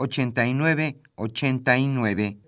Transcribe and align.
8989. 0.00 2.38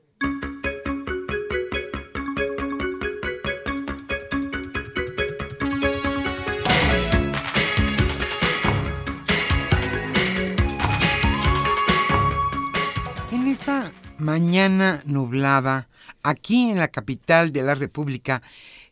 En 13.31 13.47
esta 13.49 13.93
mañana 14.19 15.03
nublada, 15.05 15.89
aquí 16.23 16.71
en 16.71 16.79
la 16.79 16.89
capital 16.89 17.53
de 17.53 17.63
la 17.63 17.75
República, 17.75 18.41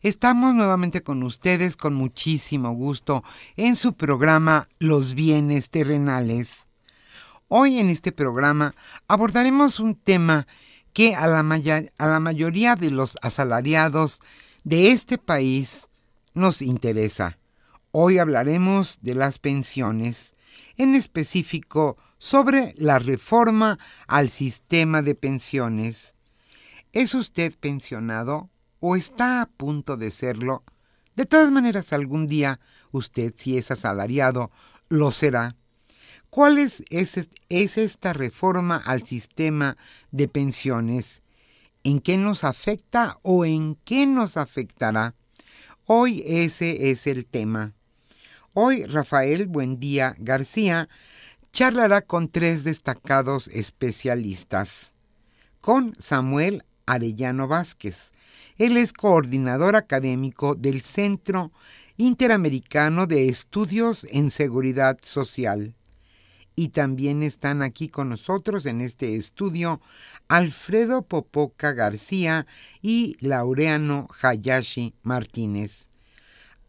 Estamos 0.03 0.55
nuevamente 0.55 1.03
con 1.03 1.21
ustedes 1.21 1.77
con 1.77 1.93
muchísimo 1.93 2.71
gusto 2.71 3.23
en 3.55 3.75
su 3.75 3.93
programa 3.93 4.67
Los 4.79 5.13
bienes 5.13 5.69
terrenales. 5.69 6.70
Hoy 7.53 7.79
en 7.79 7.89
este 7.89 8.13
programa 8.13 8.75
abordaremos 9.09 9.81
un 9.81 9.95
tema 9.95 10.47
que 10.93 11.15
a 11.15 11.27
la, 11.27 11.43
mayoría 11.43 12.77
de 12.77 12.91
los 12.91 13.17
asalariados 13.21 14.21
de 14.63 14.91
este 14.91 15.17
país 15.17 15.89
nos 16.33 16.61
interesa. 16.61 17.39
Hoy 17.91 18.19
hablaremos 18.19 18.99
de 19.01 19.15
las 19.15 19.37
pensiones, 19.37 20.33
en 20.77 20.95
específico 20.95 21.97
sobre 22.17 22.73
la 22.77 22.99
reforma 22.99 23.79
al 24.07 24.29
sistema 24.29 25.01
de 25.01 25.15
pensiones. 25.15 26.15
¿Es 26.93 27.13
usted 27.13 27.53
pensionado 27.59 28.49
o 28.79 28.95
está 28.95 29.41
a 29.41 29.47
punto 29.47 29.97
de 29.97 30.11
serlo? 30.11 30.63
De 31.17 31.25
todas 31.25 31.51
maneras, 31.51 31.91
algún 31.91 32.27
día 32.27 32.61
usted, 32.91 33.33
si 33.35 33.57
es 33.57 33.71
asalariado, 33.71 34.51
lo 34.87 35.11
será. 35.11 35.57
¿Cuál 36.31 36.59
es, 36.59 36.81
esta 37.49 38.13
reforma 38.13 38.77
al 38.77 39.03
sistema 39.03 39.75
de 40.11 40.29
pensiones? 40.29 41.21
¿En 41.83 41.99
qué 41.99 42.15
nos 42.15 42.45
afecta 42.45 43.19
o 43.21 43.43
en 43.43 43.75
qué 43.83 44.05
nos 44.05 44.37
afectará? 44.37 45.13
Hoy 45.85 46.23
ese 46.25 46.89
es 46.89 47.05
el 47.05 47.25
tema. 47.25 47.73
Hoy 48.53 48.85
Rafael 48.85 49.47
Buendía 49.47 50.15
García 50.19 50.87
charlará 51.51 52.01
con 52.01 52.29
tres 52.29 52.63
destacados 52.63 53.49
especialistas. 53.49 54.93
Con 55.59 55.93
Samuel 55.99 56.63
Arellano 56.85 57.49
Vázquez. 57.49 58.13
Él 58.57 58.77
es 58.77 58.93
coordinador 58.93 59.75
académico 59.75 60.55
del 60.55 60.79
Centro 60.79 61.51
Interamericano 61.97 63.05
de 63.05 63.27
Estudios 63.27 64.07
en 64.09 64.31
Seguridad 64.31 64.97
Social 65.03 65.75
y 66.55 66.69
también 66.69 67.23
están 67.23 67.61
aquí 67.61 67.89
con 67.89 68.09
nosotros 68.09 68.65
en 68.65 68.81
este 68.81 69.15
estudio 69.15 69.81
Alfredo 70.27 71.03
Popoca 71.03 71.71
García 71.73 72.45
y 72.81 73.15
Laureano 73.19 74.07
Hayashi 74.21 74.93
Martínez. 75.03 75.89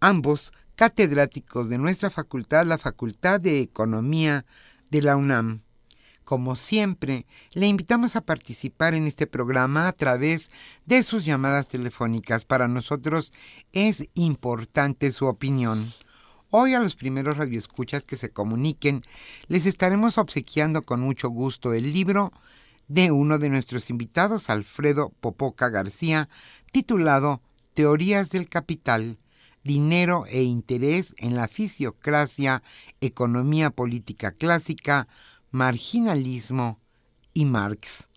Ambos 0.00 0.52
catedráticos 0.76 1.68
de 1.68 1.78
nuestra 1.78 2.10
facultad, 2.10 2.66
la 2.66 2.78
Facultad 2.78 3.40
de 3.40 3.60
Economía 3.60 4.44
de 4.90 5.02
la 5.02 5.16
UNAM. 5.16 5.62
Como 6.24 6.56
siempre, 6.56 7.26
le 7.52 7.66
invitamos 7.66 8.16
a 8.16 8.20
participar 8.20 8.94
en 8.94 9.06
este 9.06 9.26
programa 9.26 9.88
a 9.88 9.92
través 9.92 10.50
de 10.86 11.02
sus 11.02 11.24
llamadas 11.24 11.68
telefónicas. 11.68 12.44
Para 12.44 12.68
nosotros 12.68 13.32
es 13.72 14.08
importante 14.14 15.12
su 15.12 15.26
opinión. 15.26 15.92
Hoy 16.54 16.74
a 16.74 16.80
los 16.80 16.96
primeros 16.96 17.38
radioescuchas 17.38 18.02
que 18.02 18.14
se 18.14 18.28
comuniquen 18.28 19.00
les 19.48 19.64
estaremos 19.64 20.18
obsequiando 20.18 20.82
con 20.82 21.00
mucho 21.00 21.30
gusto 21.30 21.72
el 21.72 21.94
libro 21.94 22.30
de 22.88 23.10
uno 23.10 23.38
de 23.38 23.48
nuestros 23.48 23.88
invitados, 23.88 24.50
Alfredo 24.50 25.14
Popoca 25.18 25.70
García, 25.70 26.28
titulado 26.70 27.40
Teorías 27.72 28.28
del 28.28 28.50
Capital, 28.50 29.18
Dinero 29.64 30.26
e 30.28 30.42
Interés 30.42 31.14
en 31.16 31.36
la 31.36 31.48
Fisiocracia, 31.48 32.62
Economía 33.00 33.70
Política 33.70 34.30
Clásica, 34.32 35.08
Marginalismo 35.52 36.78
y 37.32 37.46
Marx. 37.46 38.10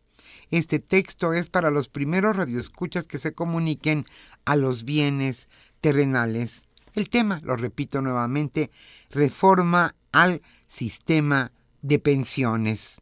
Este 0.51 0.79
texto 0.79 1.31
es 1.31 1.47
para 1.47 1.71
los 1.71 1.87
primeros 1.87 2.35
radioescuchas 2.35 3.05
que 3.05 3.17
se 3.17 3.33
comuniquen 3.33 4.03
a 4.43 4.57
los 4.57 4.83
bienes 4.83 5.47
terrenales 5.79 6.67
el 6.95 7.09
tema, 7.09 7.39
lo 7.43 7.55
repito 7.55 8.01
nuevamente, 8.01 8.71
reforma 9.11 9.95
al 10.11 10.41
sistema 10.67 11.51
de 11.81 11.99
pensiones. 11.99 13.01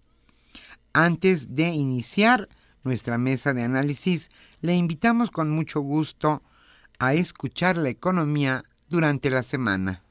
Antes 0.93 1.55
de 1.55 1.69
iniciar 1.69 2.49
nuestra 2.83 3.17
mesa 3.17 3.53
de 3.53 3.63
análisis, 3.63 4.29
le 4.61 4.75
invitamos 4.75 5.31
con 5.31 5.49
mucho 5.49 5.81
gusto 5.81 6.43
a 6.99 7.13
escuchar 7.13 7.77
la 7.77 7.89
economía 7.89 8.63
durante 8.89 9.29
la 9.29 9.43
semana. 9.43 10.03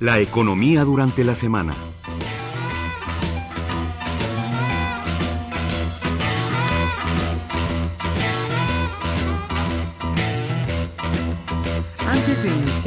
La 0.00 0.18
economía 0.18 0.82
durante 0.84 1.24
la 1.24 1.34
semana. 1.34 1.74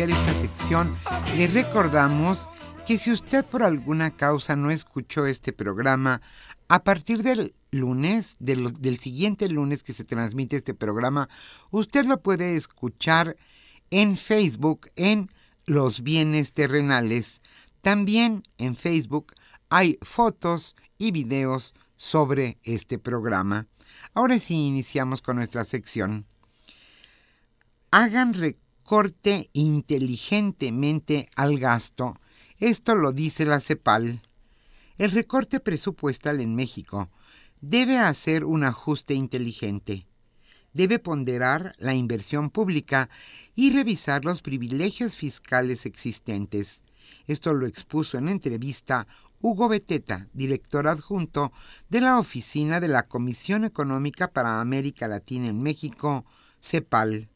Esta 0.10 0.34
sección, 0.34 0.96
le 1.36 1.48
recordamos 1.48 2.50
que 2.86 2.98
si 2.98 3.12
usted 3.12 3.46
por 3.46 3.64
alguna 3.64 4.16
causa 4.16 4.56
no 4.56 4.72
escuchó 4.72 5.26
este 5.26 5.54
programa, 5.54 6.22
a 6.68 6.84
partir 6.84 7.24
del 7.24 7.54
lunes, 7.72 8.36
del, 8.40 8.74
del 8.74 8.98
siguiente 8.98 9.48
lunes 9.50 9.84
que 9.84 9.94
se 9.94 10.04
transmite 10.04 10.56
este 10.56 10.74
programa, 10.74 11.30
usted 11.72 12.06
lo 12.06 12.22
puede 12.22 12.56
escuchar 12.56 13.38
en 13.90 14.18
Facebook 14.18 14.90
en 14.96 15.30
Los 15.66 16.02
Bienes 16.02 16.54
Terrenales. 16.54 17.42
También 17.82 18.44
en 18.58 18.76
Facebook 18.76 19.34
hay 19.70 19.98
fotos 20.02 20.76
y 20.98 21.12
videos 21.12 21.74
sobre 21.96 22.58
este 22.64 22.98
programa. 23.00 23.68
Ahora 24.14 24.40
sí 24.40 24.56
iniciamos 24.68 25.22
con 25.22 25.38
nuestra 25.38 25.66
sección. 25.66 26.26
Hagan 27.92 28.34
corte 28.84 29.50
inteligentemente 29.54 31.30
al 31.36 31.58
gasto 31.58 32.20
Esto 32.60 32.96
lo 32.96 33.12
dice 33.12 33.46
la 33.46 33.60
CEPAL. 33.60 34.22
El 34.98 35.12
recorte 35.12 35.60
presupuestal 35.60 36.40
en 36.40 36.56
México 36.56 37.10
debe 37.62 37.98
hacer 37.98 38.46
un 38.46 38.64
ajuste 38.64 39.14
inteligente. 39.14 40.06
Debe 40.74 41.00
ponderar 41.00 41.76
la 41.78 41.94
inversión 41.94 42.50
pública 42.50 43.10
y 43.56 43.72
revisar 43.72 44.26
los 44.26 44.42
privilegios 44.42 45.16
fiscales 45.16 45.86
existentes. 45.86 46.82
Esto 47.26 47.54
lo 47.54 47.66
expuso 47.66 48.18
en 48.18 48.28
entrevista 48.28 49.08
Hugo 49.40 49.68
Beteta, 49.68 50.30
director 50.34 50.88
adjunto 50.88 51.52
de 51.90 52.02
la 52.02 52.18
Oficina 52.18 52.80
de 52.80 52.88
la 52.88 53.08
Comisión 53.08 53.66
Económica 53.66 54.32
para 54.32 54.62
América 54.62 55.08
Latina 55.08 55.50
en 55.50 55.62
México, 55.62 56.26
CEPAL. 56.62 57.30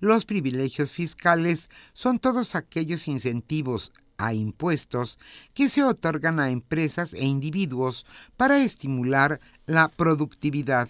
Los 0.00 0.26
privilegios 0.26 0.92
fiscales 0.92 1.68
son 1.94 2.18
todos 2.18 2.54
aquellos 2.54 3.08
incentivos 3.08 3.92
a 4.18 4.34
impuestos 4.34 5.18
que 5.54 5.68
se 5.68 5.82
otorgan 5.82 6.40
a 6.40 6.50
empresas 6.50 7.14
e 7.14 7.24
individuos 7.24 8.06
para 8.36 8.62
estimular 8.62 9.40
la 9.66 9.88
productividad, 9.88 10.88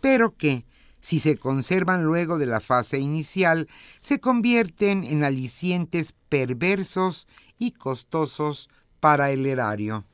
pero 0.00 0.36
que, 0.36 0.64
si 1.00 1.20
se 1.20 1.36
conservan 1.36 2.04
luego 2.04 2.38
de 2.38 2.46
la 2.46 2.60
fase 2.60 2.98
inicial, 2.98 3.68
se 4.00 4.20
convierten 4.20 5.04
en 5.04 5.24
alicientes 5.24 6.14
perversos 6.28 7.26
y 7.58 7.72
costosos 7.72 8.68
para 9.00 9.30
el 9.30 9.46
erario. 9.46 10.04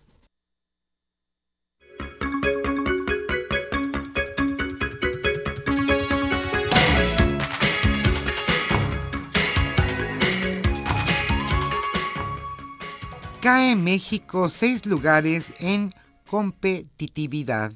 Cae 13.46 13.76
México 13.76 14.48
seis 14.48 14.84
lugares 14.86 15.54
en 15.60 15.92
competitividad. 16.28 17.72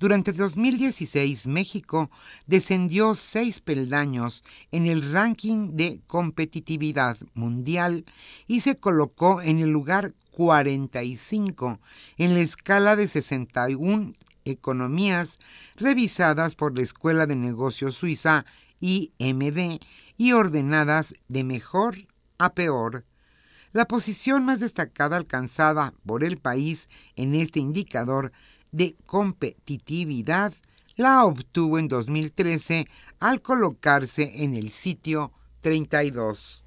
Durante 0.00 0.32
2016, 0.32 1.46
México 1.46 2.10
descendió 2.48 3.14
seis 3.14 3.60
peldaños 3.60 4.42
en 4.72 4.86
el 4.86 5.12
ranking 5.12 5.76
de 5.76 6.00
competitividad 6.08 7.16
mundial 7.34 8.04
y 8.48 8.62
se 8.62 8.74
colocó 8.74 9.40
en 9.40 9.60
el 9.60 9.70
lugar 9.70 10.14
45 10.32 11.78
en 12.18 12.34
la 12.34 12.40
escala 12.40 12.96
de 12.96 13.06
61 13.06 14.14
economías 14.44 15.38
revisadas 15.76 16.56
por 16.56 16.76
la 16.76 16.82
Escuela 16.82 17.26
de 17.26 17.36
Negocios 17.36 17.94
Suiza 17.94 18.46
IMD 18.80 19.78
y 20.16 20.32
ordenadas 20.32 21.14
de 21.28 21.44
mejor 21.44 22.08
a 22.38 22.52
peor. 22.54 23.04
La 23.72 23.86
posición 23.86 24.44
más 24.44 24.60
destacada 24.60 25.16
alcanzada 25.16 25.94
por 26.04 26.24
el 26.24 26.36
país 26.36 26.90
en 27.16 27.34
este 27.34 27.58
indicador 27.58 28.30
de 28.70 28.96
competitividad 29.06 30.52
la 30.96 31.24
obtuvo 31.24 31.78
en 31.78 31.88
2013 31.88 32.86
al 33.18 33.40
colocarse 33.40 34.44
en 34.44 34.54
el 34.56 34.70
sitio 34.72 35.32
32. 35.62 36.64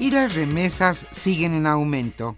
Y 0.00 0.10
las 0.10 0.34
remesas 0.34 1.06
siguen 1.12 1.54
en 1.54 1.68
aumento. 1.68 2.36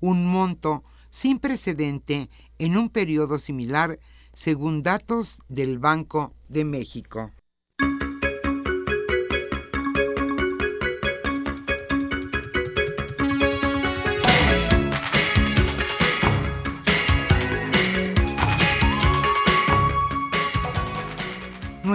un 0.00 0.26
monto 0.26 0.84
sin 1.08 1.38
precedente 1.38 2.28
en 2.58 2.76
un 2.76 2.90
periodo 2.90 3.38
similar 3.38 4.00
según 4.34 4.82
datos 4.82 5.38
del 5.48 5.78
Banco 5.78 6.34
de 6.50 6.66
México. 6.66 7.32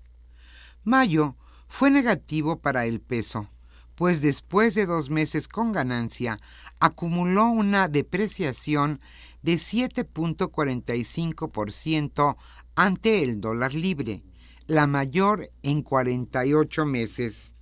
Mayo 0.84 1.38
fue 1.70 1.90
negativo 1.90 2.60
para 2.60 2.86
el 2.86 3.00
peso, 3.00 3.50
pues 3.96 4.22
después 4.22 4.76
de 4.76 4.86
dos 4.86 5.10
meses 5.10 5.48
con 5.48 5.72
ganancia, 5.72 6.38
acumuló 6.82 7.46
una 7.46 7.88
depreciación 7.88 9.00
de 9.42 9.54
7.45% 9.54 12.36
ante 12.76 13.24
el 13.24 13.40
dólar 13.40 13.74
libre, 13.74 14.22
la 14.68 14.86
mayor 14.86 15.50
en 15.64 15.82
48 15.82 16.86
meses. 16.86 17.56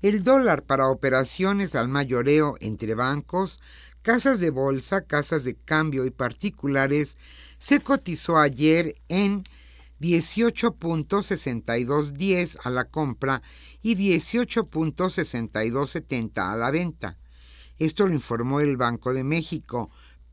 El 0.00 0.22
dólar 0.22 0.62
para 0.62 0.88
operaciones 0.88 1.74
al 1.74 1.88
mayoreo 1.88 2.54
entre 2.60 2.94
bancos 2.94 3.58
casas 4.08 4.40
de 4.40 4.48
bolsa, 4.48 5.02
casas 5.02 5.44
de 5.44 5.54
cambio 5.54 6.06
y 6.06 6.10
particulares 6.10 7.18
se 7.58 7.80
cotizó 7.80 8.38
ayer 8.38 8.94
en 9.08 9.44
18.6210 10.00 12.56
a 12.64 12.70
la 12.70 12.86
compra 12.86 13.42
y 13.82 13.96
18.6270 13.96 16.38
a 16.38 16.56
la 16.56 16.70
venta. 16.70 17.18
Esto 17.76 18.06
lo 18.06 18.14
informó 18.14 18.60
el 18.60 18.78
Banco 18.78 19.12
de 19.12 19.24
México. 19.24 19.90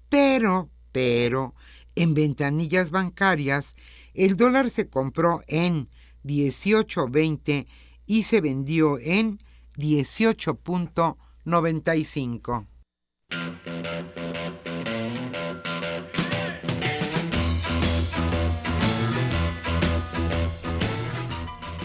Pero, 0.08 0.70
pero, 0.94 1.54
en 1.96 2.14
ventanillas 2.14 2.92
bancarias, 2.92 3.74
el 4.14 4.38
dólar 4.38 4.70
se 4.70 4.88
compró 4.88 5.44
en 5.48 5.90
18.20 6.24 7.68
y 8.06 8.24
se 8.24 8.40
vendió 8.40 8.98
en 9.00 9.44
18.95. 9.76 12.68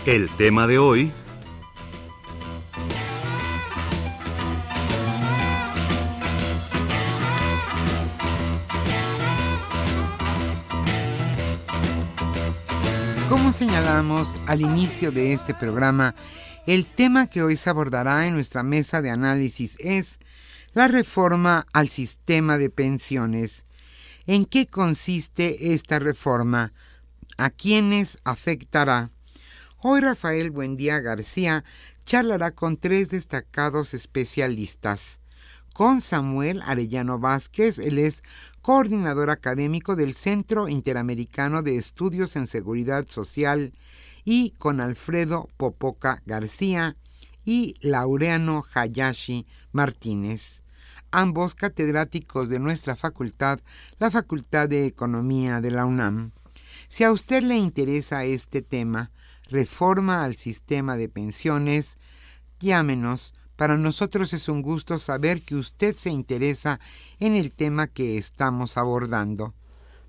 El 0.06 0.28
tema 0.36 0.66
de 0.66 0.78
hoy... 0.78 1.12
Como 13.28 13.52
señalamos 13.52 14.34
al 14.48 14.62
inicio 14.62 15.12
de 15.12 15.32
este 15.32 15.54
programa, 15.54 16.16
el 16.66 16.86
tema 16.86 17.28
que 17.28 17.42
hoy 17.42 17.56
se 17.56 17.70
abordará 17.70 18.26
en 18.26 18.34
nuestra 18.34 18.64
mesa 18.64 19.02
de 19.02 19.10
análisis 19.10 19.76
es 19.78 20.18
la 20.72 20.88
reforma 20.88 21.66
al 21.72 21.88
sistema 21.88 22.58
de 22.58 22.70
pensiones. 22.70 23.66
¿En 24.26 24.44
qué 24.44 24.66
consiste 24.66 25.74
esta 25.74 25.98
reforma? 25.98 26.72
¿A 27.38 27.50
quiénes 27.50 28.18
afectará? 28.24 29.10
Hoy 29.78 30.00
Rafael 30.00 30.50
Buendía 30.50 31.00
García 31.00 31.64
charlará 32.04 32.52
con 32.52 32.76
tres 32.76 33.10
destacados 33.10 33.94
especialistas. 33.94 35.20
Con 35.72 36.02
Samuel 36.02 36.62
Arellano 36.64 37.18
Vázquez, 37.18 37.78
él 37.78 37.98
es 37.98 38.22
coordinador 38.60 39.30
académico 39.30 39.96
del 39.96 40.14
Centro 40.14 40.68
Interamericano 40.68 41.62
de 41.62 41.76
Estudios 41.76 42.36
en 42.36 42.46
Seguridad 42.46 43.06
Social, 43.08 43.72
y 44.24 44.50
con 44.50 44.80
Alfredo 44.80 45.48
Popoca 45.56 46.22
García 46.26 46.96
y 47.50 47.74
Laureano 47.80 48.64
Hayashi 48.74 49.44
Martínez 49.72 50.62
ambos 51.10 51.56
catedráticos 51.56 52.48
de 52.48 52.60
nuestra 52.60 52.94
facultad, 52.94 53.58
la 53.98 54.12
Facultad 54.12 54.68
de 54.68 54.86
Economía 54.86 55.60
de 55.60 55.72
la 55.72 55.84
UNAM. 55.84 56.30
Si 56.86 57.02
a 57.02 57.10
usted 57.10 57.42
le 57.42 57.56
interesa 57.56 58.22
este 58.22 58.62
tema, 58.62 59.10
reforma 59.48 60.24
al 60.24 60.36
sistema 60.36 60.96
de 60.96 61.08
pensiones, 61.08 61.98
llámenos. 62.60 63.34
Para 63.56 63.76
nosotros 63.76 64.32
es 64.32 64.48
un 64.48 64.62
gusto 64.62 65.00
saber 65.00 65.42
que 65.42 65.56
usted 65.56 65.96
se 65.96 66.10
interesa 66.10 66.78
en 67.18 67.34
el 67.34 67.50
tema 67.50 67.88
que 67.88 68.16
estamos 68.16 68.76
abordando. 68.76 69.54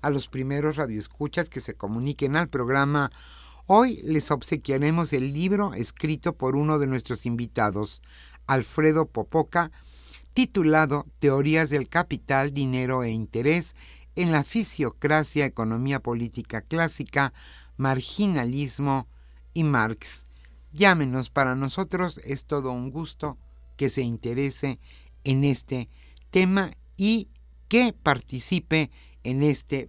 A 0.00 0.10
los 0.10 0.28
primeros 0.28 0.76
radioescuchas 0.76 1.48
que 1.48 1.60
se 1.60 1.74
comuniquen 1.74 2.36
al 2.36 2.48
programa 2.48 3.10
Hoy 3.74 4.02
les 4.04 4.30
obsequiaremos 4.30 5.14
el 5.14 5.32
libro 5.32 5.72
escrito 5.72 6.34
por 6.34 6.56
uno 6.56 6.78
de 6.78 6.86
nuestros 6.86 7.24
invitados, 7.24 8.02
Alfredo 8.46 9.06
Popoca, 9.06 9.72
titulado 10.34 11.06
Teorías 11.20 11.70
del 11.70 11.88
Capital, 11.88 12.52
Dinero 12.52 13.02
e 13.02 13.08
Interés 13.12 13.72
en 14.14 14.30
la 14.30 14.44
Fisiocracia, 14.44 15.46
Economía 15.46 16.00
Política 16.00 16.60
Clásica, 16.60 17.32
Marginalismo 17.78 19.08
y 19.54 19.64
Marx. 19.64 20.26
Llámenos, 20.74 21.30
para 21.30 21.54
nosotros 21.54 22.20
es 22.26 22.44
todo 22.44 22.72
un 22.72 22.90
gusto 22.90 23.38
que 23.78 23.88
se 23.88 24.02
interese 24.02 24.80
en 25.24 25.44
este 25.44 25.88
tema 26.30 26.72
y 26.98 27.30
que 27.68 27.94
participe 27.94 28.90
en 29.24 29.42
este 29.42 29.88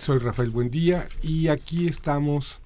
Soy 0.00 0.16
Rafael 0.16 0.48
Buendía 0.48 1.06
y 1.22 1.48
aquí 1.48 1.86
estamos 1.86 2.60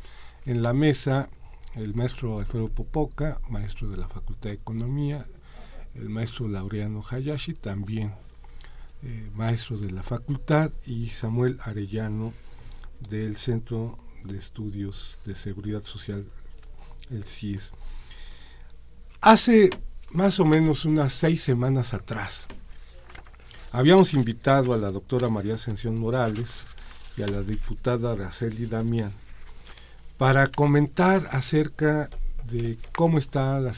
en 0.47 0.63
la 0.63 0.73
mesa 0.73 1.29
el 1.75 1.93
maestro 1.93 2.39
Alfredo 2.39 2.69
Popoca, 2.69 3.41
maestro 3.49 3.91
de 3.91 3.97
la 3.97 4.07
Facultad 4.07 4.51
de 4.51 4.55
Economía, 4.55 5.27
el 5.97 6.09
maestro 6.11 6.47
Laureano 6.47 7.03
Hayashi, 7.03 7.55
también 7.55 8.15
eh, 9.03 9.31
maestro 9.35 9.77
de 9.77 9.91
la 9.91 10.05
facultad, 10.05 10.71
y 10.87 11.09
Samuel 11.09 11.59
Arellano 11.65 12.33
del 13.11 13.37
Centro 13.37 13.99
de 14.23 14.39
Estudios 14.39 15.19
de 15.25 15.35
Seguridad 15.35 15.83
Social, 15.83 16.25
el 17.11 17.25
CIES. 17.25 17.73
Hace 19.21 19.71
más 20.13 20.39
o 20.39 20.45
menos 20.45 20.85
unas 20.85 21.13
seis 21.13 21.43
semanas 21.43 21.95
atrás, 21.95 22.47
Habíamos 23.75 24.15
invitado 24.15 24.73
a 24.73 24.77
la 24.77 24.93
doctora 24.93 25.29
María 25.29 25.57
Ascensión 25.57 25.99
Morales 25.99 26.65
y 27.17 27.23
a 27.23 27.27
la 27.27 27.43
diputada 27.43 28.13
Araceli 28.13 28.67
Damián 28.67 29.13
para 30.19 30.49
comentar 30.49 31.27
acerca 31.31 32.09
de 32.47 32.79
cómo 32.95 33.19
está 33.19 33.61
la, 33.61 33.73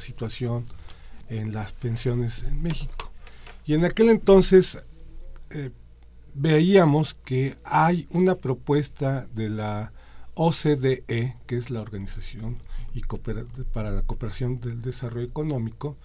situación 0.00 0.66
en 1.28 1.52
las 1.52 1.72
pensiones 1.72 2.42
en 2.42 2.62
México. 2.62 3.10
Y 3.64 3.74
en 3.74 3.84
aquel 3.84 4.08
entonces 4.08 4.82
eh, 5.50 5.70
veíamos 6.34 7.14
que 7.14 7.56
hay 7.64 8.08
una 8.10 8.36
propuesta 8.36 9.26
de 9.34 9.50
la 9.50 9.92
OCDE, 10.34 11.36
que 11.46 11.56
es 11.56 11.70
la 11.70 11.80
Organización 11.80 12.58
para 13.72 13.90
la 13.90 14.02
Cooperación 14.02 14.60
del 14.60 14.80
Desarrollo 14.80 15.26
Económico, 15.26 15.96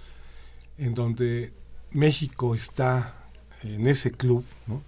en 0.78 0.94
donde 0.94 1.54
México 1.92 2.56
está 2.56 3.16
en 3.64 3.88
ese 3.88 4.12
club, 4.12 4.46
¿no? 4.68 4.82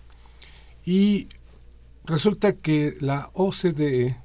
Y 0.85 1.27
resulta 2.09 2.53
que 2.53 2.95
la 3.01 3.29
OCDE 3.33 4.17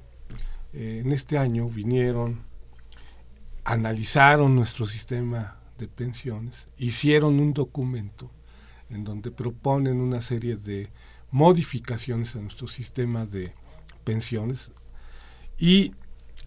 eh, 0.73 1.01
en 1.05 1.11
este 1.11 1.37
año 1.37 1.69
vinieron, 1.69 2.43
analizaron 3.63 4.55
nuestro 4.55 4.87
sistema 4.87 5.59
de 5.77 5.87
pensiones, 5.87 6.67
hicieron 6.77 7.39
un 7.39 7.53
documento 7.53 8.31
en 8.89 9.03
donde 9.03 9.29
proponen 9.29 10.01
una 10.01 10.21
serie 10.21 10.55
de 10.55 10.89
modificaciones 11.29 12.35
a 12.35 12.39
nuestro 12.39 12.67
sistema 12.67 13.25
de 13.25 13.53
pensiones 14.03 14.71
y 15.57 15.93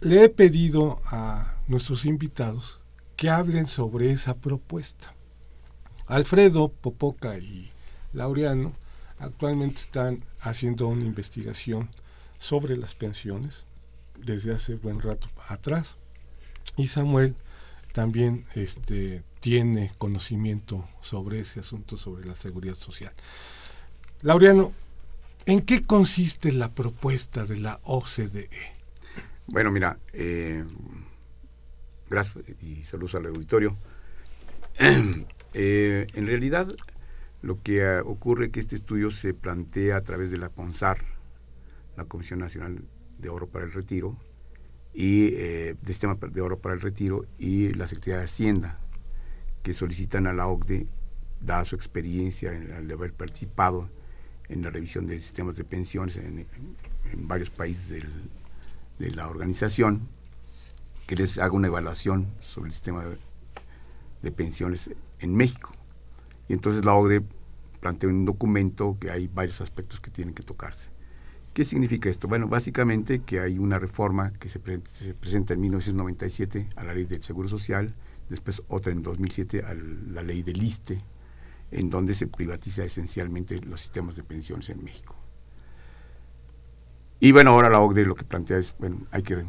le 0.00 0.24
he 0.24 0.28
pedido 0.28 1.00
a 1.06 1.54
nuestros 1.68 2.04
invitados 2.04 2.80
que 3.16 3.30
hablen 3.30 3.66
sobre 3.66 4.10
esa 4.10 4.36
propuesta. 4.36 5.14
Alfredo 6.06 6.68
Popoca 6.68 7.38
y 7.38 7.70
Laureano 8.12 8.72
actualmente 9.18 9.80
están 9.80 10.18
haciendo 10.40 10.88
una 10.88 11.04
investigación 11.04 11.88
sobre 12.38 12.76
las 12.76 12.94
pensiones 12.94 13.66
desde 14.16 14.52
hace 14.52 14.74
buen 14.74 15.00
rato 15.00 15.28
atrás 15.48 15.96
y 16.76 16.88
Samuel 16.88 17.34
también 17.92 18.44
este, 18.54 19.22
tiene 19.40 19.92
conocimiento 19.98 20.88
sobre 21.00 21.40
ese 21.40 21.60
asunto, 21.60 21.96
sobre 21.96 22.24
la 22.24 22.36
seguridad 22.36 22.74
social. 22.74 23.12
Laureano, 24.22 24.72
¿en 25.46 25.62
qué 25.62 25.82
consiste 25.82 26.52
la 26.52 26.72
propuesta 26.72 27.44
de 27.44 27.56
la 27.58 27.80
OCDE? 27.84 28.48
Bueno, 29.46 29.70
mira, 29.70 29.98
eh, 30.12 30.64
gracias 32.08 32.44
y 32.62 32.84
saludos 32.84 33.14
al 33.14 33.26
auditorio. 33.26 33.76
Eh, 35.54 36.06
en 36.12 36.26
realidad, 36.26 36.68
lo 37.42 37.62
que 37.62 37.82
uh, 37.82 38.08
ocurre 38.08 38.46
es 38.46 38.52
que 38.52 38.60
este 38.60 38.74
estudio 38.74 39.10
se 39.10 39.34
plantea 39.34 39.96
a 39.96 40.00
través 40.02 40.30
de 40.30 40.38
la 40.38 40.48
CONSAR, 40.48 40.98
la 41.96 42.04
Comisión 42.04 42.40
Nacional 42.40 42.84
de 43.18 43.28
Oro 43.28 43.48
para 43.48 43.64
el 43.64 43.72
Retiro, 43.72 44.16
y 44.92 45.34
eh, 45.34 45.76
de 45.80 45.92
Sistema 45.92 46.16
de 46.20 46.40
Oro 46.40 46.58
para 46.58 46.74
el 46.74 46.80
Retiro, 46.80 47.24
y 47.38 47.72
la 47.74 47.86
Secretaría 47.86 48.18
de 48.18 48.24
Hacienda, 48.24 48.78
que 49.62 49.74
solicitan 49.74 50.26
a 50.26 50.32
la 50.32 50.46
OCDE, 50.46 50.86
dada 51.40 51.64
su 51.64 51.76
experiencia 51.76 52.52
en, 52.52 52.90
haber 52.90 53.12
participado 53.12 53.88
en 54.48 54.62
la 54.62 54.70
revisión 54.70 55.06
de 55.06 55.20
sistemas 55.20 55.56
de 55.56 55.64
pensiones 55.64 56.16
en, 56.16 56.46
varios 57.28 57.50
países 57.50 58.02
de 58.98 59.10
la 59.10 59.28
organización, 59.28 60.08
que 61.06 61.16
les 61.16 61.38
haga 61.38 61.52
una 61.52 61.68
evaluación 61.68 62.26
sobre 62.40 62.68
el 62.68 62.72
sistema 62.72 63.04
de 64.22 64.32
pensiones 64.32 64.90
en 65.20 65.34
México. 65.34 65.77
Y 66.48 66.54
entonces 66.54 66.84
la 66.84 66.94
OCDE 66.94 67.22
plantea 67.80 68.08
un 68.08 68.24
documento 68.24 68.96
que 68.98 69.10
hay 69.10 69.28
varios 69.28 69.60
aspectos 69.60 70.00
que 70.00 70.10
tienen 70.10 70.34
que 70.34 70.42
tocarse. 70.42 70.90
¿Qué 71.52 71.64
significa 71.64 72.08
esto? 72.08 72.28
Bueno, 72.28 72.46
básicamente 72.48 73.20
que 73.20 73.40
hay 73.40 73.58
una 73.58 73.78
reforma 73.78 74.32
que 74.32 74.48
se, 74.48 74.60
presenta 74.60 75.54
en 75.54 75.60
1997 75.60 76.68
a 76.76 76.84
la 76.84 76.94
ley 76.94 77.04
del 77.04 77.22
Seguro 77.22 77.48
Social, 77.48 77.94
después 78.28 78.62
otra 78.68 78.92
en 78.92 79.02
2007 79.02 79.64
a 79.64 79.74
la 79.74 80.22
ley 80.22 80.42
del 80.42 80.62
ISTE, 80.62 81.02
en 81.70 81.90
donde 81.90 82.14
se 82.14 82.26
privatiza 82.26 82.84
esencialmente 82.84 83.58
los 83.58 83.80
sistemas 83.80 84.16
de 84.16 84.22
pensiones 84.22 84.70
en 84.70 84.84
México. 84.84 85.16
Y 87.20 87.32
bueno, 87.32 87.50
ahora 87.50 87.68
la 87.70 87.80
OCDE 87.80 88.04
lo 88.04 88.14
que 88.14 88.24
plantea 88.24 88.58
es, 88.58 88.74
bueno, 88.78 88.98
hay 89.10 89.22
que 89.22 89.44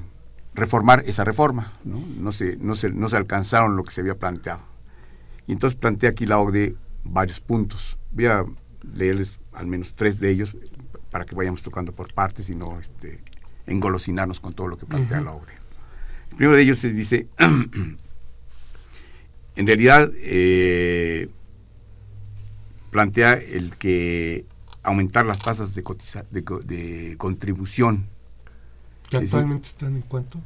reformar 0.56 1.04
esa 1.06 1.24
reforma, 1.24 1.74
¿no? 1.84 2.04
No 2.18 2.32
se, 2.32 2.58
no 2.58 2.74
se, 2.74 2.90
no 2.90 3.08
se 3.08 3.18
alcanzaron 3.18 3.76
lo 3.76 3.84
que 3.84 3.92
se 3.92 4.02
había 4.02 4.18
planteado. 4.18 4.62
Y 5.46 5.52
entonces 5.52 5.78
plantea 5.78 6.10
aquí 6.10 6.26
la 6.26 6.40
OCDE 6.40 6.76
varios 7.04 7.40
puntos. 7.40 7.98
Voy 8.12 8.26
a 8.26 8.46
leerles 8.94 9.40
al 9.54 9.68
menos 9.68 9.94
tres 9.96 10.20
de 10.20 10.30
ellos 10.30 10.56
para 11.12 11.26
que 11.26 11.36
vayamos 11.36 11.62
tocando 11.62 11.92
por 11.92 12.14
partes 12.14 12.50
y 12.50 12.56
no 12.56 12.80
este, 12.80 13.20
engolosinarnos 13.66 14.40
con 14.40 14.54
todo 14.54 14.68
lo 14.68 14.78
que 14.78 14.86
plantea 14.86 15.20
uh 15.20 15.22
-huh. 15.22 15.26
la 15.26 15.32
OCDE. 15.34 15.54
El 16.32 16.36
primero 16.38 16.56
de 16.56 16.64
ellos 16.64 16.84
es, 16.84 16.96
dice, 16.96 17.28
en 19.56 19.68
realidad 19.68 20.12
eh, 20.16 21.30
plantea 22.92 23.34
el 23.34 23.76
que 23.76 24.46
aumentar 24.84 25.26
las 25.26 25.40
tasas 25.40 25.76
de, 25.76 25.84
cotiza 25.84 26.24
de, 26.32 26.44
de 26.66 27.16
contribución. 27.18 28.08
¿Que 29.10 29.18
actualmente 29.18 29.64
decir, 29.64 29.76
están 29.76 29.96
en 29.96 30.02
cuánto? 30.04 30.40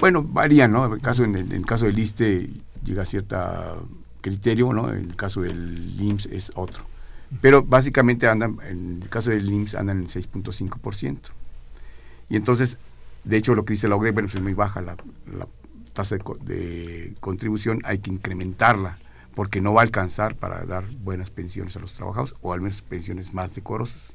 Bueno, 0.00 0.22
varían, 0.22 0.72
¿no? 0.72 0.86
En 0.86 0.92
el 0.92 1.00
caso, 1.00 1.24
en 1.24 1.36
el, 1.36 1.46
en 1.46 1.52
el 1.52 1.66
caso 1.66 1.86
del 1.86 1.98
ISTE 1.98 2.50
llega 2.82 3.02
a 3.02 3.06
cierto 3.06 3.88
criterio, 4.24 4.72
¿no? 4.72 4.88
En 4.88 5.10
el 5.10 5.16
caso 5.16 5.42
del 5.42 6.00
IMSS 6.00 6.26
es 6.26 6.52
otro. 6.54 6.86
Pero 7.42 7.62
básicamente 7.62 8.26
andan, 8.26 8.56
en 8.66 9.02
el 9.02 9.08
caso 9.10 9.30
del 9.30 9.50
IMSS 9.50 9.74
andan 9.74 9.98
en 9.98 10.06
6.5%. 10.06 11.18
Y 12.30 12.36
entonces, 12.36 12.78
de 13.24 13.36
hecho, 13.36 13.54
lo 13.54 13.66
que 13.66 13.74
dice 13.74 13.86
la 13.86 13.96
OCDE, 13.96 14.12
bueno, 14.12 14.26
pues 14.26 14.36
es 14.36 14.42
muy 14.42 14.54
baja 14.54 14.80
la, 14.80 14.96
tasa 15.92 16.16
de, 16.16 16.22
de, 16.44 17.14
contribución, 17.20 17.80
hay 17.84 17.98
que 17.98 18.10
incrementarla, 18.10 18.98
porque 19.34 19.60
no 19.60 19.74
va 19.74 19.82
a 19.82 19.84
alcanzar 19.84 20.36
para 20.36 20.64
dar 20.64 20.84
buenas 21.02 21.30
pensiones 21.30 21.76
a 21.76 21.80
los 21.80 21.92
trabajadores, 21.92 22.34
o 22.40 22.54
al 22.54 22.62
menos 22.62 22.80
pensiones 22.80 23.34
más 23.34 23.54
decorosas. 23.54 24.14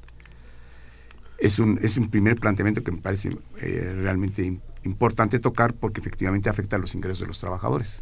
Es 1.38 1.60
un, 1.60 1.80
es 1.84 1.98
un 1.98 2.10
primer 2.10 2.38
planteamiento 2.38 2.84
que 2.84 2.92
me 2.92 3.00
parece 3.00 3.38
eh, 3.62 3.96
realmente 3.96 4.60
importante 4.84 5.38
tocar, 5.38 5.76
porque 5.76 6.00
efectivamente 6.00 6.50
afecta 6.50 6.78
a 6.78 6.80
los 6.80 6.96
ingresos 6.96 7.20
de 7.20 7.28
los 7.28 7.40
trabajadores. 7.40 8.02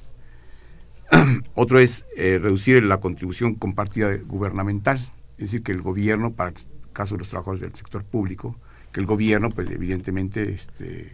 Otro 1.56 1.80
es 1.80 2.06
eh, 2.16 2.38
reducir 2.42 2.84
la 2.84 3.00
contribución 3.00 3.56
compartida 3.56 4.16
gubernamental, 4.18 4.98
es 5.38 5.52
decir, 5.52 5.64
que 5.64 5.72
el 5.72 5.82
gobierno, 5.82 6.34
para 6.34 6.50
el 6.50 6.56
caso 6.94 7.16
de 7.16 7.20
los 7.20 7.30
trabajadores 7.30 7.62
del 7.62 7.76
sector 7.76 8.04
público, 8.04 8.58
que 8.92 9.00
el 9.00 9.06
gobierno, 9.06 9.50
pues 9.50 9.70
evidentemente, 9.70 10.50
este, 10.52 11.12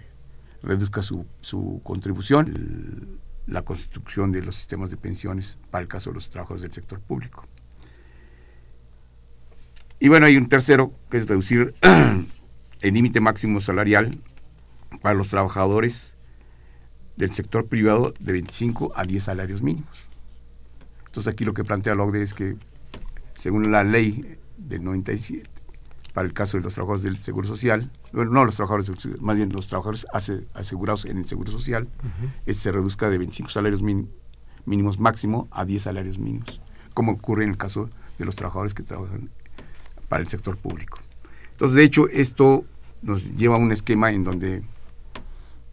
reduzca 0.62 1.02
su, 1.02 1.26
su 1.42 1.82
contribución, 1.84 3.20
la 3.46 3.64
construcción 3.64 4.32
de 4.32 4.42
los 4.42 4.56
sistemas 4.56 4.90
de 4.90 4.98
pensiones 4.98 5.58
para 5.70 5.82
el 5.82 5.88
caso 5.88 6.10
de 6.10 6.16
los 6.16 6.30
trabajadores 6.30 6.62
del 6.62 6.72
sector 6.72 7.00
público. 7.02 7.46
Y 10.00 10.10
bueno, 10.10 10.26
hay 10.26 10.38
un 10.38 10.50
tercero, 10.50 10.94
que 11.10 11.18
es 11.18 11.28
reducir 11.28 11.76
el 12.82 12.94
límite 12.94 13.20
máximo 13.22 13.60
salarial 13.62 14.18
para 15.02 15.16
los 15.16 15.30
trabajadores 15.30 16.13
del 17.16 17.32
sector 17.32 17.68
privado 17.68 18.14
de 18.20 18.32
25 18.34 18.94
a 18.96 19.04
10 19.04 19.24
salarios 19.24 19.62
mínimos. 19.62 20.08
Entonces 21.06 21.32
aquí 21.32 21.46
lo 21.46 21.54
que 21.54 21.64
plantea 21.64 21.96
la 21.96 22.04
OCDE 22.04 22.24
es 22.24 22.34
que, 22.34 22.56
según 23.36 23.72
la 23.72 23.84
ley 23.84 24.38
del 24.58 24.84
97, 24.84 25.50
para 26.14 26.28
el 26.28 26.34
caso 26.34 26.58
de 26.58 26.64
los 26.64 26.74
trabajadores 26.74 27.04
del 27.04 27.18
Seguro 27.18 27.48
Social, 27.48 27.92
bueno, 28.12 28.32
no 28.32 28.46
los 28.46 28.56
trabajadores, 28.56 28.92
más 29.20 29.36
bien 29.36 29.52
los 29.52 29.68
trabajadores 29.68 30.06
asegurados 30.54 31.06
en 31.06 31.18
el 31.18 31.26
Seguro 31.26 31.52
Social, 31.52 31.84
uh 31.84 32.06
-huh. 32.06 32.32
es, 32.46 32.58
se 32.58 32.72
reduzca 32.72 33.10
de 33.10 33.18
25 33.18 33.50
salarios 33.50 33.82
mínimos 34.66 35.00
máximo 35.00 35.48
a 35.52 35.66
10 35.66 35.84
salarios 35.84 36.20
mínimos, 36.20 36.62
como 36.94 37.14
ocurre 37.14 37.44
en 37.44 37.50
el 37.52 37.58
caso 37.58 37.90
de 38.18 38.26
los 38.26 38.36
trabajadores 38.36 38.74
que 38.74 38.84
trabajan 38.84 39.30
para 40.08 40.22
el 40.22 40.30
sector 40.30 40.58
público. 40.58 41.00
Entonces, 41.52 41.76
de 41.76 41.84
hecho, 41.84 42.08
esto 42.10 42.66
nos 43.02 43.36
lleva 43.36 43.56
a 43.56 43.60
un 43.60 43.72
esquema 43.72 44.12
en 44.12 44.24
donde, 44.24 44.64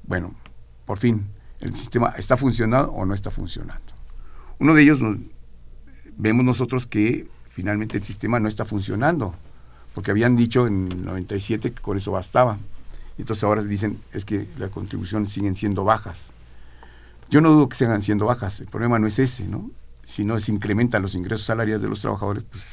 bueno, 0.05 0.35
por 0.91 0.99
fin, 0.99 1.25
el 1.61 1.77
sistema 1.77 2.15
está 2.19 2.37
funcionando 2.37 2.91
o 2.91 3.07
no 3.07 3.15
está 3.15 3.31
funcionando. 3.31 3.95
Uno 4.59 4.75
de 4.75 4.83
ellos 4.83 4.99
vemos 6.17 6.45
nosotros 6.45 6.85
que 6.85 7.29
finalmente 7.49 7.97
el 7.97 8.03
sistema 8.03 8.41
no 8.41 8.49
está 8.49 8.65
funcionando, 8.65 9.33
porque 9.95 10.11
habían 10.11 10.35
dicho 10.35 10.67
en 10.67 10.91
el 10.91 11.05
97 11.05 11.75
que 11.75 11.81
con 11.81 11.97
eso 11.97 12.11
bastaba. 12.11 12.59
Entonces 13.19 13.45
ahora 13.45 13.63
dicen 13.63 14.01
es 14.13 14.25
que 14.25 14.49
las 14.59 14.71
contribuciones 14.71 15.31
siguen 15.31 15.55
siendo 15.55 15.85
bajas. 15.85 16.33
Yo 17.31 17.41
no 17.41 17.53
dudo 17.53 17.69
que 17.69 17.77
sigan 17.77 18.03
siendo 18.03 18.27
bajas, 18.27 18.59
el 18.59 18.67
problema 18.67 18.99
no 18.99 19.07
es 19.07 19.21
ese, 19.21 19.47
¿no? 19.47 19.71
Si 20.05 20.25
no 20.25 20.41
se 20.41 20.51
incrementan 20.51 21.03
los 21.03 21.15
ingresos 21.15 21.47
salariales 21.47 21.83
de 21.83 21.89
los 21.89 22.01
trabajadores, 22.01 22.43
pues 22.51 22.65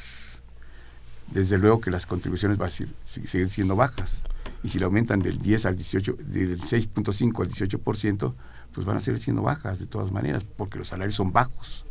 desde 1.30 1.58
luego 1.58 1.80
que 1.80 1.90
las 1.90 2.06
contribuciones 2.06 2.58
van 2.58 2.68
a 2.68 2.72
seguir 3.04 3.50
siendo 3.50 3.76
bajas. 3.76 4.22
Y 4.62 4.68
si 4.68 4.78
le 4.78 4.86
aumentan 4.86 5.20
del 5.20 5.38
10 5.38 5.66
al 5.66 5.76
18, 5.76 6.16
del 6.18 6.60
6.5 6.60 7.42
al 7.42 7.48
18%, 7.48 8.34
pues 8.72 8.86
van 8.86 8.96
a 8.96 9.00
seguir 9.00 9.20
siendo 9.20 9.42
bajas 9.42 9.78
de 9.78 9.86
todas 9.86 10.10
maneras, 10.12 10.44
porque 10.44 10.78
los 10.78 10.88
salarios 10.88 11.14
son 11.14 11.32
bajos. 11.32 11.84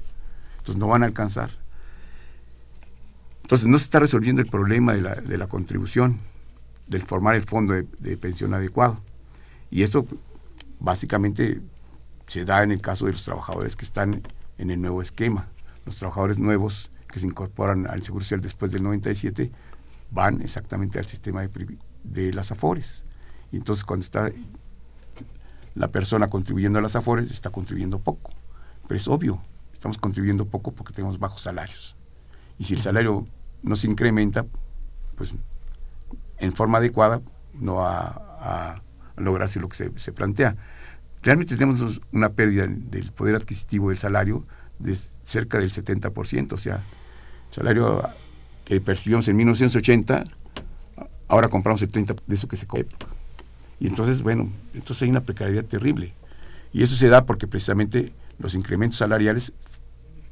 Entonces 0.57 0.77
no 0.77 0.87
van 0.87 1.03
a 1.03 1.05
alcanzar. 1.05 1.51
Entonces 3.43 3.67
no 3.67 3.77
se 3.77 3.85
está 3.85 3.99
resolviendo 3.99 4.41
el 4.41 4.47
problema 4.47 4.93
de 4.93 5.01
la, 5.01 5.15
de 5.15 5.37
la 5.37 5.47
contribución, 5.47 6.19
del 6.87 7.01
formar 7.01 7.35
el 7.35 7.43
fondo 7.43 7.73
de, 7.73 7.87
de, 7.99 8.17
pensión 8.17 8.53
adecuado. 8.53 9.01
Y 9.71 9.83
esto 9.83 10.05
básicamente 10.79 11.61
se 12.27 12.43
da 12.43 12.63
en 12.63 12.71
el 12.71 12.81
caso 12.81 13.05
de 13.05 13.13
los 13.13 13.23
trabajadores 13.23 13.75
que 13.75 13.85
están 13.85 14.21
en 14.57 14.71
el 14.71 14.81
nuevo 14.81 15.01
esquema. 15.01 15.47
Los 15.85 15.95
trabajadores 15.95 16.39
nuevos 16.39 16.89
que 17.11 17.19
se 17.19 17.25
incorporan 17.25 17.87
al 17.87 18.03
Seguro 18.03 18.23
Social 18.23 18.41
después 18.41 18.71
del 18.71 18.83
97 18.83 19.51
van 20.11 20.41
exactamente 20.41 20.99
al 20.99 21.07
sistema 21.07 21.41
de, 21.41 21.77
de 22.03 22.33
las 22.33 22.51
AFORES. 22.51 23.03
Y 23.51 23.57
entonces 23.57 23.83
cuando 23.83 24.03
está 24.03 24.31
la 25.75 25.87
persona 25.87 26.27
contribuyendo 26.27 26.79
a 26.79 26.81
las 26.81 26.95
AFORES, 26.95 27.31
está 27.31 27.49
contribuyendo 27.49 27.99
poco. 27.99 28.31
Pero 28.87 28.97
es 28.97 29.07
obvio, 29.07 29.41
estamos 29.73 29.97
contribuyendo 29.97 30.45
poco 30.45 30.71
porque 30.71 30.93
tenemos 30.93 31.19
bajos 31.19 31.41
salarios. 31.41 31.95
Y 32.57 32.63
si 32.63 32.73
el 32.73 32.81
salario 32.81 33.27
no 33.61 33.75
se 33.75 33.87
incrementa, 33.87 34.45
pues 35.15 35.35
en 36.39 36.53
forma 36.53 36.79
adecuada 36.79 37.21
no 37.53 37.75
va 37.75 38.07
a, 38.39 38.81
a 39.15 39.21
lograrse 39.21 39.59
lo 39.59 39.69
que 39.69 39.75
se, 39.75 39.99
se, 39.99 40.11
plantea. 40.11 40.55
Realmente 41.21 41.55
tenemos 41.55 42.01
una 42.11 42.29
pérdida 42.29 42.67
del 42.67 43.11
poder 43.11 43.35
adquisitivo 43.35 43.89
del 43.89 43.97
salario 43.97 44.45
de 44.79 44.97
cerca 45.23 45.59
del 45.59 45.71
70%, 45.71 46.53
o 46.53 46.57
sea, 46.57 46.81
salario 47.51 48.03
que 48.65 48.79
percibimos 48.81 49.27
en 49.27 49.37
1980, 49.37 50.23
ahora 51.27 51.49
compramos 51.49 51.81
el 51.81 51.91
30% 51.91 52.21
de 52.25 52.35
eso 52.35 52.47
que 52.47 52.57
se 52.57 52.65
época. 52.65 53.07
Y 53.79 53.87
entonces, 53.87 54.21
bueno, 54.21 54.51
entonces 54.73 55.03
hay 55.03 55.09
una 55.09 55.21
precariedad 55.21 55.63
terrible. 55.63 56.13
Y 56.73 56.83
eso 56.83 56.95
se 56.95 57.09
da 57.09 57.25
porque 57.25 57.47
precisamente 57.47 58.11
los 58.39 58.55
incrementos 58.55 58.97
salariales 58.97 59.53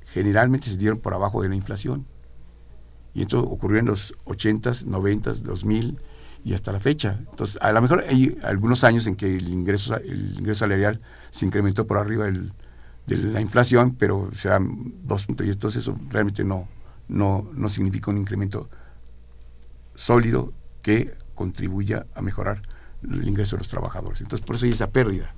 generalmente 0.05 0.67
se 0.67 0.77
dieron 0.77 0.99
por 0.99 1.13
abajo 1.13 1.41
de 1.41 1.49
la 1.49 1.55
inflación. 1.55 2.05
Y 3.13 3.21
esto 3.21 3.39
ocurrió 3.39 3.79
en 3.79 3.85
los 3.85 4.13
80s, 4.25 4.85
90s, 4.85 5.41
2000 5.41 5.99
y 6.43 6.53
hasta 6.53 6.71
la 6.71 6.79
fecha. 6.79 7.17
Entonces, 7.31 7.57
a 7.61 7.71
lo 7.71 7.81
mejor 7.81 8.03
hay 8.07 8.37
algunos 8.43 8.83
años 8.83 9.07
en 9.07 9.15
que 9.15 9.37
el 9.37 9.47
ingreso, 9.47 9.95
el 9.97 10.37
ingreso 10.37 10.59
salarial 10.59 10.99
se 11.31 11.45
incrementó 11.45 11.87
por 11.87 11.97
arriba 11.97 12.25
del, 12.25 12.51
de 13.07 13.17
la 13.17 13.41
inflación, 13.41 13.95
pero 13.95 14.29
puntos. 15.25 15.47
Y 15.47 15.51
entonces 15.51 15.83
eso 15.83 15.97
realmente 16.09 16.43
no, 16.43 16.67
no, 17.07 17.47
no 17.53 17.69
significa 17.69 18.11
un 18.11 18.17
incremento 18.17 18.69
sólido 19.95 20.53
que 20.81 21.15
contribuya 21.33 22.05
a 22.15 22.21
mejorar 22.21 22.61
el 23.03 23.27
ingreso 23.27 23.55
de 23.55 23.61
los 23.61 23.67
trabajadores. 23.67 24.21
Entonces, 24.21 24.45
por 24.45 24.55
eso 24.55 24.65
hay 24.65 24.71
esa 24.71 24.89
pérdida. 24.89 25.33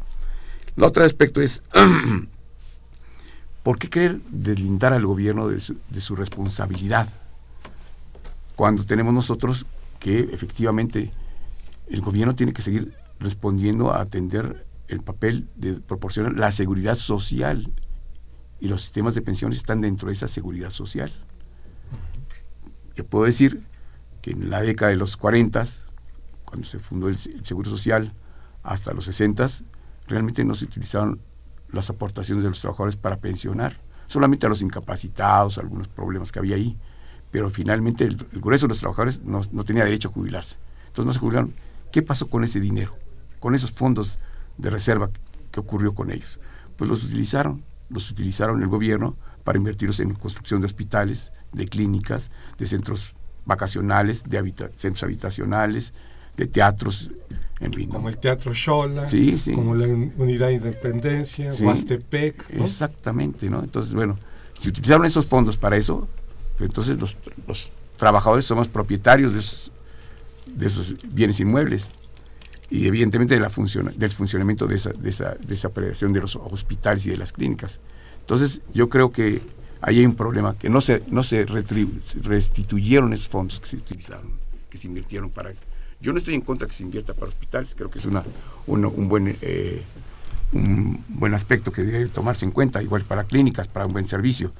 El 0.77 0.83
otro 0.83 1.03
aspecto 1.03 1.41
es, 1.41 1.63
¿por 3.63 3.79
qué 3.79 3.89
querer 3.89 4.21
deslindar 4.29 4.93
al 4.93 5.05
gobierno 5.05 5.47
de 5.47 5.59
su, 5.59 6.15
responsabilidad? 6.15 7.07
Cuando 8.55 8.85
tenemos 8.85 9.13
nosotros 9.13 9.65
que 9.99 10.19
efectivamente 10.19 11.11
el 11.87 12.01
gobierno 12.01 12.35
tiene 12.35 12.53
que 12.53 12.61
seguir 12.61 12.93
respondiendo 13.19 13.91
a 13.91 14.01
atender 14.01 14.66
el 14.87 15.01
papel 15.01 15.49
de 15.55 15.73
proporcionar 15.73 16.33
la 16.33 16.51
seguridad 16.51 16.95
social 16.95 17.71
y 18.59 18.67
los 18.67 18.81
sistemas 18.81 19.15
de 19.15 19.21
pensiones 19.21 19.57
están 19.57 19.81
dentro 19.81 20.07
de 20.07 20.13
esa 20.13 20.27
seguridad 20.27 20.69
social. 20.69 21.11
Yo 22.95 23.05
puedo 23.05 23.25
decir 23.25 23.63
que 24.21 24.31
en 24.31 24.49
la 24.49 24.61
década 24.61 24.89
de 24.89 24.97
los 24.97 25.17
40, 25.17 25.63
cuando 26.45 26.67
se 26.67 26.79
fundó 26.79 27.07
el, 27.07 27.17
Seguro 27.17 27.69
Social, 27.69 28.13
hasta 28.63 28.93
los 28.93 29.05
60, 29.05 29.47
realmente 30.07 30.43
no 30.43 30.53
se 30.55 30.65
utilizaron 30.65 31.19
las 31.71 31.89
aportaciones 31.89 32.43
de 32.43 32.49
los 32.49 32.59
trabajadores 32.59 32.95
para 32.95 33.17
pensionar, 33.17 33.77
solamente 34.07 34.45
a 34.45 34.49
los 34.49 34.61
incapacitados, 34.61 35.57
algunos 35.57 35.87
problemas 35.87 36.31
que 36.31 36.39
había 36.39 36.55
ahí, 36.55 36.77
pero 37.29 37.49
finalmente 37.49 38.05
el, 38.05 38.15
grueso 38.15 38.65
de 38.65 38.69
los 38.69 38.79
trabajadores 38.79 39.21
no, 39.23 39.41
no, 39.51 39.63
tenía 39.63 39.83
derecho 39.83 40.07
a 40.07 40.11
jubilarse. 40.11 40.55
Entonces 40.87 41.05
no 41.05 41.13
se 41.13 41.19
jubilaron. 41.19 41.53
¿Qué 41.91 42.01
pasó 42.01 42.27
con 42.27 42.43
ese 42.43 42.59
dinero? 42.59 42.97
Con 43.39 43.53
esos 43.53 43.71
fondos 43.71 44.19
de 44.57 44.69
reserva 44.69 45.09
que 45.51 45.59
ocurrió 45.59 45.93
con 45.93 46.11
ellos. 46.11 46.39
Pues 46.75 46.89
los 46.89 47.03
utilizaron, 47.03 47.63
los 47.89 48.11
utilizaron 48.11 48.61
el 48.61 48.67
gobierno 48.67 49.15
para 49.43 49.57
invertirlos 49.57 49.99
en 49.99 50.13
construcción 50.13 50.61
de 50.61 50.67
hospitales, 50.67 51.31
de 51.53 51.67
clínicas, 51.67 52.31
de 52.57 52.67
centros 52.67 53.15
vacacionales, 53.45 54.23
de 54.27 54.53
centros 54.77 55.03
habitacionales, 55.03 55.93
de 56.35 56.47
teatros, 56.47 57.09
en 57.59 57.73
fin. 57.73 57.89
Como 57.89 58.09
el 58.09 58.17
Teatro 58.17 58.53
Shola, 58.53 59.07
sí, 59.07 59.37
sí. 59.37 59.53
como 59.53 59.73
la 59.73 59.87
Unidad 59.87 60.47
de 60.47 60.55
Independencia, 60.55 61.53
Huastepec. 61.53 62.49
Exactamente, 62.49 63.49
¿no? 63.49 63.63
Entonces, 63.63 63.93
bueno, 63.93 64.17
si 64.57 64.69
utilizaron 64.69 65.05
esos 65.05 65.25
fondos 65.25 65.57
para 65.57 65.77
eso, 65.77 66.07
pues 66.57 66.69
entonces 66.69 66.99
los, 66.99 67.15
los 67.47 67.71
trabajadores 67.95 68.45
somos 68.45 68.67
propietarios 68.67 69.33
de 69.33 69.39
esos, 69.39 69.71
de 70.45 70.65
esos 70.67 70.95
bienes 71.13 71.39
inmuebles 71.39 71.91
y 72.69 72.87
evidentemente 72.87 73.33
de 73.33 73.39
la 73.39 73.49
función, 73.49 73.93
del 73.97 74.11
funcionamiento 74.11 74.67
de 74.67 74.75
esa, 74.75 74.91
de, 74.91 75.09
esa, 75.09 75.35
de 75.35 75.53
esa 75.53 75.67
operación 75.69 76.13
de 76.13 76.21
los 76.21 76.35
hospitales 76.35 77.05
y 77.05 77.11
de 77.11 77.17
las 77.17 77.31
clínicas. 77.31 77.79
Entonces, 78.19 78.61
yo 78.73 78.89
creo 78.89 79.11
que 79.11 79.41
ahí 79.81 79.99
hay 79.99 80.05
un 80.05 80.15
problema, 80.15 80.55
que 80.57 80.69
no 80.69 80.81
se, 80.81 81.03
no 81.07 81.23
se 81.23 81.45
restituyeron 81.45 83.13
esos 83.13 83.29
fondos 83.29 83.59
que 83.59 83.67
se 83.67 83.77
utilizaron, 83.77 84.31
que 84.69 84.77
se 84.77 84.87
invirtieron 84.87 85.29
para 85.29 85.51
eso. 85.51 85.61
Yo 85.99 86.11
no 86.11 86.19
estoy 86.19 86.35
en 86.35 86.41
contra 86.41 86.67
que 86.67 86.73
se 86.73 86.83
invierta 86.83 87.13
para 87.13 87.29
hospitales, 87.29 87.73
creo 87.75 87.89
que 87.89 87.99
es 87.99 88.05
una, 88.05 88.23
un, 88.67 89.07
buen, 89.07 89.37
eh, 89.41 89.81
un 90.51 91.03
buen 91.07 91.33
aspecto 91.33 91.71
que 91.71 91.83
debe 91.83 92.07
tomarse 92.07 92.45
en 92.45 92.51
cuenta, 92.51 92.83
igual 92.83 93.03
para 93.03 93.23
clínicas, 93.23 93.67
para 93.67 93.85
un 93.85 93.93
buen 93.93 94.07
servicio. 94.07 94.51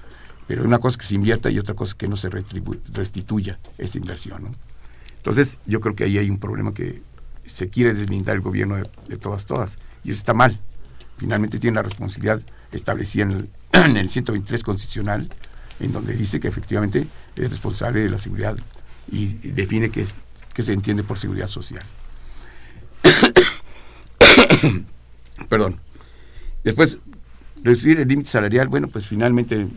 Pero 0.48 0.64
una 0.64 0.80
cosa 0.80 0.98
que 0.98 1.06
se 1.06 1.16
invierta 1.16 1.50
y 1.52 1.60
otra 1.60 1.76
cosa 1.76 1.96
que 1.98 2.08
no 2.08 2.16
se 2.16 2.30
restituya 2.30 3.60
esa 3.78 3.98
inversión. 3.98 4.56
Entonces, 5.18 5.60
yo 5.66 5.82
creo 5.82 5.94
que 5.94 6.06
ahí 6.06 6.18
hay 6.18 6.30
un 6.30 6.40
problema 6.40 6.74
que 6.74 7.02
se 7.48 7.70
quiere 7.70 7.94
deslindar 7.94 8.36
el 8.36 8.42
gobierno 8.42 8.76
de, 8.76 9.18
todas, 9.18 9.46
todas. 9.46 9.78
Y 10.04 10.12
eso 10.12 10.20
está 10.20 10.34
mal. 10.34 10.60
Finalmente 11.18 11.60
tiene 11.60 11.76
la 11.76 11.84
responsabilidad 11.84 12.42
establecida 12.72 13.24
en 13.24 13.32
el, 13.32 13.50
en 13.72 13.98
el 13.98 14.10
123 14.10 14.64
constitucional, 14.64 15.30
en 15.80 15.92
donde 15.92 16.14
dice 16.14 16.40
que 16.40 16.48
efectivamente 16.48 17.08
es 17.36 17.50
responsable 17.50 18.02
de 18.02 18.10
la 18.10 18.18
seguridad 18.18 18.58
y, 19.12 19.28
define 19.52 19.90
qué 19.90 20.02
es, 20.02 20.16
que 20.54 20.64
se 20.64 20.74
entiende 20.74 21.04
por 21.04 21.18
seguridad 21.18 21.48
social. 21.48 21.84
Perdón. 25.50 25.80
Después, 26.64 26.98
reducir 27.64 28.00
el 28.00 28.08
límite 28.08 28.30
salarial, 28.30 28.68
bueno, 28.68 28.88
pues 28.88 29.08
finalmente 29.08 29.68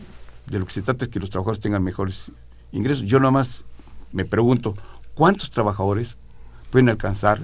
de 0.47 0.59
lo 0.59 0.65
que 0.65 0.73
se 0.73 0.81
trata 0.81 1.05
es 1.05 1.11
que 1.11 1.19
los 1.19 1.29
trabajadores 1.29 1.61
tengan 1.61 1.83
mejores 1.83 2.31
ingresos. 2.71 3.05
Yo 3.05 3.19
nada 3.19 3.31
más 3.31 3.63
me 4.11 4.25
pregunto, 4.25 4.75
¿cuántos 5.13 5.49
trabajadores 5.51 6.17
pueden 6.71 6.89
alcanzar 6.89 7.39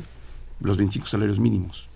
los 0.59 0.77
25 0.77 1.07
salarios 1.07 1.39
mínimos. 1.39 1.89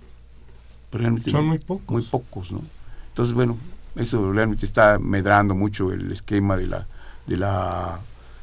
realmente 0.92 1.32
Son 1.32 1.46
muy 1.46 1.60
pocos. 1.60 1.90
Muy 1.90 2.04
pocos, 2.04 2.52
¿no? 2.52 2.62
Entonces, 3.10 3.34
bueno, 3.34 3.58
eso 3.96 4.32
realmente 4.32 4.66
está 4.66 5.00
medrando 5.00 5.56
mucho 5.56 5.92
el 5.92 6.12
esquema 6.12 6.56
de 6.56 6.68
la, 6.68 6.88
de 7.28 7.38
la, 7.38 8.00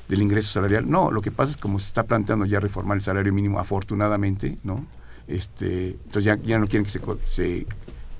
del 0.09 0.23
ingreso 0.23 0.53
salarial. 0.53 0.89
No, 0.89 1.11
lo 1.11 1.21
que 1.23 1.31
pasa 1.31 1.53
es 1.53 1.57
como 1.57 1.79
se 1.79 1.87
está 1.87 2.03
planteando 2.05 2.45
ya 2.45 2.61
reformar 2.61 2.97
el 2.97 3.03
salario 3.03 3.33
mínimo, 3.33 3.59
afortunadamente, 3.59 4.59
¿no? 4.65 4.87
Este, 5.27 5.91
entonces 5.91 6.25
ya, 6.25 6.37
ya 6.37 6.59
no 6.59 6.67
quieren 6.67 6.85
que 6.85 6.91
se, 6.91 7.01
se 7.27 7.67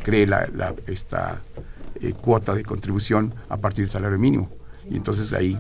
cree 0.05 0.27
la, 0.27 0.47
la 0.55 0.75
esta 0.87 1.41
eh, 2.01 2.13
cuota 2.13 2.55
de 2.55 2.65
contribución 2.65 3.35
a 3.49 3.57
partir 3.57 3.85
del 3.85 3.91
salario 3.91 4.19
mínimo. 4.19 4.51
Y 4.91 4.97
entonces 4.97 5.33
ahí 5.33 5.59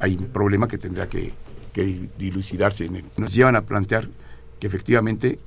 hay 0.00 0.16
un 0.16 0.26
problema 0.26 0.68
que 0.68 0.78
tendrá 0.78 1.08
que, 1.08 1.32
que 1.72 2.08
dilucidarse. 2.18 2.90
Nos 3.16 3.32
llevan 3.32 3.56
a 3.56 3.62
plantear 3.62 4.08
que 4.60 4.66
efectivamente 4.66 5.38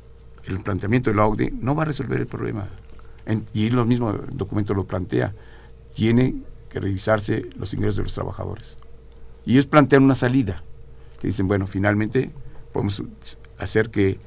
el 0.47 0.59
planteamiento 0.61 1.09
de 1.09 1.15
la 1.15 1.25
OCDE 1.25 1.51
no 1.51 1.75
va 1.75 1.83
a 1.83 1.85
resolver 1.85 2.19
el 2.19 2.27
problema. 2.27 2.67
y 3.53 3.69
lo 3.69 3.85
mismo 3.85 4.11
el 4.11 4.37
documento 4.37 4.73
lo 4.73 4.85
plantea. 4.85 5.33
Tiene 5.93 6.35
que 6.69 6.79
revisarse 6.79 7.49
los 7.57 7.73
ingresos 7.73 7.97
de 7.97 8.03
los 8.03 8.13
trabajadores. 8.13 8.77
Y 9.45 9.53
ellos 9.53 9.67
plantean 9.67 10.03
una 10.03 10.15
salida, 10.15 10.63
que 11.19 11.27
dicen, 11.27 11.47
bueno, 11.47 11.67
finalmente 11.67 12.31
podemos 12.71 13.03
hacer 13.57 13.89
que 13.89 14.19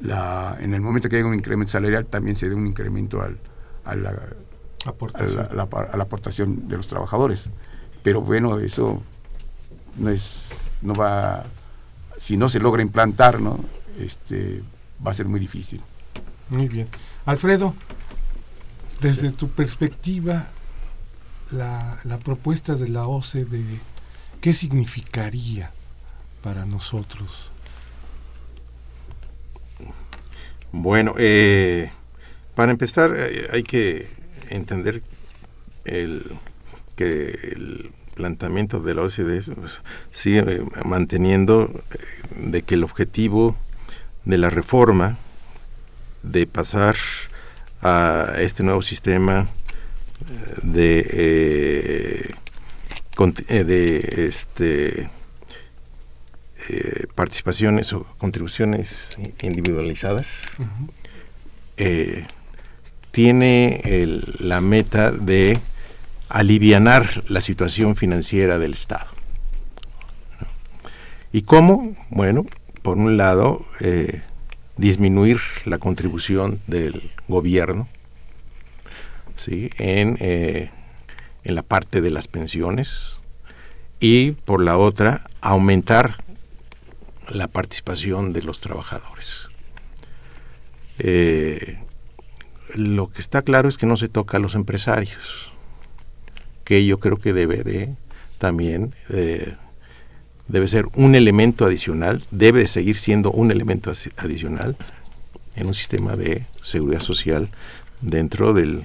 la, 0.00 0.56
en 0.60 0.74
el 0.74 0.80
momento 0.80 1.08
que 1.08 1.16
haya 1.16 1.26
un 1.26 1.34
incremento 1.34 1.72
salarial 1.72 2.06
también 2.06 2.36
se 2.36 2.48
dé 2.48 2.54
un 2.54 2.66
incremento 2.66 3.20
al, 3.20 3.38
a, 3.84 3.94
la, 3.94 4.14
aportación. 4.86 5.46
A, 5.50 5.54
la, 5.54 5.62
a, 5.62 5.96
la, 5.96 6.02
aportación 6.02 6.68
de 6.68 6.76
los 6.76 6.86
trabajadores. 6.86 7.48
Pero 8.02 8.20
bueno, 8.20 8.58
eso 8.58 9.02
no 9.98 10.10
es, 10.10 10.50
no 10.80 10.94
va, 10.94 11.44
si 12.16 12.36
no 12.36 12.48
se 12.48 12.58
logra 12.58 12.82
implantar, 12.82 13.40
¿no? 13.40 13.60
Este, 13.98 14.62
va 15.04 15.10
a 15.10 15.14
ser 15.14 15.26
muy 15.26 15.40
difícil. 15.40 15.80
Muy 16.48 16.68
bien. 16.68 16.88
Alfredo, 17.24 17.74
desde 19.00 19.32
tu 19.32 19.48
perspectiva, 19.48 20.48
la, 21.50 22.00
la, 22.04 22.18
propuesta 22.18 22.74
de 22.74 22.88
la 22.88 23.06
OCDE, 23.06 23.78
¿qué 24.40 24.52
significaría 24.52 25.70
para 26.42 26.66
nosotros? 26.66 27.50
Bueno, 30.72 31.14
eh, 31.18 31.90
para 32.54 32.72
empezar 32.72 33.14
eh, 33.14 33.48
hay 33.52 33.62
que 33.62 34.08
entender 34.48 35.02
el, 35.84 36.24
que 36.96 37.30
el 37.52 37.90
planteamiento 38.14 38.80
de 38.80 38.94
la 38.94 39.02
OCDE 39.02 39.42
pues, 39.54 39.82
sigue 40.10 40.64
manteniendo 40.84 41.70
eh, 41.90 42.50
de 42.50 42.62
que 42.62 42.74
el 42.74 42.84
objetivo 42.84 43.56
de 44.24 44.38
la 44.38 44.50
reforma, 44.50 45.16
de 46.22 46.46
pasar 46.46 46.96
a 47.82 48.34
este 48.38 48.62
nuevo 48.62 48.82
sistema 48.82 49.48
eh, 50.22 50.58
de, 50.62 51.06
eh, 51.12 52.34
eh, 53.48 53.64
de 53.64 54.26
este, 54.28 55.10
participaciones 57.14 57.92
o 57.92 58.04
contribuciones 58.18 59.16
individualizadas, 59.40 60.42
tiene 63.10 63.82
la 64.38 64.60
meta 64.60 65.10
de 65.10 65.58
alivianar 66.28 67.24
la 67.28 67.40
situación 67.40 67.96
financiera 67.96 68.58
del 68.58 68.74
Estado. 68.74 69.06
¿Y 71.32 71.42
cómo? 71.42 71.96
Bueno, 72.10 72.46
por 72.82 72.98
un 72.98 73.16
lado, 73.16 73.64
eh, 73.80 74.22
disminuir 74.76 75.40
la 75.64 75.78
contribución 75.78 76.60
del 76.66 77.10
gobierno 77.28 77.88
¿sí? 79.36 79.70
en, 79.78 80.16
eh, 80.20 80.70
en 81.44 81.54
la 81.54 81.62
parte 81.62 82.00
de 82.00 82.10
las 82.10 82.28
pensiones 82.28 83.18
y 84.00 84.32
por 84.32 84.62
la 84.62 84.76
otra, 84.76 85.30
aumentar 85.40 86.24
la 87.30 87.46
participación 87.46 88.32
de 88.32 88.42
los 88.42 88.60
trabajadores. 88.60 89.48
Eh, 90.98 91.78
lo 92.74 93.10
que 93.10 93.20
está 93.20 93.42
claro 93.42 93.68
es 93.68 93.78
que 93.78 93.86
no 93.86 93.96
se 93.96 94.08
toca 94.08 94.38
a 94.38 94.40
los 94.40 94.54
empresarios, 94.54 95.52
que 96.64 96.84
yo 96.84 96.98
creo 96.98 97.18
que 97.18 97.32
debe 97.32 97.62
de 97.62 97.94
también 98.38 98.92
debe 100.48 100.68
ser 100.68 100.86
un 100.94 101.14
elemento 101.14 101.64
adicional, 101.64 102.22
debe 102.30 102.66
seguir 102.66 102.98
siendo 102.98 103.30
un 103.30 103.50
elemento 103.50 103.92
adicional 104.16 104.76
en 105.54 105.66
un 105.66 105.74
sistema 105.74 106.16
de 106.16 106.46
seguridad 106.62 107.00
social 107.00 107.48
dentro 108.00 108.52
del 108.52 108.84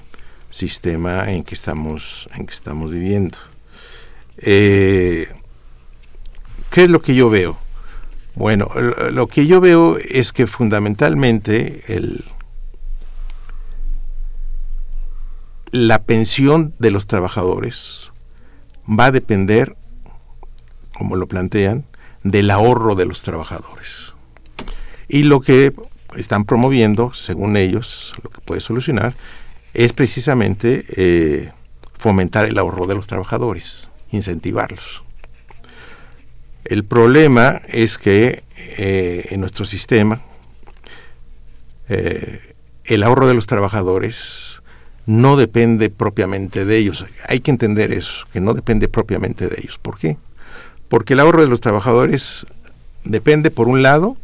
sistema 0.49 1.31
en 1.31 1.43
que 1.43 1.55
estamos, 1.55 2.29
en 2.35 2.45
que 2.45 2.53
estamos 2.53 2.91
viviendo. 2.91 3.37
Eh, 4.37 5.27
¿Qué 6.71 6.83
es 6.83 6.89
lo 6.89 7.01
que 7.01 7.15
yo 7.15 7.29
veo? 7.29 7.57
Bueno, 8.35 8.69
lo 9.11 9.27
que 9.27 9.47
yo 9.47 9.59
veo 9.59 9.97
es 9.97 10.31
que 10.31 10.45
fundamentalmente 10.45 11.83
el, 11.87 12.23
la 15.71 16.03
pensión 16.03 16.73
de 16.77 16.91
los 16.91 17.07
trabajadores 17.07 18.11
va 18.87 19.05
a 19.05 19.11
depender, 19.11 19.75
como 20.97 21.15
lo 21.15 21.27
plantean, 21.27 21.85
del 22.23 22.49
ahorro 22.49 22.95
de 22.95 23.05
los 23.05 23.21
trabajadores. 23.23 24.13
Y 25.07 25.23
lo 25.23 25.39
que 25.41 25.73
están 26.15 26.45
promoviendo, 26.45 27.13
según 27.13 27.55
ellos, 27.55 28.15
lo 28.23 28.29
que 28.29 28.41
puede 28.41 28.61
solucionar, 28.61 29.15
es 29.73 29.93
precisamente 29.93 30.85
eh, 30.89 31.51
fomentar 31.97 32.45
el 32.45 32.57
ahorro 32.57 32.87
de 32.87 32.95
los 32.95 33.07
trabajadores, 33.07 33.89
incentivarlos. 34.11 35.03
El 36.65 36.83
problema 36.83 37.61
es 37.67 37.97
que 37.97 38.43
eh, 38.77 39.27
en 39.29 39.39
nuestro 39.39 39.63
sistema 39.63 40.21
eh, 41.89 42.55
el 42.83 43.03
ahorro 43.03 43.27
de 43.27 43.33
los 43.33 43.47
trabajadores 43.47 44.61
no 45.05 45.37
depende 45.37 45.89
propiamente 45.89 46.65
de 46.65 46.77
ellos. 46.77 47.05
Hay 47.27 47.39
que 47.39 47.51
entender 47.51 47.93
eso, 47.93 48.25
que 48.33 48.41
no 48.41 48.53
depende 48.53 48.89
propiamente 48.89 49.47
de 49.47 49.55
ellos. 49.59 49.77
¿Por 49.77 49.97
qué? 49.97 50.17
Porque 50.89 51.13
el 51.13 51.19
ahorro 51.19 51.41
de 51.41 51.47
los 51.47 51.61
trabajadores 51.61 52.45
depende, 53.03 53.51
por 53.51 53.67
un 53.67 53.81
lado, 53.81 54.17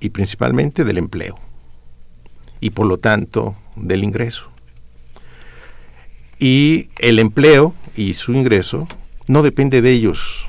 y 0.00 0.10
principalmente 0.10 0.84
del 0.84 0.98
empleo, 0.98 1.38
y 2.60 2.70
por 2.70 2.86
lo 2.86 2.98
tanto 2.98 3.54
del 3.76 4.04
ingreso. 4.04 4.50
Y 6.38 6.90
el 6.98 7.18
empleo 7.18 7.74
y 7.96 8.14
su 8.14 8.32
ingreso 8.32 8.88
no 9.28 9.42
depende 9.42 9.80
de 9.80 9.92
ellos, 9.92 10.44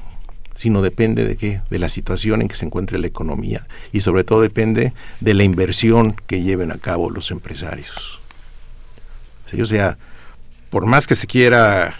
sino 0.55 0.81
depende 0.81 1.25
de 1.25 1.35
qué? 1.35 1.61
De 1.69 1.77
la 1.77 1.89
situación 1.89 2.41
en 2.41 2.47
que 2.47 2.55
se 2.55 2.65
encuentre 2.65 2.97
la 2.97 3.07
economía 3.07 3.67
y 3.91 3.99
sobre 3.99 4.23
todo 4.23 4.41
depende 4.41 4.93
de 5.19 5.33
la 5.33 5.43
inversión 5.43 6.15
que 6.25 6.41
lleven 6.41 6.71
a 6.71 6.77
cabo 6.77 7.09
los 7.09 7.31
empresarios. 7.31 8.19
O 9.61 9.65
sea, 9.65 9.97
por 10.71 10.87
más 10.87 11.05
que 11.05 11.13
se 11.13 11.27
quiera 11.27 11.95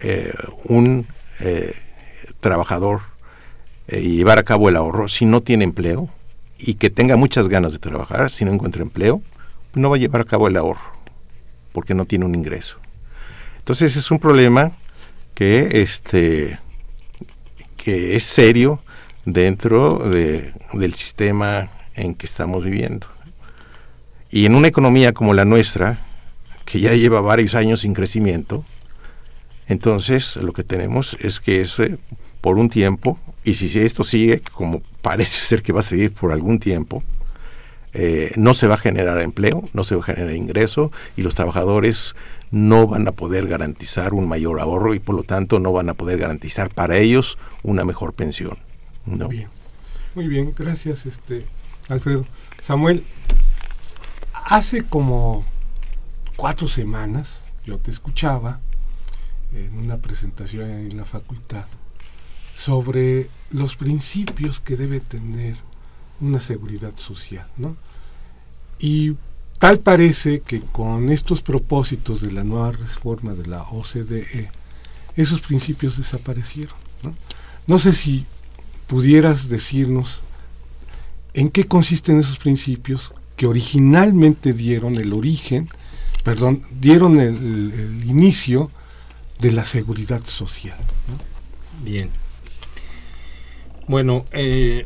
eh, 0.00 0.32
un 0.64 1.06
eh, 1.38 1.74
trabajador 2.46 3.00
eh, 3.88 4.00
llevar 4.00 4.38
a 4.38 4.44
cabo 4.44 4.68
el 4.68 4.76
ahorro, 4.76 5.08
si 5.08 5.26
no 5.26 5.40
tiene 5.40 5.64
empleo 5.64 6.08
y 6.58 6.74
que 6.74 6.90
tenga 6.90 7.16
muchas 7.16 7.48
ganas 7.48 7.72
de 7.72 7.80
trabajar, 7.80 8.30
si 8.30 8.44
no 8.44 8.52
encuentra 8.52 8.82
empleo, 8.82 9.20
no 9.74 9.90
va 9.90 9.96
a 9.96 9.98
llevar 9.98 10.20
a 10.22 10.24
cabo 10.24 10.46
el 10.46 10.56
ahorro 10.56 10.96
porque 11.72 11.94
no 11.94 12.04
tiene 12.04 12.24
un 12.24 12.34
ingreso. 12.34 12.78
Entonces 13.58 13.96
es 13.96 14.10
un 14.12 14.20
problema 14.20 14.70
que 15.34 15.82
este 15.82 16.58
que 17.76 18.16
es 18.16 18.24
serio 18.24 18.80
dentro 19.24 19.98
del 20.08 20.94
sistema 20.94 21.68
en 21.94 22.14
que 22.14 22.26
estamos 22.26 22.64
viviendo. 22.64 23.08
Y 24.30 24.46
en 24.46 24.54
una 24.54 24.68
economía 24.68 25.12
como 25.12 25.34
la 25.34 25.44
nuestra, 25.44 25.98
que 26.64 26.80
ya 26.80 26.94
lleva 26.94 27.20
varios 27.20 27.54
años 27.54 27.80
sin 27.80 27.94
crecimiento, 27.94 28.64
entonces 29.68 30.36
lo 30.36 30.52
que 30.52 30.64
tenemos 30.64 31.16
es 31.20 31.40
que 31.40 31.60
es 31.60 31.80
por 32.40 32.58
un 32.58 32.68
tiempo, 32.68 33.18
y 33.44 33.54
si 33.54 33.78
esto 33.80 34.02
sigue, 34.04 34.40
como 34.52 34.82
parece 35.02 35.38
ser 35.46 35.62
que 35.62 35.72
va 35.72 35.80
a 35.80 35.84
seguir 35.84 36.12
por 36.12 36.32
algún 36.32 36.58
tiempo, 36.58 37.02
eh, 37.98 38.32
no 38.36 38.52
se 38.52 38.66
va 38.66 38.74
a 38.74 38.78
generar 38.78 39.22
empleo, 39.22 39.64
no 39.72 39.82
se 39.82 39.94
va 39.94 40.02
a 40.02 40.04
generar 40.04 40.34
ingreso 40.34 40.92
y 41.16 41.22
los 41.22 41.34
trabajadores 41.34 42.14
no 42.50 42.86
van 42.86 43.08
a 43.08 43.12
poder 43.12 43.46
garantizar 43.46 44.12
un 44.12 44.28
mayor 44.28 44.60
ahorro 44.60 44.94
y 44.94 44.98
por 44.98 45.14
lo 45.14 45.22
tanto 45.22 45.60
no 45.60 45.72
van 45.72 45.88
a 45.88 45.94
poder 45.94 46.18
garantizar 46.18 46.68
para 46.68 46.98
ellos 46.98 47.38
una 47.62 47.86
mejor 47.86 48.12
pensión. 48.12 48.58
Muy 49.06 49.28
bien, 49.28 49.48
muy 50.14 50.28
bien, 50.28 50.52
gracias 50.54 51.06
este 51.06 51.46
Alfredo. 51.88 52.26
Samuel, 52.60 53.02
hace 54.44 54.82
como 54.82 55.46
cuatro 56.36 56.68
semanas 56.68 57.44
yo 57.64 57.78
te 57.78 57.90
escuchaba 57.90 58.60
en 59.54 59.78
una 59.78 59.96
presentación 59.96 60.68
en 60.70 60.96
la 60.96 61.04
facultad 61.04 61.64
sobre 62.56 63.28
los 63.50 63.76
principios 63.76 64.60
que 64.60 64.76
debe 64.76 65.00
tener 65.00 65.56
una 66.20 66.40
seguridad 66.40 66.96
social, 66.96 67.46
¿no? 67.58 67.76
Y 68.78 69.14
tal 69.58 69.78
parece 69.78 70.40
que 70.40 70.60
con 70.60 71.10
estos 71.10 71.42
propósitos 71.42 72.22
de 72.22 72.32
la 72.32 72.44
nueva 72.44 72.72
reforma 72.72 73.34
de 73.34 73.46
la 73.46 73.62
OCDE, 73.62 74.50
esos 75.16 75.40
principios 75.40 75.98
desaparecieron. 75.98 76.76
No, 77.02 77.14
no 77.66 77.78
sé 77.78 77.92
si 77.92 78.24
pudieras 78.86 79.48
decirnos 79.48 80.20
en 81.34 81.50
qué 81.50 81.64
consisten 81.64 82.18
esos 82.18 82.38
principios 82.38 83.12
que 83.36 83.46
originalmente 83.46 84.54
dieron 84.54 84.96
el 84.96 85.12
origen, 85.12 85.68
perdón, 86.24 86.62
dieron 86.80 87.20
el, 87.20 88.02
inicio 88.06 88.70
de 89.40 89.52
la 89.52 89.64
seguridad 89.64 90.24
social. 90.24 90.78
Bien. 91.84 92.08
Bueno, 93.88 94.24
eh, 94.32 94.84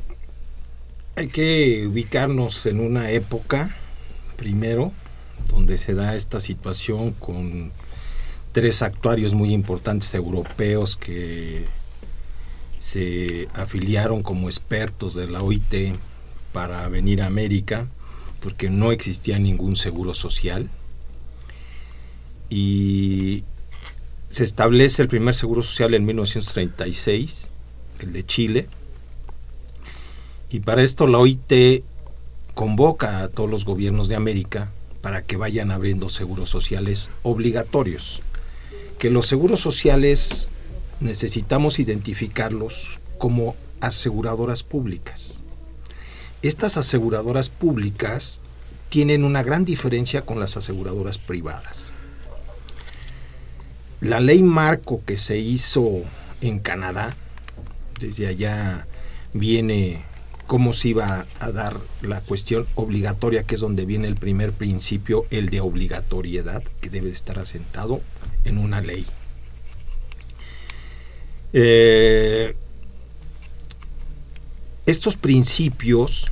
hay 1.16 1.28
que 1.28 1.86
ubicarnos 1.86 2.66
en 2.66 2.80
una 2.80 3.10
época, 3.10 3.74
primero, 4.36 4.92
donde 5.48 5.78
se 5.78 5.94
da 5.94 6.14
esta 6.16 6.38
situación 6.38 7.12
con 7.12 7.72
tres 8.52 8.82
actuarios 8.82 9.32
muy 9.32 9.54
importantes 9.54 10.14
europeos 10.14 10.98
que 10.98 11.64
se 12.78 13.48
afiliaron 13.54 14.22
como 14.22 14.50
expertos 14.50 15.14
de 15.14 15.28
la 15.28 15.40
OIT 15.40 15.96
para 16.52 16.86
venir 16.90 17.22
a 17.22 17.26
América, 17.26 17.86
porque 18.42 18.68
no 18.68 18.92
existía 18.92 19.38
ningún 19.38 19.76
seguro 19.76 20.12
social. 20.12 20.68
Y 22.50 23.44
se 24.28 24.44
establece 24.44 25.00
el 25.00 25.08
primer 25.08 25.34
seguro 25.34 25.62
social 25.62 25.94
en 25.94 26.04
1936, 26.04 27.48
el 28.00 28.12
de 28.12 28.26
Chile, 28.26 28.68
y 30.50 30.60
para 30.60 30.82
esto 30.82 31.06
la 31.06 31.18
OIT 31.18 31.84
convoca 32.54 33.20
a 33.20 33.28
todos 33.28 33.48
los 33.48 33.64
gobiernos 33.64 34.08
de 34.08 34.16
América 34.16 34.70
para 35.00 35.22
que 35.22 35.36
vayan 35.36 35.70
abriendo 35.70 36.08
seguros 36.08 36.50
sociales 36.50 37.10
obligatorios. 37.22 38.20
Que 38.98 39.10
los 39.10 39.26
seguros 39.26 39.60
sociales 39.60 40.50
necesitamos 41.00 41.78
identificarlos 41.78 42.98
como 43.18 43.54
aseguradoras 43.80 44.62
públicas. 44.62 45.40
Estas 46.42 46.76
aseguradoras 46.76 47.48
públicas 47.48 48.40
tienen 48.88 49.24
una 49.24 49.42
gran 49.42 49.64
diferencia 49.64 50.22
con 50.22 50.40
las 50.40 50.56
aseguradoras 50.56 51.16
privadas. 51.16 51.92
La 54.00 54.20
ley 54.20 54.42
marco 54.42 55.02
que 55.06 55.16
se 55.16 55.38
hizo 55.38 56.02
en 56.40 56.58
Canadá, 56.58 57.14
desde 58.00 58.26
allá 58.26 58.86
viene 59.32 60.02
cómo 60.50 60.72
se 60.72 60.88
iba 60.88 61.26
a 61.38 61.52
dar 61.52 61.76
la 62.02 62.22
cuestión 62.22 62.66
obligatoria, 62.74 63.44
que 63.44 63.54
es 63.54 63.60
donde 63.60 63.84
viene 63.84 64.08
el 64.08 64.16
primer 64.16 64.50
principio, 64.50 65.24
el 65.30 65.48
de 65.48 65.60
obligatoriedad, 65.60 66.64
que 66.80 66.90
debe 66.90 67.10
estar 67.10 67.38
asentado 67.38 68.00
en 68.42 68.58
una 68.58 68.80
ley. 68.80 69.06
Eh, 71.52 72.56
estos 74.86 75.14
principios 75.14 76.26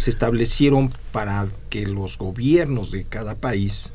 se 0.00 0.10
establecieron 0.10 0.92
para 1.12 1.46
que 1.70 1.86
los 1.86 2.18
gobiernos 2.18 2.90
de 2.90 3.04
cada 3.04 3.36
país, 3.36 3.92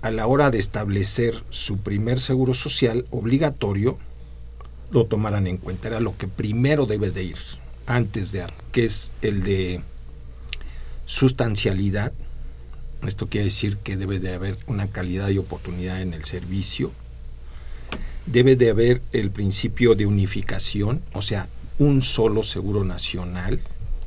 a 0.00 0.10
la 0.10 0.26
hora 0.26 0.50
de 0.50 0.58
establecer 0.58 1.44
su 1.50 1.76
primer 1.76 2.20
seguro 2.20 2.54
social 2.54 3.04
obligatorio, 3.10 3.98
lo 4.90 5.04
tomaran 5.04 5.46
en 5.46 5.58
cuenta. 5.58 5.88
Era 5.88 6.00
lo 6.00 6.16
que 6.16 6.26
primero 6.26 6.86
debe 6.86 7.10
de 7.10 7.24
ir 7.24 7.61
antes 7.86 8.32
de 8.32 8.46
que 8.72 8.84
es 8.84 9.12
el 9.22 9.42
de 9.42 9.80
sustancialidad. 11.06 12.12
Esto 13.06 13.28
quiere 13.28 13.46
decir 13.46 13.76
que 13.78 13.96
debe 13.96 14.18
de 14.20 14.34
haber 14.34 14.56
una 14.66 14.86
calidad 14.88 15.28
y 15.30 15.38
oportunidad 15.38 16.00
en 16.00 16.14
el 16.14 16.24
servicio. 16.24 16.92
Debe 18.26 18.54
de 18.56 18.70
haber 18.70 19.02
el 19.12 19.30
principio 19.30 19.94
de 19.94 20.06
unificación, 20.06 21.02
o 21.12 21.22
sea, 21.22 21.48
un 21.78 22.02
solo 22.02 22.42
seguro 22.42 22.84
nacional, 22.84 23.60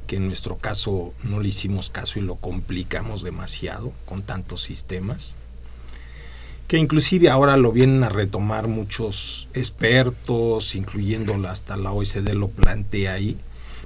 que 0.07 0.15
en 0.17 0.27
nuestro 0.27 0.57
caso 0.57 1.13
no 1.23 1.39
le 1.39 1.49
hicimos 1.49 1.89
caso 1.89 2.19
y 2.19 2.21
lo 2.21 2.35
complicamos 2.35 3.23
demasiado 3.23 3.91
con 4.05 4.23
tantos 4.23 4.61
sistemas 4.61 5.35
que 6.67 6.77
inclusive 6.77 7.29
ahora 7.29 7.57
lo 7.57 7.71
vienen 7.71 8.03
a 8.03 8.09
retomar 8.09 8.67
muchos 8.67 9.47
expertos, 9.53 10.75
incluyendo 10.75 11.35
hasta 11.47 11.77
la 11.77 11.91
OECD 11.91 12.33
lo 12.33 12.47
plantea 12.47 13.13
ahí, 13.13 13.37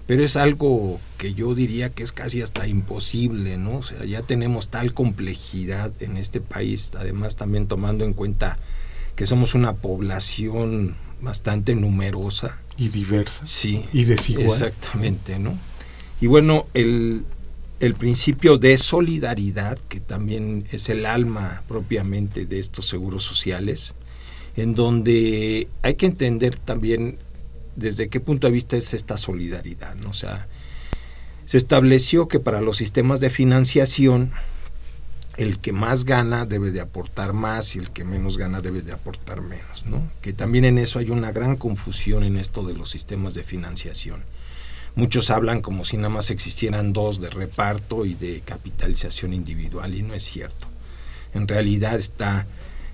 pero 0.10 0.24
es 0.24 0.38
algo 0.38 1.00
que 1.19 1.36
yo 1.36 1.54
diría 1.54 1.91
que 1.91 2.02
es 2.02 2.12
casi 2.12 2.41
hasta 2.41 2.67
imposible, 2.67 3.58
¿no? 3.58 3.78
O 3.78 3.84
sea, 3.84 4.06
ya 4.06 4.24
tenemos 4.24 4.69
tal 4.69 4.91
complejidad 4.95 5.91
en 6.00 6.17
este 6.17 6.41
país, 6.41 6.93
además 6.98 7.36
también 7.36 7.67
tomando 7.67 8.06
en 8.06 8.13
cuenta 8.13 8.58
que 9.15 9.28
somos 9.28 9.54
una 9.54 9.74
población 9.74 10.95
bastante 11.22 11.76
numerosa. 11.76 12.58
Y 12.76 12.89
diversa. 12.89 13.45
Sí. 13.45 13.86
Y 13.93 14.06
desigual. 14.06 14.48
Exactamente, 14.48 15.38
¿no? 15.38 15.56
Y 16.19 16.26
bueno, 16.26 16.65
el, 16.74 17.24
el 17.80 17.93
principio 17.93 18.58
de 18.58 18.80
solidaridad, 18.80 19.78
que 19.89 20.00
también 20.00 20.65
es 20.72 20.89
el 20.89 21.06
alma 21.06 21.62
propiamente 21.67 22.48
de 22.48 22.58
estos 22.58 22.88
seguros 22.88 23.22
sociales, 23.22 23.93
en 24.58 24.74
donde 24.74 25.67
hay 25.84 25.93
que 25.93 26.08
entender 26.08 26.56
también 26.56 27.19
desde 27.80 28.10
qué 28.10 28.20
punto 28.20 28.48
de 28.48 28.54
vista 28.54 28.78
es 28.78 28.94
esta 28.94 29.18
solidaridad, 29.18 29.96
¿no? 29.96 30.10
O 30.10 30.13
sea, 30.13 30.48
se 31.46 31.58
estableció 31.58 32.28
que 32.28 32.39
para 32.39 32.62
los 32.62 32.78
sistemas 32.78 33.20
de 33.20 33.30
financiación 33.30 34.32
el 35.38 35.58
que 35.58 35.72
más 35.72 36.04
gana 36.04 36.46
debe 36.46 36.72
de 36.72 36.82
aportar 36.82 37.32
más 37.32 37.76
y 37.76 37.80
el 37.80 37.92
que 37.92 38.04
menos 38.04 38.38
gana 38.38 38.60
debe 38.60 38.82
de 38.82 38.92
aportar 38.92 39.42
menos, 39.42 39.86
¿no? 39.86 40.04
Que 40.22 40.34
también 40.34 40.65
en 40.65 40.78
eso 40.78 41.00
hay 41.00 41.12
una 41.12 41.32
gran 41.32 41.56
confusión 41.56 42.24
en 42.24 42.36
esto 42.36 42.63
de 42.63 42.74
los 42.74 42.89
sistemas 42.89 43.36
de 43.36 43.44
financiación. 43.44 44.22
Muchos 44.96 45.30
hablan 45.30 45.62
como 45.62 45.86
si 45.86 45.96
nada 45.96 46.10
más 46.10 46.30
existieran 46.30 46.92
dos 46.92 47.22
de 47.22 47.30
reparto 47.30 48.06
y 48.06 48.15
de 48.15 48.42
capitalización 48.42 49.34
individual 49.34 49.96
y 49.96 50.02
no 50.02 50.13
es 50.13 50.24
cierto. 50.24 50.68
En 51.34 51.48
realidad 51.48 51.96
está 51.96 52.46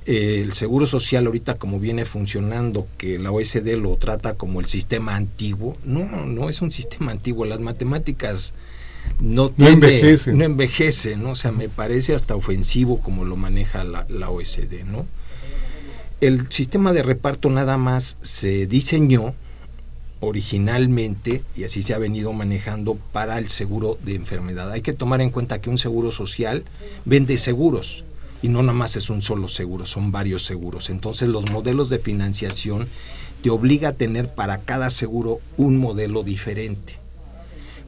eh, 0.06 0.41
el 0.41 0.54
seguro 0.54 0.86
social 0.86 1.26
ahorita 1.26 1.56
como 1.56 1.80
viene 1.80 2.06
funcionando, 2.06 2.88
que 2.98 3.18
la 3.18 3.32
OSD 3.32 3.76
lo 3.78 3.96
trata 3.98 4.36
como 4.36 4.60
el 4.60 4.68
sistema 4.68 5.15
antiguo. 5.15 5.78
No, 5.84 6.26
no 6.26 6.50
es 6.50 6.62
un 6.62 6.72
sistema 6.72 7.12
antiguo. 7.12 7.46
Las 7.46 7.60
matemáticas 7.60 8.54
no, 9.20 9.52
no 9.58 9.68
envejecen. 9.68 10.38
No 10.38 10.46
envejece, 10.46 11.15
¿no? 11.18 11.32
O 11.32 11.36
sea, 11.36 11.52
me 11.52 11.70
parece 11.70 12.13
hasta 12.13 12.36
ofensivo 12.36 13.02
como 13.02 13.26
lo 13.26 13.36
maneja 13.36 13.84
la, 13.84 14.06
la 14.10 14.30
OSD, 14.30 14.84
¿no? 14.86 15.06
El 16.22 16.52
sistema 16.52 16.94
de 16.94 17.04
reparto 17.04 17.50
nada 17.50 17.78
más 17.78 18.18
se 18.22 18.68
diseñó 18.68 19.34
originalmente, 20.22 21.44
y 21.56 21.65
así 21.65 21.84
se 21.84 21.94
ha 21.94 21.98
venido 21.98 22.32
manejando, 22.34 22.96
para 23.12 23.38
el 23.38 23.50
seguro 23.50 23.98
de 24.04 24.15
enfermedad. 24.15 24.72
Hay 24.72 24.82
que 24.82 24.94
tomar 24.94 25.22
en 25.22 25.30
cuenta 25.30 25.62
que 25.62 25.70
un 25.70 25.78
seguro 25.78 26.12
social 26.12 26.63
vende 27.06 27.38
seguros 27.38 28.06
y 28.45 28.47
no 28.47 28.62
nada 28.62 28.77
más 28.77 28.95
es 28.95 29.10
un 29.10 29.23
solo 29.23 29.47
seguro, 29.47 29.88
son 29.88 30.12
varios 30.12 30.45
seguros. 30.45 30.91
Entonces 30.91 31.27
los 31.27 31.49
modelos 31.49 31.89
de 31.89 31.97
financiación 31.97 32.88
te 33.41 33.49
obliga 33.49 33.89
a 33.89 33.93
tener 33.93 34.31
para 34.36 34.60
cada 34.60 34.91
seguro 34.91 35.39
un 35.58 35.77
modelo 35.77 36.21
diferente. 36.21 36.93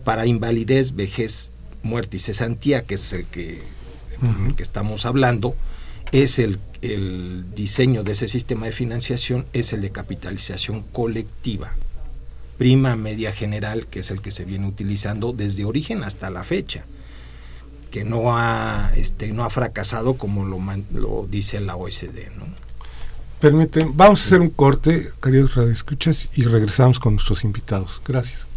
Para 0.03 0.25
invalidez, 0.25 0.95
vejez, 0.95 1.51
muerte 1.83 2.17
y 2.17 2.19
cesantía, 2.19 2.81
que 2.87 2.95
es 2.95 3.13
el 3.13 3.25
que, 3.25 3.61
el 4.47 4.55
que 4.55 4.63
estamos 4.63 5.05
hablando, 5.05 5.55
es 6.11 6.39
el, 6.39 6.57
el 6.81 7.45
diseño 7.53 8.03
de 8.03 8.13
ese 8.13 8.27
sistema 8.27 8.65
de 8.65 8.71
financiación, 8.71 9.45
es 9.53 9.73
el 9.73 9.81
de 9.81 9.91
capitalización 9.91 10.81
colectiva 10.91 11.71
prima 12.57 12.95
media 12.95 13.31
general, 13.31 13.85
que 13.85 13.99
es 13.99 14.09
el 14.09 14.21
que 14.21 14.31
se 14.31 14.43
viene 14.43 14.65
utilizando 14.65 15.33
desde 15.33 15.65
origen 15.65 16.03
hasta 16.03 16.31
la 16.31 16.43
fecha, 16.43 16.83
que 17.87 18.03
no 18.03 18.37
ha, 18.37 18.91
este, 18.95 19.31
no 19.31 19.43
ha 19.43 19.49
fracasado 19.49 20.15
como 20.15 20.45
lo, 20.45 20.59
man, 20.59 20.85
lo 20.93 21.27
dice 21.29 21.59
la 21.59 21.75
OSD. 21.75 22.29
¿no? 22.37 22.45
Permiten, 23.39 23.95
vamos 23.95 24.21
a 24.21 24.25
hacer 24.25 24.41
un 24.41 24.49
corte, 24.49 25.09
queridos 25.21 25.55
radioescuchas, 25.55 26.27
y 26.33 26.43
regresamos 26.43 26.99
con 26.99 27.13
nuestros 27.13 27.43
invitados. 27.43 28.01
Gracias. 28.05 28.47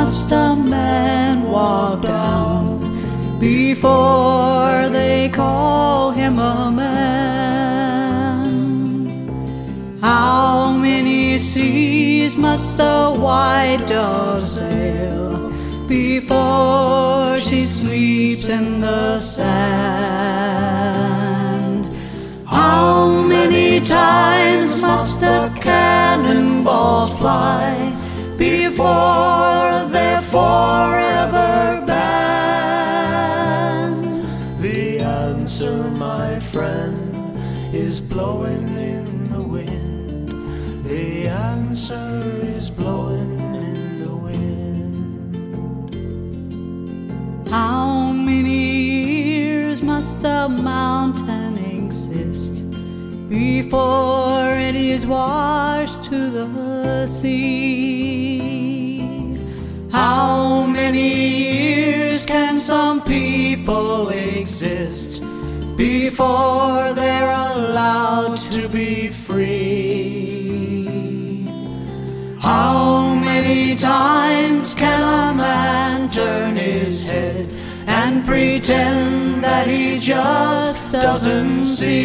must 0.00 0.32
a 0.32 0.56
man 0.56 1.50
walk 1.50 2.00
down 2.02 2.59
before 3.40 4.88
they 4.90 5.28
call 5.30 6.12
him 6.12 6.38
a 6.38 6.70
man? 6.70 8.44
How 10.00 10.70
many 10.76 11.38
seas 11.38 12.36
must 12.36 12.78
a 12.78 13.12
white 13.12 13.86
dove 13.86 14.44
sail 14.44 15.50
before 15.88 17.40
she 17.40 17.64
sleeps 17.64 18.48
in 18.48 18.80
the 18.80 19.18
sand? 19.18 19.50
How 22.46 23.22
many 23.22 23.80
times 23.80 24.80
must 24.80 25.22
a 25.22 25.50
cannonball 25.56 27.06
fly? 27.06 27.90
before 28.40 29.84
they're 29.92 30.22
forever 30.22 31.09
is 37.90 38.00
blowing 38.00 38.68
in 38.78 39.30
the 39.30 39.42
wind. 39.42 40.28
The 40.84 41.26
answer 41.26 42.22
is 42.56 42.70
blowing 42.70 43.32
in 43.68 43.80
the 44.04 44.14
wind. 44.26 45.88
How 47.48 48.12
many 48.12 48.62
years 49.32 49.82
must 49.82 50.22
a 50.22 50.48
mountain 50.48 51.54
exist? 51.78 52.54
before 53.30 54.56
it 54.68 54.74
is 54.74 55.06
washed 55.06 56.02
to 56.10 56.18
the 56.36 57.06
sea. 57.06 58.50
How 59.92 60.66
many 60.66 61.10
years 61.44 62.26
can 62.26 62.58
some 62.58 62.98
people 63.02 64.08
exist 64.08 65.09
before 65.80 66.92
they're 66.92 67.30
allowed 67.30 68.36
to 68.56 68.68
be 68.68 69.08
free? 69.08 70.66
How 72.38 73.14
many 73.14 73.74
times 73.76 74.74
can 74.74 75.02
a 75.02 75.34
man 75.34 76.08
turn 76.08 76.56
his 76.56 77.06
head? 77.06 77.46
and 77.86 78.24
pretend 78.24 79.42
that 79.42 79.66
he 79.66 79.98
just 79.98 80.92
doesn't 80.92 81.64
see. 81.64 81.96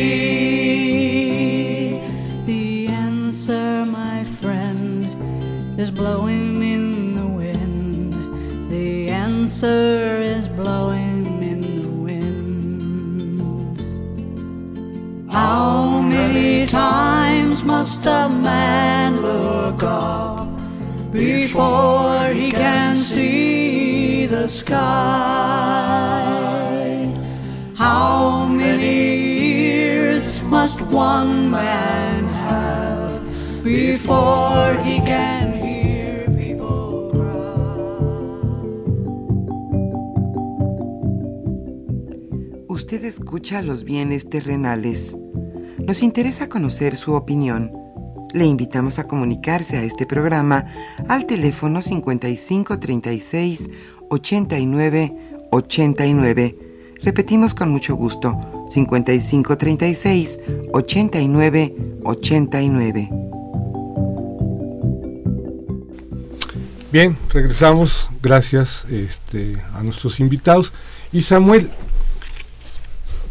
The 2.45 2.87
answer, 2.87 3.85
my 3.85 4.23
friend, 4.23 5.79
is 5.79 5.91
blowing 5.91 6.63
in 6.63 7.13
the 7.19 7.27
wind. 7.27 8.13
The 8.71 9.09
answer 9.09 10.21
is 10.21 10.47
blowing 10.47 11.04
How 15.35 15.99
many 15.99 16.65
times 16.65 17.65
must 17.65 18.05
a 18.05 18.29
man 18.29 19.21
look 19.21 19.83
up 19.83 20.47
before 21.11 22.29
he 22.29 22.51
can 22.51 22.95
see 22.95 24.27
the 24.27 24.47
sky? 24.47 24.77
How 27.75 28.45
many 28.45 29.17
years 29.57 30.41
must 30.43 30.79
one 30.79 31.51
man 31.51 32.29
have 32.29 33.21
before 33.61 34.77
he 34.85 35.01
can 35.01 35.51
hear 35.51 36.29
people 36.37 37.11
cry? 37.11 37.57
Usted 42.69 43.03
escucha 43.03 43.61
los 43.61 43.83
bienes 43.83 44.29
terrenales. 44.29 45.24
Nos 45.87 46.01
interesa 46.01 46.49
conocer 46.49 46.95
su 46.95 47.13
opinión. 47.13 47.71
Le 48.33 48.45
invitamos 48.45 48.97
a 48.97 49.07
comunicarse 49.07 49.77
a 49.77 49.83
este 49.83 50.07
programa 50.07 50.65
al 51.07 51.27
teléfono 51.27 51.83
5536 51.83 53.69
89 54.09 55.15
89. 55.51 56.57
Repetimos 57.03 57.53
con 57.53 57.69
mucho 57.69 57.95
gusto, 57.95 58.67
5536 58.71 60.39
89 60.73 61.75
89. 62.03 63.09
Bien, 66.91 67.15
regresamos. 67.29 68.09
Gracias 68.23 68.85
este, 68.89 69.61
a 69.71 69.83
nuestros 69.83 70.19
invitados. 70.19 70.73
Y 71.11 71.21
Samuel, 71.21 71.69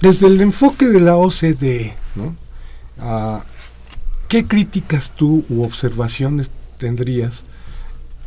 desde 0.01 0.29
el 0.29 0.41
enfoque 0.41 0.87
de 0.87 1.01
la 1.01 1.17
OCDE, 1.17 1.97
¿no? 2.15 2.44
Uh, 2.99 3.41
¿qué 4.29 4.47
críticas 4.47 5.13
tú 5.15 5.45
u 5.49 5.65
observaciones 5.65 6.51
tendrías 6.79 7.45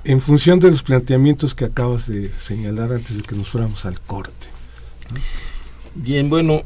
en 0.03 0.22
función 0.22 0.59
de 0.59 0.72
los 0.72 0.84
planteamientos 0.84 1.53
que 1.55 1.65
acabas 1.65 2.07
de 2.07 2.32
señalar 2.38 2.93
antes 2.93 3.18
de 3.18 3.24
que 3.24 3.36
nos 3.36 3.49
fuéramos 3.49 3.86
al 3.86 3.99
corte? 4.01 4.47
Bien, 5.95 6.30
bueno, 6.30 6.63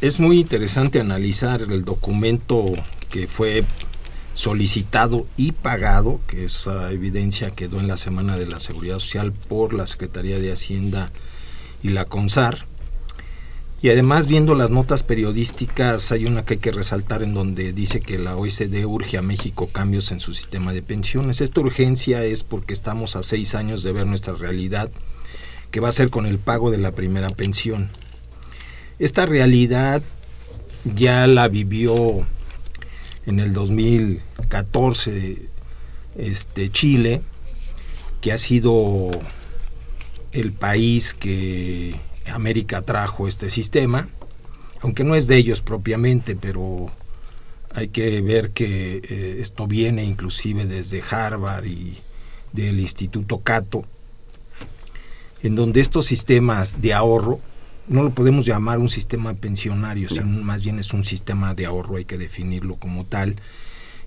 es 0.00 0.20
muy 0.20 0.40
interesante 0.40 1.00
analizar 1.00 1.62
el 1.62 1.84
documento 1.84 2.64
que 3.10 3.26
fue 3.26 3.64
solicitado 4.34 5.26
y 5.38 5.52
pagado, 5.52 6.20
que 6.26 6.44
esa 6.44 6.92
evidencia 6.92 7.50
quedó 7.52 7.80
en 7.80 7.88
la 7.88 7.96
Semana 7.96 8.36
de 8.36 8.46
la 8.46 8.60
Seguridad 8.60 8.98
Social 8.98 9.32
por 9.32 9.72
la 9.72 9.86
Secretaría 9.86 10.38
de 10.38 10.52
Hacienda 10.52 11.10
y 11.82 11.88
la 11.90 12.04
CONSAR. 12.04 12.66
Y 13.82 13.90
además 13.90 14.26
viendo 14.26 14.54
las 14.54 14.70
notas 14.70 15.02
periodísticas, 15.02 16.10
hay 16.10 16.24
una 16.24 16.44
que 16.44 16.54
hay 16.54 16.60
que 16.60 16.72
resaltar 16.72 17.22
en 17.22 17.34
donde 17.34 17.74
dice 17.74 18.00
que 18.00 18.18
la 18.18 18.36
OECD 18.36 18.86
urge 18.86 19.18
a 19.18 19.22
México 19.22 19.68
cambios 19.68 20.12
en 20.12 20.20
su 20.20 20.32
sistema 20.32 20.72
de 20.72 20.80
pensiones. 20.80 21.42
Esta 21.42 21.60
urgencia 21.60 22.24
es 22.24 22.42
porque 22.42 22.72
estamos 22.72 23.16
a 23.16 23.22
seis 23.22 23.54
años 23.54 23.82
de 23.82 23.92
ver 23.92 24.06
nuestra 24.06 24.32
realidad, 24.32 24.90
que 25.70 25.80
va 25.80 25.90
a 25.90 25.92
ser 25.92 26.08
con 26.08 26.24
el 26.24 26.38
pago 26.38 26.70
de 26.70 26.78
la 26.78 26.92
primera 26.92 27.28
pensión. 27.30 27.90
Esta 28.98 29.26
realidad 29.26 30.02
ya 30.94 31.26
la 31.26 31.48
vivió 31.48 32.26
en 33.26 33.40
el 33.40 33.52
2014 33.52 35.42
este, 36.16 36.70
Chile, 36.70 37.20
que 38.22 38.32
ha 38.32 38.38
sido 38.38 39.10
el 40.32 40.52
país 40.52 41.12
que 41.12 42.00
América 42.28 42.82
trajo 42.82 43.28
este 43.28 43.50
sistema, 43.50 44.08
aunque 44.80 45.04
no 45.04 45.14
es 45.14 45.26
de 45.26 45.36
ellos 45.36 45.60
propiamente, 45.60 46.36
pero 46.36 46.90
hay 47.74 47.88
que 47.88 48.20
ver 48.22 48.50
que 48.50 49.02
eh, 49.02 49.36
esto 49.40 49.66
viene 49.66 50.04
inclusive 50.04 50.64
desde 50.64 51.02
Harvard 51.08 51.66
y 51.66 51.98
del 52.52 52.80
Instituto 52.80 53.38
Cato, 53.38 53.84
en 55.42 55.54
donde 55.54 55.80
estos 55.80 56.06
sistemas 56.06 56.80
de 56.80 56.94
ahorro 56.94 57.40
no 57.88 58.02
lo 58.02 58.10
podemos 58.10 58.44
llamar 58.44 58.78
un 58.78 58.88
sistema 58.88 59.34
pensionario, 59.34 60.08
sino 60.08 60.26
más 60.26 60.62
bien 60.62 60.78
es 60.78 60.92
un 60.92 61.04
sistema 61.04 61.54
de 61.54 61.66
ahorro, 61.66 61.96
hay 61.96 62.04
que 62.04 62.18
definirlo 62.18 62.76
como 62.76 63.04
tal. 63.04 63.36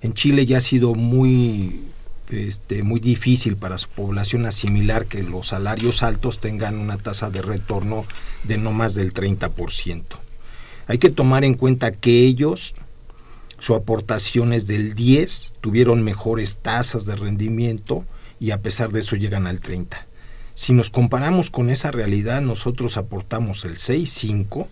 En 0.02 0.14
Chile 0.14 0.46
ya 0.46 0.58
ha 0.58 0.62
sido 0.62 0.96
muy, 0.96 1.82
este, 2.30 2.84
muy 2.84 3.00
difícil 3.00 3.58
para 3.58 3.78
su 3.78 3.90
población 3.90 4.46
asimilar 4.46 5.06
que 5.06 5.24
los 5.24 5.48
salarios 5.48 6.04
altos 6.04 6.40
tengan 6.40 6.78
una 6.78 6.98
tasa 6.98 7.30
de 7.30 7.42
retorno 7.42 8.06
de 8.44 8.58
no 8.58 8.72
más 8.72 8.96
del 8.96 9.14
30%. 9.14 10.04
Hay 10.88 10.98
que 10.98 11.10
tomar 11.10 11.44
en 11.44 11.54
cuenta 11.54 11.92
que 11.92 12.26
ellos, 12.26 12.76
su 13.60 13.76
aportación 13.76 14.54
es 14.54 14.68
del 14.68 14.96
10, 14.96 15.56
tuvieron 15.62 16.04
mejores 16.04 16.58
tasas 16.58 17.06
de 17.06 17.16
rendimiento 17.16 18.06
y 18.40 18.52
a 18.52 18.62
pesar 18.62 18.92
de 18.92 19.02
eso 19.02 19.16
llegan 19.16 19.48
al 19.48 19.60
30. 19.60 20.06
Si 20.54 20.74
nos 20.74 20.90
comparamos 20.90 21.50
con 21.50 21.70
esa 21.70 21.92
realidad, 21.92 22.42
nosotros 22.42 22.98
aportamos 22.98 23.66
el 23.66 23.76
6.5 23.76 24.68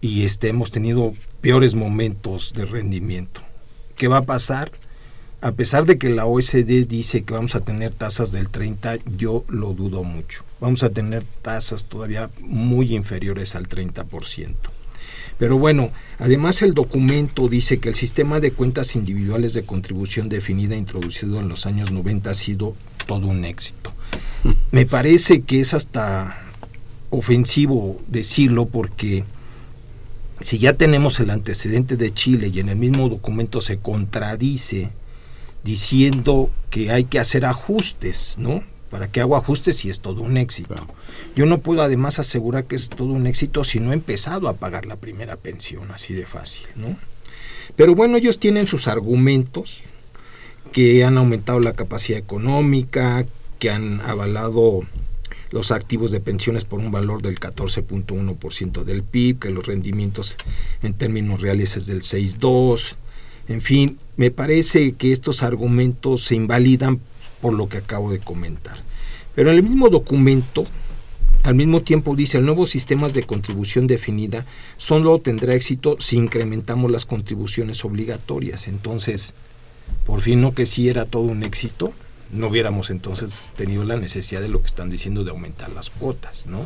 y 0.00 0.24
este, 0.24 0.48
hemos 0.48 0.70
tenido 0.70 1.14
peores 1.40 1.74
momentos 1.74 2.52
de 2.54 2.66
rendimiento. 2.66 3.40
¿Qué 3.96 4.08
va 4.08 4.18
a 4.18 4.22
pasar? 4.22 4.70
A 5.42 5.50
pesar 5.50 5.86
de 5.86 5.98
que 5.98 6.08
la 6.08 6.24
OECD 6.24 6.86
dice 6.86 7.24
que 7.24 7.34
vamos 7.34 7.56
a 7.56 7.60
tener 7.62 7.90
tasas 7.92 8.30
del 8.30 8.48
30, 8.48 8.98
yo 9.18 9.44
lo 9.48 9.74
dudo 9.74 10.04
mucho. 10.04 10.44
Vamos 10.60 10.84
a 10.84 10.90
tener 10.90 11.24
tasas 11.42 11.86
todavía 11.86 12.30
muy 12.38 12.94
inferiores 12.94 13.56
al 13.56 13.68
30%. 13.68 14.54
Pero 15.38 15.58
bueno, 15.58 15.90
además 16.20 16.62
el 16.62 16.74
documento 16.74 17.48
dice 17.48 17.80
que 17.80 17.88
el 17.88 17.96
sistema 17.96 18.38
de 18.38 18.52
cuentas 18.52 18.94
individuales 18.94 19.52
de 19.52 19.64
contribución 19.64 20.28
definida 20.28 20.76
introducido 20.76 21.40
en 21.40 21.48
los 21.48 21.66
años 21.66 21.90
90 21.90 22.30
ha 22.30 22.34
sido 22.34 22.76
todo 23.08 23.26
un 23.26 23.44
éxito. 23.44 23.92
Me 24.70 24.86
parece 24.86 25.42
que 25.42 25.58
es 25.58 25.74
hasta 25.74 26.40
ofensivo 27.10 28.00
decirlo 28.06 28.66
porque 28.66 29.24
si 30.40 30.58
ya 30.58 30.74
tenemos 30.74 31.18
el 31.18 31.30
antecedente 31.30 31.96
de 31.96 32.14
Chile 32.14 32.52
y 32.54 32.60
en 32.60 32.68
el 32.68 32.76
mismo 32.76 33.08
documento 33.08 33.60
se 33.60 33.78
contradice 33.78 34.92
diciendo 35.64 36.50
que 36.70 36.90
hay 36.90 37.04
que 37.04 37.18
hacer 37.18 37.44
ajustes, 37.44 38.36
¿no? 38.38 38.62
¿Para 38.90 39.08
qué 39.08 39.20
hago 39.20 39.36
ajustes 39.36 39.76
si 39.76 39.88
es 39.88 40.00
todo 40.00 40.22
un 40.22 40.36
éxito? 40.36 40.74
Yo 41.34 41.46
no 41.46 41.58
puedo 41.58 41.82
además 41.82 42.18
asegurar 42.18 42.64
que 42.64 42.76
es 42.76 42.90
todo 42.90 43.08
un 43.08 43.26
éxito 43.26 43.64
si 43.64 43.80
no 43.80 43.92
he 43.92 43.94
empezado 43.94 44.48
a 44.48 44.54
pagar 44.54 44.84
la 44.84 44.96
primera 44.96 45.36
pensión, 45.36 45.90
así 45.92 46.12
de 46.12 46.26
fácil, 46.26 46.66
¿no? 46.76 46.96
Pero 47.74 47.94
bueno, 47.94 48.18
ellos 48.18 48.38
tienen 48.38 48.66
sus 48.66 48.88
argumentos 48.88 49.84
que 50.72 51.04
han 51.04 51.16
aumentado 51.16 51.60
la 51.60 51.72
capacidad 51.72 52.18
económica, 52.18 53.24
que 53.58 53.70
han 53.70 54.00
avalado 54.02 54.80
los 55.50 55.70
activos 55.70 56.10
de 56.10 56.20
pensiones 56.20 56.64
por 56.64 56.80
un 56.80 56.90
valor 56.90 57.22
del 57.22 57.38
14.1% 57.38 58.84
del 58.84 59.02
PIB, 59.02 59.38
que 59.38 59.50
los 59.50 59.66
rendimientos 59.66 60.36
en 60.82 60.94
términos 60.94 61.40
reales 61.40 61.76
es 61.76 61.86
del 61.86 62.02
6.2%. 62.02 62.96
En 63.48 63.60
fin, 63.60 63.98
me 64.16 64.30
parece 64.30 64.92
que 64.92 65.12
estos 65.12 65.42
argumentos 65.42 66.24
se 66.24 66.34
invalidan 66.34 67.00
por 67.40 67.54
lo 67.54 67.68
que 67.68 67.78
acabo 67.78 68.10
de 68.10 68.18
comentar. 68.18 68.78
Pero 69.34 69.50
en 69.50 69.56
el 69.56 69.62
mismo 69.62 69.88
documento, 69.88 70.66
al 71.42 71.54
mismo 71.54 71.82
tiempo 71.82 72.14
dice, 72.14 72.38
el 72.38 72.44
nuevo 72.44 72.66
sistema 72.66 73.08
de 73.08 73.24
contribución 73.24 73.86
definida 73.86 74.46
solo 74.76 75.18
tendrá 75.18 75.54
éxito 75.54 75.96
si 75.98 76.16
incrementamos 76.16 76.90
las 76.90 77.04
contribuciones 77.04 77.84
obligatorias. 77.84 78.68
Entonces, 78.68 79.34
por 80.06 80.20
fin 80.20 80.40
no 80.40 80.54
que 80.54 80.66
sí 80.66 80.88
era 80.88 81.04
todo 81.04 81.24
un 81.24 81.42
éxito, 81.42 81.92
no 82.32 82.48
hubiéramos 82.48 82.90
entonces 82.90 83.50
tenido 83.56 83.84
la 83.84 83.96
necesidad 83.96 84.40
de 84.40 84.48
lo 84.48 84.60
que 84.60 84.66
están 84.66 84.88
diciendo 84.88 85.24
de 85.24 85.30
aumentar 85.30 85.70
las 85.70 85.90
cuotas, 85.90 86.46
¿no? 86.46 86.60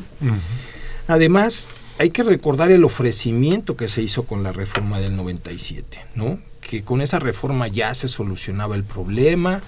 Además, 1.09 1.69
hay 1.99 2.11
que 2.11 2.23
recordar 2.23 2.71
el 2.71 2.85
ofrecimiento 2.85 3.77
que 3.77 3.89
se 3.89 4.03
hizo 4.03 4.25
con 4.25 4.43
la 4.43 4.53
reforma 4.53 5.01
del 5.01 5.17
97, 5.17 5.99
¿no? 6.15 6.39
Que 6.61 6.83
con 6.83 7.01
esa 7.01 7.19
reforma 7.19 7.69
ya 7.69 7.95
se 7.95 8.09
solucionaba 8.09 8.77
el 8.77 8.85
problema, 8.85 9.63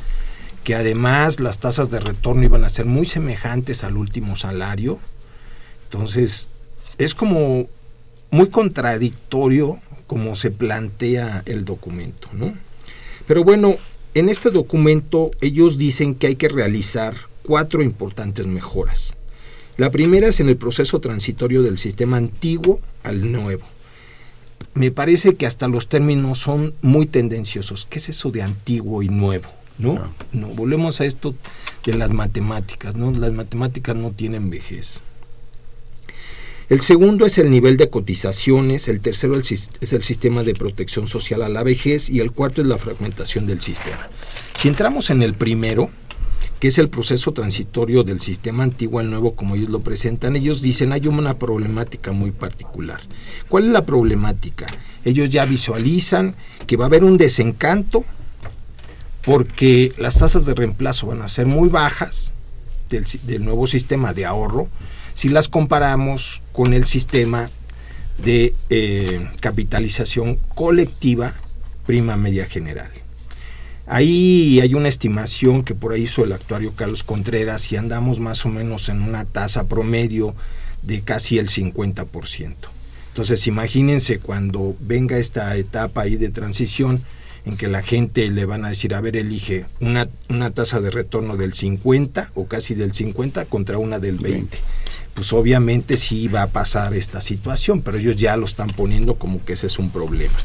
que 0.65 0.75
además 0.75 1.41
las 1.41 1.59
tasas 1.59 1.91
de 1.91 2.01
retorno 2.01 2.45
iban 2.45 2.65
a 2.65 2.69
ser 2.69 2.85
muy 2.85 3.07
semejantes 3.07 3.85
al 3.85 3.97
último 3.97 4.37
salario. 4.37 4.99
Entonces, 5.85 6.51
es 6.99 7.15
como 7.15 7.67
muy 8.31 8.49
contradictorio 8.49 9.79
como 10.07 10.35
se 10.35 10.51
plantea 10.51 11.43
el 11.47 11.65
documento, 11.65 12.29
¿no? 12.33 12.55
Pero 13.27 13.45
bueno, 13.45 13.77
en 14.15 14.29
este 14.29 14.51
documento 14.51 15.31
ellos 15.41 15.79
dicen 15.79 16.15
que 16.15 16.29
hay 16.29 16.37
que 16.37 16.49
realizar 16.49 17.15
cuatro 17.43 17.83
importantes 17.83 18.47
mejoras. 18.47 19.15
La 19.79 19.91
primera 19.91 20.29
es 20.29 20.41
en 20.41 20.49
el 20.49 20.57
proceso 20.57 20.99
transitorio 20.99 21.63
del 21.63 21.79
sistema 21.79 22.17
antiguo 22.17 22.81
al 23.05 23.31
nuevo. 23.31 23.65
Me 24.75 24.91
parece 24.91 25.37
que 25.37 25.47
hasta 25.47 25.69
los 25.69 25.89
términos 25.89 26.41
son 26.41 26.75
muy 26.83 27.07
tendenciosos. 27.07 27.87
¿Qué 27.89 28.01
es 28.01 28.09
eso 28.09 28.33
de 28.33 28.43
antiguo 28.43 29.05
y 29.05 29.09
nuevo? 29.09 29.49
¿No? 29.79 30.13
No, 30.33 30.49
volvemos 30.49 31.01
a 31.01 31.05
esto 31.05 31.33
de 31.85 31.95
las 31.95 32.11
matemáticas, 32.11 32.97
¿no? 32.97 33.13
Las 33.13 33.33
matemáticas 33.33 33.95
no 33.95 34.11
tienen 34.11 34.51
vejez. 34.51 35.01
El 36.69 36.81
segundo 36.81 37.25
es 37.25 37.39
el 37.39 37.49
nivel 37.49 37.77
de 37.77 37.89
cotizaciones, 37.89 38.89
el 38.89 39.01
tercero 39.01 39.39
es 39.39 39.93
el 39.93 40.03
sistema 40.03 40.43
de 40.43 40.55
protección 40.55 41.07
social 41.07 41.41
a 41.43 41.49
la 41.49 41.63
vejez 41.63 42.11
y 42.11 42.19
el 42.19 42.33
cuarto 42.33 42.63
es 42.63 42.67
la 42.67 42.79
fragmentación 42.79 43.47
del 43.47 43.61
sistema. 43.61 44.09
Si 44.59 44.67
entramos 44.67 45.11
en 45.11 45.23
el 45.23 45.35
primero, 45.35 45.89
que 46.61 46.69
es 46.69 46.79
el 46.79 46.89
proceso 46.89 47.33
transitorio 47.33 48.03
del 48.03 48.21
sistema 48.21 48.65
antiguo 48.65 48.99
al 48.99 49.11
nuevo 49.11 49.35
como 49.35 49.55
ellos 49.55 49.69
lo 49.69 49.81
presentan, 49.81 50.35
ellos 50.35 50.61
dicen 50.61 50.93
hay 50.93 51.07
una 51.07 51.39
problemática 51.39 52.13
muy 52.13 52.33
particular. 52.33 53.01
¿Cuál 53.49 53.67
es 53.67 53.71
la 53.71 53.87
problemática? 53.87 54.67
Ellos 55.05 55.31
ya 55.31 55.45
visualizan 55.47 56.35
que 56.67 56.77
va 56.77 56.85
a 56.85 56.89
haber 56.89 57.05
un 57.05 57.17
desencanto 57.17 58.05
porque 59.25 59.93
las 59.99 60.19
tasas 60.19 60.47
de 60.47 60.55
reemplazo 60.55 61.07
van 61.07 61.23
a 61.23 61.29
ser 61.29 61.47
muy 61.47 61.69
bajas 61.69 62.33
del, 62.89 63.45
nuevo 63.45 63.67
sistema 63.67 64.13
de 64.13 64.25
ahorro 64.25 64.69
si 65.15 65.29
las 65.29 65.49
comparamos 65.49 66.43
con 66.53 66.73
el 66.73 66.85
sistema 66.85 67.51
de 68.25 68.55
eh, 68.71 69.29
capitalización 69.41 70.39
colectiva 70.55 71.35
prima 71.87 72.17
media 72.17 72.47
general. 72.47 72.91
Ahí 73.89 74.61
hay 74.61 74.75
una 74.75 74.89
estimación 74.89 75.65
que 75.65 75.75
por 75.75 75.93
ahí 75.93 76.03
hizo 76.03 76.23
el 76.23 76.33
actuario 76.33 76.75
Carlos 76.77 77.03
Contreras 77.03 77.73
y 77.73 77.77
andamos 77.77 78.21
más 78.21 78.45
o 78.45 78.51
menos 78.51 78.89
en 78.89 79.03
una 79.03 79.25
tasa 79.25 79.67
promedio 79.67 80.35
de 80.83 81.01
casi 81.01 81.39
el 81.39 81.49
50%. 81.49 82.55
Entonces 83.09 83.47
imagínense 83.47 84.19
cuando 84.19 84.77
venga 84.81 85.17
esta 85.19 85.57
etapa 85.57 86.03
ahí 86.03 86.17
de 86.17 86.29
transición 86.29 87.03
en 87.47 87.57
que 87.57 87.67
la 87.67 87.83
gente 87.83 88.29
le 88.31 88.45
van 88.45 88.67
a 88.67 88.69
decir, 88.69 88.95
a 88.95 89.01
ver, 89.01 89.17
elige 89.17 89.65
una, 89.81 90.07
una 90.29 90.51
tasa 90.51 90.81
de 90.81 90.91
retorno 90.91 91.37
del 91.37 91.55
50 91.55 92.33
o 92.35 92.47
casi 92.47 92.75
del 92.75 92.93
50 92.93 93.47
contra 93.47 93.79
una 93.79 93.99
del 93.99 94.19
20 94.19 94.59
pues 95.19 95.33
obviamente 95.33 95.97
sí 95.97 96.29
va 96.29 96.43
a 96.43 96.47
pasar 96.47 96.95
esta 96.95 97.21
situación, 97.21 97.83
pero 97.83 97.99
ellos 97.99 98.15
ya 98.15 98.37
lo 98.37 98.45
están 98.45 98.69
poniendo 98.69 99.17
como 99.17 99.45
que 99.45 99.55
ese 99.55 99.67
es 99.67 99.81
un 99.81 99.91
problema. 99.91 100.37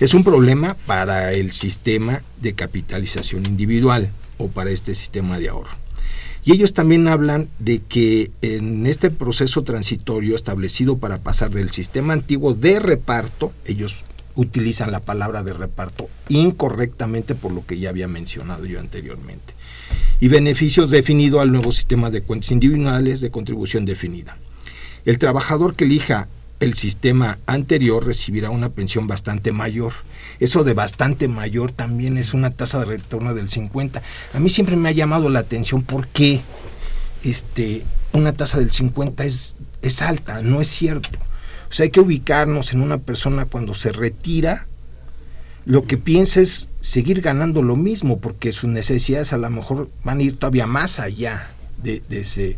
Es 0.00 0.14
un 0.14 0.22
problema 0.22 0.76
para 0.86 1.32
el 1.32 1.50
sistema 1.50 2.22
de 2.40 2.52
capitalización 2.52 3.44
individual 3.46 4.10
o 4.38 4.46
para 4.46 4.70
este 4.70 4.94
sistema 4.94 5.40
de 5.40 5.48
ahorro. 5.48 5.76
Y 6.44 6.52
ellos 6.52 6.72
también 6.72 7.08
hablan 7.08 7.48
de 7.58 7.80
que 7.80 8.30
en 8.40 8.86
este 8.86 9.10
proceso 9.10 9.64
transitorio 9.64 10.36
establecido 10.36 10.98
para 10.98 11.18
pasar 11.18 11.50
del 11.50 11.72
sistema 11.72 12.12
antiguo 12.12 12.54
de 12.54 12.78
reparto, 12.78 13.52
ellos 13.64 13.96
utilizan 14.36 14.92
la 14.92 15.00
palabra 15.00 15.42
de 15.42 15.52
reparto 15.52 16.08
incorrectamente 16.28 17.34
por 17.34 17.50
lo 17.50 17.66
que 17.66 17.80
ya 17.80 17.90
había 17.90 18.06
mencionado 18.06 18.66
yo 18.66 18.78
anteriormente. 18.78 19.52
Y 20.20 20.28
beneficios 20.28 20.90
definido 20.90 21.40
al 21.40 21.50
nuevo 21.50 21.72
sistema 21.72 22.08
de 22.08 22.22
cuentas 22.22 22.52
individuales 22.52 23.20
de 23.20 23.32
contribución 23.32 23.84
definida. 23.84 24.36
El 25.04 25.18
trabajador 25.18 25.74
que 25.74 25.84
elija 25.84 26.28
el 26.60 26.74
sistema 26.74 27.38
anterior 27.46 28.04
recibirá 28.04 28.50
una 28.50 28.68
pensión 28.68 29.06
bastante 29.06 29.52
mayor. 29.52 29.92
Eso 30.40 30.64
de 30.64 30.74
bastante 30.74 31.28
mayor 31.28 31.72
también 31.72 32.18
es 32.18 32.34
una 32.34 32.50
tasa 32.50 32.80
de 32.80 32.86
retorno 32.86 33.34
del 33.34 33.50
50. 33.50 34.02
A 34.34 34.40
mí 34.40 34.48
siempre 34.48 34.76
me 34.76 34.88
ha 34.88 34.92
llamado 34.92 35.28
la 35.28 35.40
atención 35.40 35.82
por 35.82 36.08
qué 36.08 36.40
este, 37.24 37.84
una 38.12 38.32
tasa 38.32 38.58
del 38.58 38.70
50 38.70 39.24
es, 39.24 39.58
es 39.82 40.02
alta, 40.02 40.42
no 40.42 40.60
es 40.60 40.68
cierto. 40.68 41.18
O 41.70 41.72
sea, 41.72 41.84
hay 41.84 41.90
que 41.90 42.00
ubicarnos 42.00 42.72
en 42.72 42.80
una 42.80 42.98
persona 42.98 43.44
cuando 43.44 43.74
se 43.74 43.92
retira, 43.92 44.66
lo 45.66 45.84
que 45.84 45.98
piensa 45.98 46.40
es 46.40 46.68
seguir 46.80 47.20
ganando 47.20 47.62
lo 47.62 47.76
mismo, 47.76 48.18
porque 48.20 48.52
sus 48.52 48.70
necesidades 48.70 49.32
a 49.32 49.38
lo 49.38 49.50
mejor 49.50 49.90
van 50.02 50.18
a 50.18 50.22
ir 50.22 50.36
todavía 50.36 50.66
más 50.66 50.98
allá 50.98 51.50
de, 51.82 52.02
de 52.08 52.20
ese, 52.20 52.56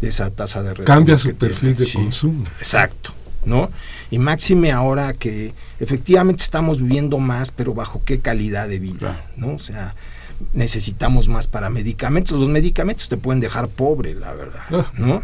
de 0.00 0.08
esa 0.08 0.30
tasa 0.30 0.62
de 0.62 0.70
retorno. 0.70 0.84
Cambia 0.84 1.16
su 1.16 1.34
perfil 1.34 1.74
tiene. 1.74 1.78
de 1.78 1.86
Sí, 1.86 1.94
consumo. 1.94 2.44
Exacto. 2.58 3.14
¿No? 3.44 3.70
Y 4.10 4.18
máxime 4.18 4.72
ahora 4.72 5.14
que 5.14 5.54
efectivamente 5.80 6.42
estamos 6.42 6.80
viviendo 6.80 7.18
más, 7.18 7.50
pero 7.50 7.74
bajo 7.74 8.02
qué 8.04 8.20
calidad 8.20 8.68
de 8.68 8.78
vida, 8.78 9.24
¿no? 9.36 9.54
O 9.54 9.58
sea, 9.58 9.94
necesitamos 10.52 11.28
más 11.28 11.46
para 11.46 11.70
medicamentos. 11.70 12.38
Los 12.38 12.48
medicamentos 12.48 13.08
te 13.08 13.16
pueden 13.16 13.40
dejar 13.40 13.68
pobre, 13.68 14.14
la 14.14 14.32
verdad, 14.32 14.86
¿no? 14.96 15.22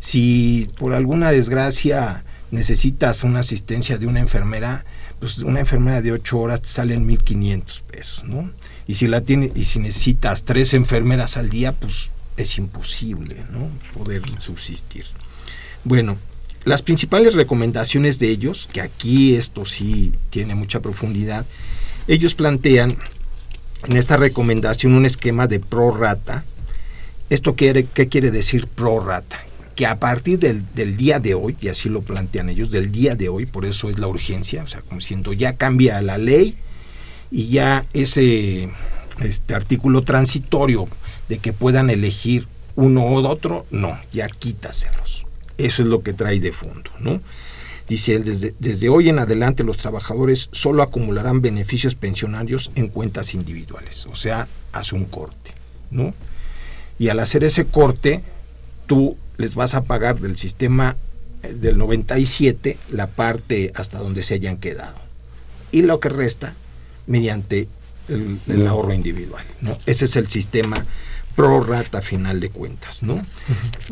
Si 0.00 0.68
por 0.78 0.94
alguna 0.94 1.30
desgracia 1.30 2.24
necesitas 2.50 3.24
una 3.24 3.40
asistencia 3.40 3.98
de 3.98 4.06
una 4.06 4.20
enfermera, 4.20 4.84
pues 5.18 5.38
una 5.38 5.60
enfermera 5.60 6.02
de 6.02 6.12
8 6.12 6.38
horas 6.38 6.62
te 6.62 6.68
salen 6.68 7.06
1500 7.06 7.80
pesos, 7.82 8.24
¿no? 8.24 8.50
Y 8.86 8.94
si 8.94 9.08
la 9.08 9.20
tiene 9.20 9.50
y 9.54 9.64
si 9.64 9.78
necesitas 9.78 10.44
tres 10.44 10.74
enfermeras 10.74 11.36
al 11.36 11.48
día, 11.50 11.72
pues 11.72 12.12
es 12.36 12.58
imposible, 12.58 13.44
¿no? 13.50 13.68
Poder 13.94 14.22
subsistir. 14.38 15.06
Bueno, 15.84 16.18
las 16.66 16.82
principales 16.82 17.34
recomendaciones 17.34 18.18
de 18.18 18.28
ellos, 18.28 18.68
que 18.72 18.80
aquí 18.80 19.36
esto 19.36 19.64
sí 19.64 20.12
tiene 20.30 20.56
mucha 20.56 20.80
profundidad, 20.80 21.46
ellos 22.08 22.34
plantean 22.34 22.98
en 23.86 23.96
esta 23.96 24.16
recomendación 24.16 24.94
un 24.94 25.06
esquema 25.06 25.46
de 25.46 25.60
prorata. 25.60 26.44
¿Esto 27.30 27.54
quiere, 27.54 27.84
qué 27.84 28.08
quiere 28.08 28.32
decir 28.32 28.66
prorata? 28.66 29.38
Que 29.76 29.86
a 29.86 30.00
partir 30.00 30.40
del, 30.40 30.64
del, 30.74 30.96
día 30.96 31.20
de 31.20 31.34
hoy, 31.34 31.56
y 31.60 31.68
así 31.68 31.88
lo 31.88 32.02
plantean 32.02 32.48
ellos, 32.48 32.72
del 32.72 32.90
día 32.90 33.14
de 33.14 33.28
hoy, 33.28 33.46
por 33.46 33.64
eso 33.64 33.88
es 33.88 34.00
la 34.00 34.08
urgencia, 34.08 34.64
o 34.64 34.66
sea, 34.66 34.80
como 34.80 35.00
siento, 35.00 35.32
ya 35.32 35.52
cambia 35.52 36.02
la 36.02 36.18
ley 36.18 36.56
y 37.30 37.46
ya 37.46 37.86
ese 37.92 38.70
este 39.20 39.54
artículo 39.54 40.02
transitorio 40.02 40.88
de 41.28 41.38
que 41.38 41.52
puedan 41.52 41.90
elegir 41.90 42.48
uno 42.74 43.06
u 43.06 43.24
otro, 43.24 43.66
no, 43.70 44.00
ya 44.12 44.26
quítaselos. 44.28 45.25
Eso 45.58 45.82
es 45.82 45.88
lo 45.88 46.02
que 46.02 46.12
trae 46.12 46.40
de 46.40 46.52
fondo, 46.52 46.90
¿no? 46.98 47.20
Dice 47.88 48.14
él, 48.14 48.24
desde, 48.24 48.54
desde 48.58 48.88
hoy 48.88 49.08
en 49.08 49.18
adelante 49.20 49.62
los 49.62 49.76
trabajadores 49.76 50.48
solo 50.52 50.82
acumularán 50.82 51.40
beneficios 51.40 51.94
pensionarios 51.94 52.72
en 52.74 52.88
cuentas 52.88 53.34
individuales, 53.34 54.06
o 54.06 54.16
sea, 54.16 54.48
hace 54.72 54.96
un 54.96 55.04
corte, 55.04 55.52
¿no? 55.90 56.12
Y 56.98 57.08
al 57.08 57.20
hacer 57.20 57.44
ese 57.44 57.66
corte, 57.66 58.22
tú 58.86 59.16
les 59.36 59.54
vas 59.54 59.74
a 59.74 59.84
pagar 59.84 60.18
del 60.18 60.36
sistema 60.36 60.96
eh, 61.42 61.54
del 61.54 61.78
97 61.78 62.78
la 62.90 63.06
parte 63.06 63.72
hasta 63.74 63.98
donde 63.98 64.22
se 64.22 64.34
hayan 64.34 64.56
quedado. 64.56 64.96
Y 65.72 65.82
lo 65.82 66.00
que 66.00 66.08
resta 66.08 66.54
mediante 67.06 67.68
el, 68.08 68.66
ahorro 68.66 68.94
individual, 68.94 69.44
¿no? 69.60 69.76
Ese 69.86 70.04
es 70.04 70.16
el 70.16 70.28
sistema 70.28 70.82
pro 71.36 71.60
rata 71.60 72.00
final 72.00 72.40
de 72.40 72.48
cuentas, 72.48 73.02
¿no? 73.02 73.24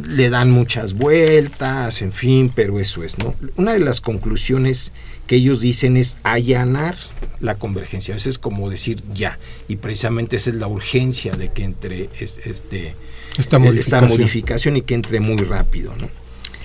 Le 0.03 0.31
dan 0.31 0.51
muchas 0.51 0.95
vueltas, 0.95 2.01
en 2.01 2.13
fin, 2.13 2.51
pero 2.53 2.81
eso 2.81 3.05
es, 3.05 3.19
¿no? 3.19 3.35
Una 3.57 3.75
de 3.75 3.81
las 3.81 4.01
conclusiones 4.01 4.93
que 5.27 5.37
ellos 5.37 5.61
dicen 5.61 5.99
es 5.99 6.17
allanar 6.23 6.97
la 7.41 7.57
convergencia, 7.57 8.17
eso 8.17 8.31
es 8.31 8.39
como 8.39 8.71
decir 8.71 9.03
ya, 9.13 9.39
y 9.69 9.77
precisamente 9.77 10.37
esa 10.37 10.51
es 10.51 10.57
la 10.57 10.67
urgencia 10.67 11.33
de 11.33 11.51
que 11.53 11.65
entre 11.65 12.09
es, 12.19 12.41
este, 12.45 12.95
esta, 13.39 13.59
modificación. 13.59 14.05
esta 14.05 14.17
modificación 14.17 14.77
y 14.79 14.83
que 14.83 14.95
entre 14.95 15.21
muy 15.21 15.37
rápido, 15.37 15.95
¿no? 15.97 16.09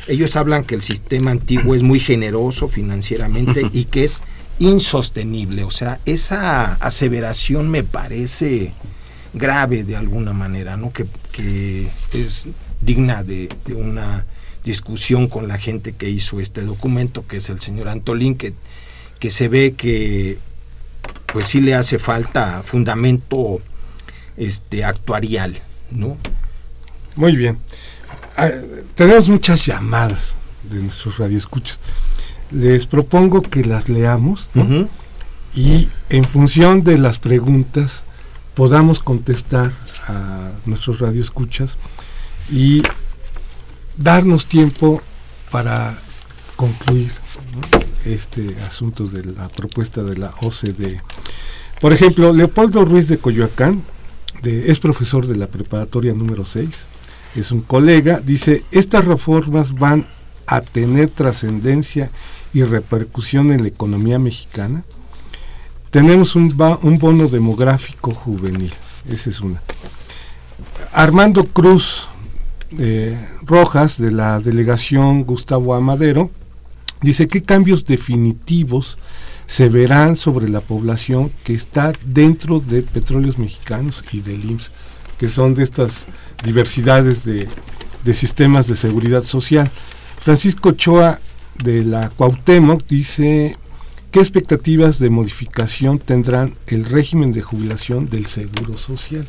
Ellos 0.07 0.35
hablan 0.37 0.63
que 0.63 0.75
el 0.75 0.81
sistema 0.81 1.31
antiguo 1.31 1.75
es 1.75 1.83
muy 1.83 1.99
generoso 1.99 2.69
financieramente 2.69 3.63
y 3.73 3.85
que 3.85 4.05
es 4.05 4.21
insostenible, 4.59 5.65
o 5.65 5.71
sea, 5.71 5.99
esa 6.05 6.75
aseveración 6.75 7.69
me 7.69 7.83
parece 7.83 8.73
grave 9.33 9.83
de 9.83 9.95
alguna 9.95 10.33
manera, 10.33 10.77
¿no? 10.77 10.91
Que, 10.91 11.05
que 11.31 11.87
es 12.13 12.47
digna 12.81 13.23
de, 13.23 13.49
de, 13.65 13.75
una 13.75 14.25
discusión 14.63 15.27
con 15.27 15.47
la 15.47 15.57
gente 15.57 15.93
que 15.93 16.09
hizo 16.09 16.39
este 16.39 16.61
documento, 16.61 17.25
que 17.27 17.37
es 17.37 17.49
el 17.49 17.59
señor 17.59 17.89
Antolín, 17.89 18.35
que, 18.35 18.53
que 19.19 19.31
se 19.31 19.47
ve 19.47 19.73
que 19.73 20.37
pues 21.27 21.45
sí 21.45 21.61
le 21.61 21.75
hace 21.75 21.99
falta 21.99 22.63
fundamento 22.63 23.61
este 24.37 24.83
actuarial, 24.83 25.59
¿no? 25.91 26.17
Muy 27.15 27.35
bien. 27.35 27.59
Ah, 28.37 28.49
tenemos 28.95 29.29
muchas 29.29 29.65
llamadas 29.65 30.35
de 30.63 30.79
nuestros 30.79 31.17
radioescuchas. 31.17 31.79
Les 32.51 32.85
propongo 32.85 33.41
que 33.41 33.63
las 33.63 33.89
leamos 33.89 34.47
¿no? 34.53 34.63
uh 34.63 34.67
-huh. 34.67 34.87
y 35.53 35.89
en 36.09 36.23
función 36.23 36.83
de 36.83 36.97
las 36.97 37.19
preguntas 37.19 38.05
podamos 38.59 38.99
contestar 38.99 39.71
a 40.05 40.51
nuestros 40.65 40.99
radioescuchas 40.99 41.77
y 42.51 42.83
darnos 43.95 44.47
tiempo 44.47 45.01
para 45.49 45.97
concluir 46.57 47.09
este 48.03 48.57
asunto 48.67 49.07
de 49.07 49.23
la 49.33 49.47
propuesta 49.47 50.03
de 50.03 50.17
la 50.17 50.33
OCDE. 50.41 51.01
Por 51.79 51.93
ejemplo, 51.93 52.33
Leopoldo 52.33 52.83
Ruiz 52.83 53.07
de 53.07 53.17
Coyoacán 53.17 53.81
de, 54.41 54.69
es 54.69 54.79
profesor 54.81 55.25
de 55.25 55.37
la 55.37 55.47
preparatoria 55.47 56.13
número 56.13 56.43
6, 56.43 56.85
es 57.37 57.51
un 57.53 57.61
colega, 57.61 58.19
dice, 58.21 58.65
estas 58.71 59.05
reformas 59.05 59.73
van 59.73 60.05
a 60.47 60.59
tener 60.59 61.07
trascendencia 61.11 62.11
y 62.53 62.63
repercusión 62.63 63.53
en 63.53 63.61
la 63.61 63.69
economía 63.69 64.19
mexicana. 64.19 64.83
Tenemos 65.91 66.35
un, 66.35 66.53
un, 66.83 66.99
bono 66.99 67.27
demográfico 67.27 68.13
juvenil, 68.13 68.73
esa 69.09 69.29
es 69.29 69.41
una. 69.41 69.61
Armando 70.93 71.45
Cruz 71.45 72.07
eh, 72.77 73.17
Rojas, 73.41 73.97
de 73.97 74.11
la 74.11 74.39
delegación 74.39 75.23
Gustavo 75.23 75.73
Amadero, 75.73 76.29
dice, 77.01 77.27
¿qué 77.27 77.41
cambios 77.41 77.85
definitivos 77.85 78.99
se 79.47 79.69
verán 79.69 80.15
sobre 80.15 80.47
la 80.47 80.61
población 80.61 81.31
que 81.43 81.55
está 81.55 81.91
dentro 82.05 82.59
de 82.59 82.83
Petróleos 82.83 83.39
Mexicanos 83.39 84.03
y 84.11 84.21
del 84.21 84.45
IMSS, 84.45 84.71
que 85.17 85.27
son 85.27 85.55
de 85.55 85.63
estas 85.63 86.05
diversidades 86.43 87.23
de, 87.25 87.47
de 88.03 88.13
sistemas 88.13 88.67
de 88.67 88.75
seguridad 88.75 89.23
social? 89.23 89.71
Francisco 90.19 90.69
Ochoa, 90.69 91.19
de 91.63 91.83
la 91.83 92.09
Cuauhtémoc, 92.09 92.85
dice, 92.87 93.57
¿Qué 94.11 94.19
expectativas 94.19 94.97
de 94.97 95.11
modificación 95.11 95.99
tendrán 95.99 96.55
el 96.65 96.85
régimen 96.85 97.31
de 97.31 97.43
jubilación 97.43 98.09
del 98.09 98.25
Seguro 98.25 98.75
Social? 98.75 99.23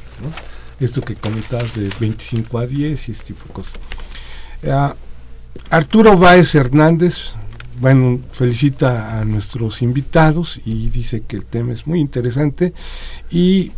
Esto 0.81 1.03
que 1.03 1.17
comentabas 1.17 1.75
de 1.75 1.91
25 2.01 2.59
a 2.59 2.67
10 2.67 3.09
y 3.09 3.13
este 3.13 3.27
tipo 3.27 3.45
de 3.47 3.53
cosas. 3.53 3.75
Uh, 4.63 4.95
Arturo 5.69 6.17
Báez 6.17 6.55
Hernández, 6.55 7.35
bueno, 7.79 8.21
felicita 8.33 9.21
a 9.21 9.27
nuestros 9.27 9.83
invitados 9.83 10.59
y 10.65 10.89
dice 10.89 11.25
que 11.29 11.37
el 11.37 11.45
tema 11.45 11.75
es 11.75 11.87
muy 11.87 12.01
interesante 12.01 12.73
y 13.31 13.73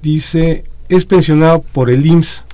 dice, 0.00 0.64
es 0.88 1.04
pensionado 1.04 1.60
por 1.60 1.90
el 1.90 2.06
IMSS, 2.06 2.44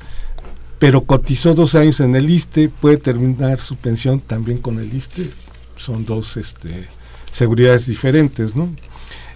pero 0.80 1.02
cotizó 1.02 1.54
dos 1.54 1.76
años 1.76 2.00
en 2.00 2.16
el 2.16 2.28
ISTE, 2.28 2.68
puede 2.68 2.96
terminar 2.96 3.60
su 3.60 3.76
pensión 3.76 4.20
también 4.20 4.58
con 4.58 4.80
el 4.80 4.92
ISTE, 4.92 5.30
son 5.76 6.04
dos 6.04 6.36
este, 6.36 6.88
seguridades 7.34 7.86
diferentes, 7.86 8.54
¿no? 8.54 8.68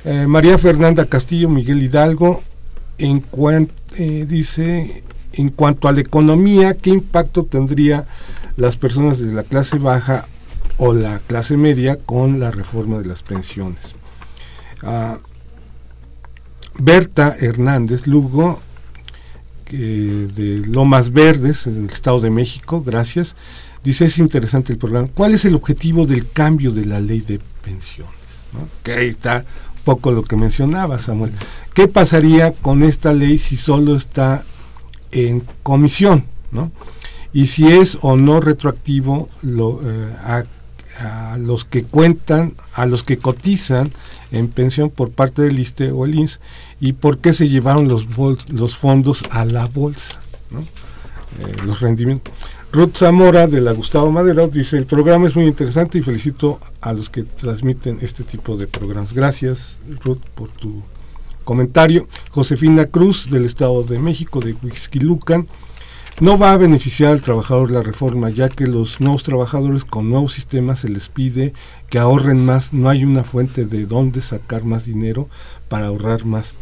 Eh, 0.04 0.26
María 0.28 0.56
Fernanda 0.56 1.06
Castillo, 1.06 1.48
Miguel 1.48 1.82
Hidalgo, 1.82 2.42
en 2.96 3.24
eh, 3.96 4.24
dice 4.26 5.02
en 5.32 5.50
cuanto 5.50 5.88
a 5.88 5.92
la 5.92 6.00
economía, 6.00 6.74
¿qué 6.74 6.90
impacto 6.90 7.44
tendría 7.44 8.06
las 8.56 8.76
personas 8.76 9.18
de 9.18 9.32
la 9.32 9.42
clase 9.42 9.78
baja 9.78 10.26
o 10.78 10.94
la 10.94 11.18
clase 11.18 11.56
media 11.56 11.96
con 11.96 12.38
la 12.38 12.50
reforma 12.50 12.98
de 12.98 13.06
las 13.06 13.22
pensiones? 13.22 13.94
Uh, 14.82 15.18
Berta 16.78 17.36
Hernández 17.38 18.06
Lugo, 18.06 18.60
de 19.70 20.62
Lomas 20.66 21.12
Verdes, 21.12 21.66
en 21.66 21.84
el 21.84 21.90
Estado 21.90 22.20
de 22.20 22.30
México, 22.30 22.82
gracias. 22.82 23.36
Dice, 23.84 24.06
es 24.06 24.18
interesante 24.18 24.72
el 24.72 24.78
programa. 24.78 25.08
¿Cuál 25.14 25.34
es 25.34 25.44
el 25.44 25.54
objetivo 25.54 26.06
del 26.06 26.30
cambio 26.30 26.72
de 26.72 26.84
la 26.84 27.00
ley 27.00 27.20
de 27.20 27.40
pensiones? 27.62 28.18
que 28.82 28.92
ahí 28.92 29.08
está 29.08 29.44
un 29.76 29.82
poco 29.84 30.10
lo 30.10 30.22
que 30.22 30.36
mencionaba 30.36 30.98
Samuel. 30.98 31.32
¿Qué 31.74 31.86
pasaría 31.86 32.52
con 32.52 32.82
esta 32.82 33.12
ley 33.12 33.38
si 33.38 33.56
solo 33.56 33.94
está 33.94 34.42
en 35.10 35.42
comisión? 35.62 36.24
¿no? 36.50 36.72
Y 37.32 37.46
si 37.46 37.68
es 37.68 37.98
o 38.00 38.16
no 38.16 38.40
retroactivo 38.40 39.28
lo, 39.42 39.80
eh, 39.84 40.12
a, 40.22 40.44
los 41.38 41.64
que 41.64 41.84
cuentan, 41.84 42.54
a 42.72 42.86
los 42.86 43.04
que 43.04 43.18
cotizan 43.18 43.92
en 44.32 44.48
pensión 44.48 44.90
por 44.90 45.10
parte 45.10 45.42
del 45.42 45.58
ISTE 45.58 45.92
o 45.92 46.04
el 46.04 46.16
INS 46.16 46.40
y 46.80 46.94
por 46.94 47.18
qué 47.18 47.32
se 47.32 47.48
llevaron 47.48 47.86
los, 47.86 48.06
los 48.48 48.76
fondos 48.76 49.22
a 49.30 49.44
la 49.44 49.66
bolsa, 49.66 50.18
¿no? 50.50 50.60
Eh, 50.60 51.56
los 51.64 51.80
rendimientos. 51.80 52.34
Ruth 52.70 52.98
Zamora 52.98 53.46
de 53.46 53.62
la 53.62 53.72
Gustavo 53.72 54.12
Madero 54.12 54.46
dice, 54.46 54.76
el 54.76 54.84
programa 54.84 55.26
es 55.26 55.34
muy 55.34 55.46
interesante 55.46 55.96
y 55.96 56.02
felicito 56.02 56.60
a 56.82 56.92
los 56.92 57.08
que 57.08 57.22
transmiten 57.22 57.98
este 58.02 58.24
tipo 58.24 58.58
de 58.58 58.66
programas. 58.66 59.14
Gracias 59.14 59.80
Ruth 60.04 60.20
por 60.34 60.50
tu 60.50 60.82
comentario. 61.44 62.06
Josefina 62.30 62.84
Cruz 62.84 63.30
del 63.30 63.46
Estado 63.46 63.82
de 63.84 63.98
México 63.98 64.40
de 64.40 64.54
Huixquilucan. 64.62 65.48
No 66.20 66.36
va 66.36 66.50
a 66.50 66.58
beneficiar 66.58 67.12
al 67.12 67.22
trabajador 67.22 67.70
la 67.70 67.82
reforma, 67.82 68.28
ya 68.28 68.50
que 68.50 68.66
los 68.66 69.00
nuevos 69.00 69.22
trabajadores 69.22 69.86
con 69.86 70.10
nuevos 70.10 70.34
sistemas 70.34 70.80
se 70.80 70.88
les 70.88 71.08
pide 71.08 71.54
que 71.88 71.98
ahorren 71.98 72.44
más, 72.44 72.74
no 72.74 72.90
hay 72.90 73.02
una 73.02 73.24
fuente 73.24 73.64
de 73.64 73.86
dónde 73.86 74.20
sacar 74.20 74.64
más 74.64 74.84
dinero 74.84 75.26
para 75.68 75.86
ahorrar 75.86 76.26
más. 76.26 76.52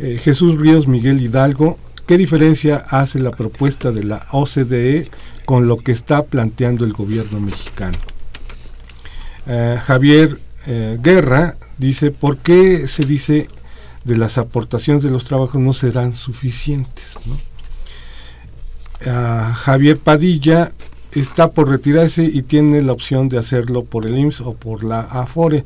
Eh, 0.00 0.18
Jesús 0.22 0.58
Ríos 0.58 0.86
Miguel 0.86 1.22
Hidalgo, 1.22 1.78
¿qué 2.10 2.18
diferencia 2.18 2.84
hace 2.90 3.20
la 3.20 3.30
propuesta 3.30 3.92
de 3.92 4.02
la 4.02 4.26
OCDE 4.32 5.08
con 5.44 5.68
lo 5.68 5.76
que 5.76 5.92
está 5.92 6.24
planteando 6.24 6.84
el 6.84 6.92
gobierno 6.92 7.38
mexicano? 7.38 7.96
Eh, 9.46 9.78
Javier 9.80 10.36
eh, 10.66 10.98
Guerra 11.00 11.54
dice, 11.78 12.10
¿por 12.10 12.38
qué 12.38 12.88
se 12.88 13.04
dice 13.04 13.46
de 14.02 14.16
las 14.16 14.38
aportaciones 14.38 15.04
de 15.04 15.10
los 15.10 15.22
trabajos 15.22 15.62
no 15.62 15.72
serán 15.72 16.16
suficientes? 16.16 17.16
Ah, 19.06 19.54
Javier 19.56 19.96
Padilla 19.96 20.72
está 21.12 21.52
por 21.52 21.68
retirarse 21.68 22.24
y 22.24 22.42
tiene 22.42 22.82
la 22.82 22.90
opción 22.90 23.28
de 23.28 23.38
hacerlo 23.38 23.84
por 23.84 24.06
el 24.06 24.18
IMSS 24.18 24.40
o 24.40 24.54
por 24.54 24.82
la 24.82 25.02
AFORE. 25.02 25.64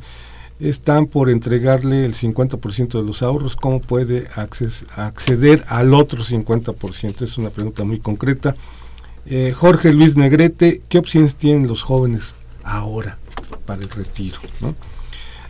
Están 0.60 1.06
por 1.06 1.30
entregarle 1.30 2.04
el 2.04 2.14
50% 2.14 2.98
de 2.98 3.02
los 3.02 3.22
ahorros. 3.22 3.56
¿Cómo 3.56 3.80
puede 3.80 4.28
acceder 4.36 5.64
al 5.68 5.94
otro 5.94 6.22
50%? 6.22 7.22
Es 7.22 7.38
una 7.38 7.50
pregunta 7.50 7.84
muy 7.84 7.98
concreta. 7.98 8.54
Eh, 9.26 9.52
Jorge 9.56 9.92
Luis 9.92 10.16
Negrete, 10.16 10.82
¿qué 10.88 10.98
opciones 10.98 11.36
tienen 11.36 11.66
los 11.66 11.82
jóvenes 11.82 12.34
ahora 12.62 13.18
para 13.66 13.82
el 13.82 13.90
retiro? 13.90 14.38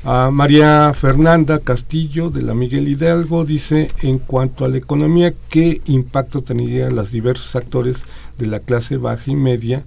María 0.04 0.92
Fernanda 0.94 1.60
Castillo 1.60 2.28
de 2.28 2.42
la 2.42 2.54
Miguel 2.54 2.88
Hidalgo 2.88 3.46
dice, 3.46 3.88
en 4.02 4.18
cuanto 4.18 4.66
a 4.66 4.68
la 4.68 4.76
economía, 4.76 5.32
¿qué 5.48 5.80
impacto 5.86 6.42
tendrían 6.42 6.94
los 6.94 7.10
diversos 7.10 7.56
actores 7.56 8.04
de 8.36 8.46
la 8.46 8.60
clase 8.60 8.98
baja 8.98 9.30
y 9.30 9.34
media 9.34 9.82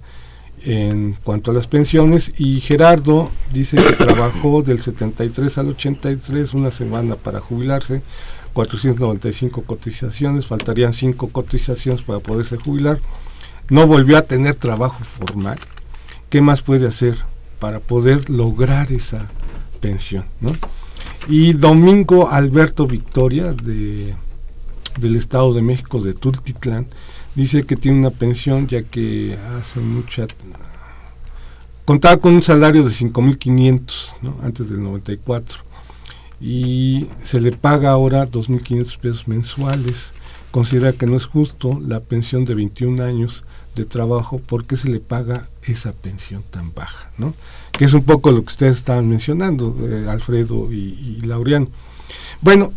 en 0.64 1.16
cuanto 1.24 1.50
a 1.50 1.54
las 1.54 1.66
pensiones? 1.66 2.32
Y 2.38 2.60
Gerardo 2.60 3.30
dice 3.52 3.76
que 3.76 3.92
trabajó 4.04 4.62
del 4.62 4.78
73 4.78 5.58
al 5.58 5.68
83 5.68 6.54
una 6.54 6.70
semana 6.70 7.16
para 7.16 7.40
jubilarse, 7.40 8.02
495 8.52 9.62
cotizaciones, 9.62 10.46
faltarían 10.46 10.92
5 10.92 11.28
cotizaciones 11.28 12.02
para 12.02 12.20
poderse 12.20 12.56
jubilar, 12.56 12.98
no 13.70 13.86
volvió 13.86 14.18
a 14.18 14.22
tener 14.22 14.54
trabajo 14.54 15.02
formal. 15.04 15.58
¿Qué 16.30 16.40
más 16.40 16.62
puede 16.62 16.86
hacer 16.86 17.16
para 17.58 17.80
poder 17.80 18.28
lograr 18.30 18.92
esa 18.92 19.28
pensión, 19.80 20.24
¿no? 20.40 20.52
Y 21.28 21.52
Domingo 21.52 22.30
Alberto 22.30 22.86
Victoria 22.86 23.52
de 23.52 24.14
del 24.98 25.16
Estado 25.16 25.52
de 25.52 25.62
México 25.62 26.00
de 26.00 26.14
Tultitlán 26.14 26.86
dice 27.38 27.62
que 27.62 27.76
tiene 27.76 28.00
una 28.00 28.10
pensión 28.10 28.66
ya 28.66 28.82
que 28.82 29.38
hace 29.56 29.78
mucha 29.78 30.26
contaba 31.84 32.16
con 32.16 32.34
un 32.34 32.42
salario 32.42 32.84
de 32.84 32.92
5500, 32.92 34.16
¿no? 34.22 34.36
Antes 34.42 34.68
del 34.68 34.82
94 34.82 35.60
y 36.40 37.06
se 37.22 37.40
le 37.40 37.52
paga 37.52 37.90
ahora 37.90 38.26
2500 38.26 38.98
pesos 38.98 39.28
mensuales. 39.28 40.12
Considera 40.50 40.92
que 40.92 41.06
no 41.06 41.16
es 41.16 41.26
justo 41.26 41.80
la 41.86 42.00
pensión 42.00 42.44
de 42.44 42.56
21 42.56 43.04
años 43.04 43.44
de 43.76 43.84
trabajo 43.84 44.40
porque 44.44 44.76
se 44.76 44.88
le 44.88 44.98
paga 44.98 45.46
esa 45.62 45.92
pensión 45.92 46.42
tan 46.50 46.74
baja, 46.74 47.10
¿no? 47.18 47.34
Que 47.70 47.84
es 47.84 47.92
un 47.92 48.02
poco 48.02 48.32
lo 48.32 48.42
que 48.42 48.48
ustedes 48.48 48.78
estaban 48.78 49.08
mencionando, 49.08 49.76
eh, 49.82 50.06
Alfredo 50.08 50.72
y, 50.72 51.20
y 51.20 51.26
Laureano. 51.26 51.68
Bueno, 52.40 52.72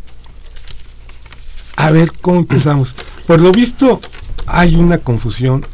a 1.77 1.89
ver 1.89 2.11
cómo 2.21 2.37
empezamos. 2.39 2.93
Por 3.25 3.41
lo 3.41 3.51
visto 3.51 3.99
hay 4.51 4.75
una 4.75 4.97
confusión 4.97 5.65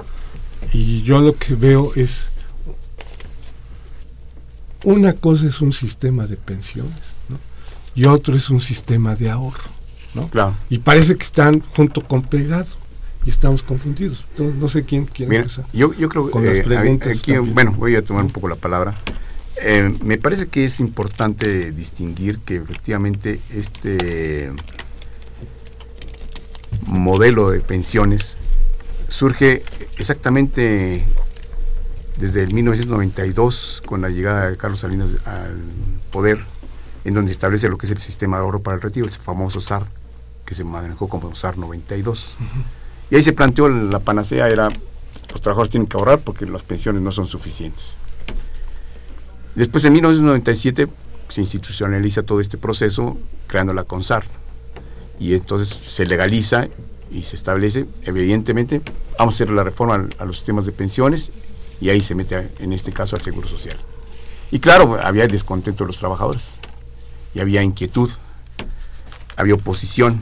y 0.71 1.01
yo 1.01 1.19
lo 1.19 1.35
que 1.35 1.55
veo 1.55 1.91
es 1.95 2.29
una 4.83 5.13
cosa 5.13 5.47
es 5.47 5.61
un 5.61 5.73
sistema 5.73 6.27
de 6.27 6.37
pensiones, 6.37 7.15
¿no? 7.29 7.37
Y 7.95 8.05
otro 8.05 8.35
es 8.35 8.49
un 8.51 8.61
sistema 8.61 9.15
de 9.15 9.31
ahorro, 9.31 9.69
¿no? 10.13 10.29
Claro. 10.29 10.55
Y 10.69 10.77
parece 10.79 11.17
que 11.17 11.23
están 11.23 11.61
junto 11.75 12.01
con 12.01 12.21
pegado 12.21 12.67
y 13.25 13.29
estamos 13.31 13.63
confundidos. 13.63 14.25
No, 14.37 14.51
no 14.51 14.69
sé 14.69 14.83
quién 14.83 15.05
quiere 15.05 15.31
Mira, 15.31 15.41
empezar. 15.41 15.65
yo, 15.73 15.93
yo 15.93 16.07
creo 16.07 16.29
Con 16.29 16.45
las 16.45 16.59
preguntas 16.59 17.17
aquí, 17.17 17.35
bueno, 17.37 17.71
voy 17.71 17.95
a 17.95 18.03
tomar 18.03 18.23
un 18.23 18.31
poco 18.31 18.47
la 18.47 18.55
palabra. 18.55 18.93
Eh, 19.59 19.97
me 20.03 20.19
parece 20.19 20.47
que 20.47 20.65
es 20.65 20.79
importante 20.79 21.71
distinguir 21.71 22.37
que 22.39 22.57
efectivamente 22.57 23.41
este 23.49 24.51
modelo 26.85 27.49
de 27.49 27.59
pensiones 27.59 28.37
surge 29.09 29.63
exactamente 29.97 31.05
desde 32.17 32.43
el 32.43 32.53
1992 32.53 33.83
con 33.85 34.01
la 34.01 34.09
llegada 34.09 34.49
de 34.49 34.57
Carlos 34.57 34.79
Salinas 34.79 35.09
al 35.25 35.57
poder, 36.11 36.39
en 37.05 37.13
donde 37.13 37.31
establece 37.31 37.69
lo 37.69 37.77
que 37.77 37.85
es 37.85 37.91
el 37.91 37.99
sistema 37.99 38.37
de 38.37 38.43
ahorro 38.43 38.61
para 38.61 38.75
el 38.75 38.81
retiro, 38.81 39.05
el 39.05 39.11
famoso 39.11 39.59
SAR, 39.59 39.85
que 40.45 40.55
se 40.55 40.63
manejó 40.63 41.07
como 41.07 41.33
SAR 41.35 41.57
92. 41.57 42.35
Y 43.09 43.15
ahí 43.15 43.23
se 43.23 43.33
planteó 43.33 43.69
la 43.69 43.99
panacea, 43.99 44.49
era 44.49 44.69
los 45.31 45.41
trabajadores 45.41 45.71
tienen 45.71 45.87
que 45.87 45.97
ahorrar 45.97 46.19
porque 46.19 46.45
las 46.45 46.63
pensiones 46.63 47.01
no 47.01 47.11
son 47.11 47.27
suficientes. 47.27 47.95
Después 49.55 49.83
en 49.85 49.93
1997 49.93 50.87
se 51.29 51.41
institucionaliza 51.41 52.23
todo 52.23 52.39
este 52.39 52.57
proceso 52.57 53.17
creando 53.47 53.73
la 53.73 53.83
CONSAR 53.83 54.23
y 55.19 55.33
entonces 55.33 55.69
se 55.69 56.05
legaliza 56.05 56.67
y 57.11 57.23
se 57.23 57.35
establece, 57.35 57.85
evidentemente, 58.03 58.81
vamos 59.17 59.33
a 59.33 59.37
hacer 59.37 59.49
la 59.49 59.63
reforma 59.63 60.07
a 60.19 60.25
los 60.25 60.37
sistemas 60.37 60.65
de 60.65 60.71
pensiones 60.71 61.31
y 61.79 61.89
ahí 61.89 62.01
se 62.01 62.15
mete 62.15 62.35
a- 62.35 62.49
en 62.59 62.73
este 62.73 62.91
caso 62.91 63.15
al 63.15 63.21
Seguro 63.21 63.47
Social. 63.47 63.77
Y 64.51 64.59
claro, 64.59 64.97
había 65.01 65.25
el 65.25 65.31
descontento 65.31 65.83
de 65.83 65.87
los 65.87 65.97
trabajadores 65.97 66.59
y 67.33 67.39
había 67.39 67.61
inquietud, 67.63 68.09
había 69.35 69.53
oposición, 69.55 70.21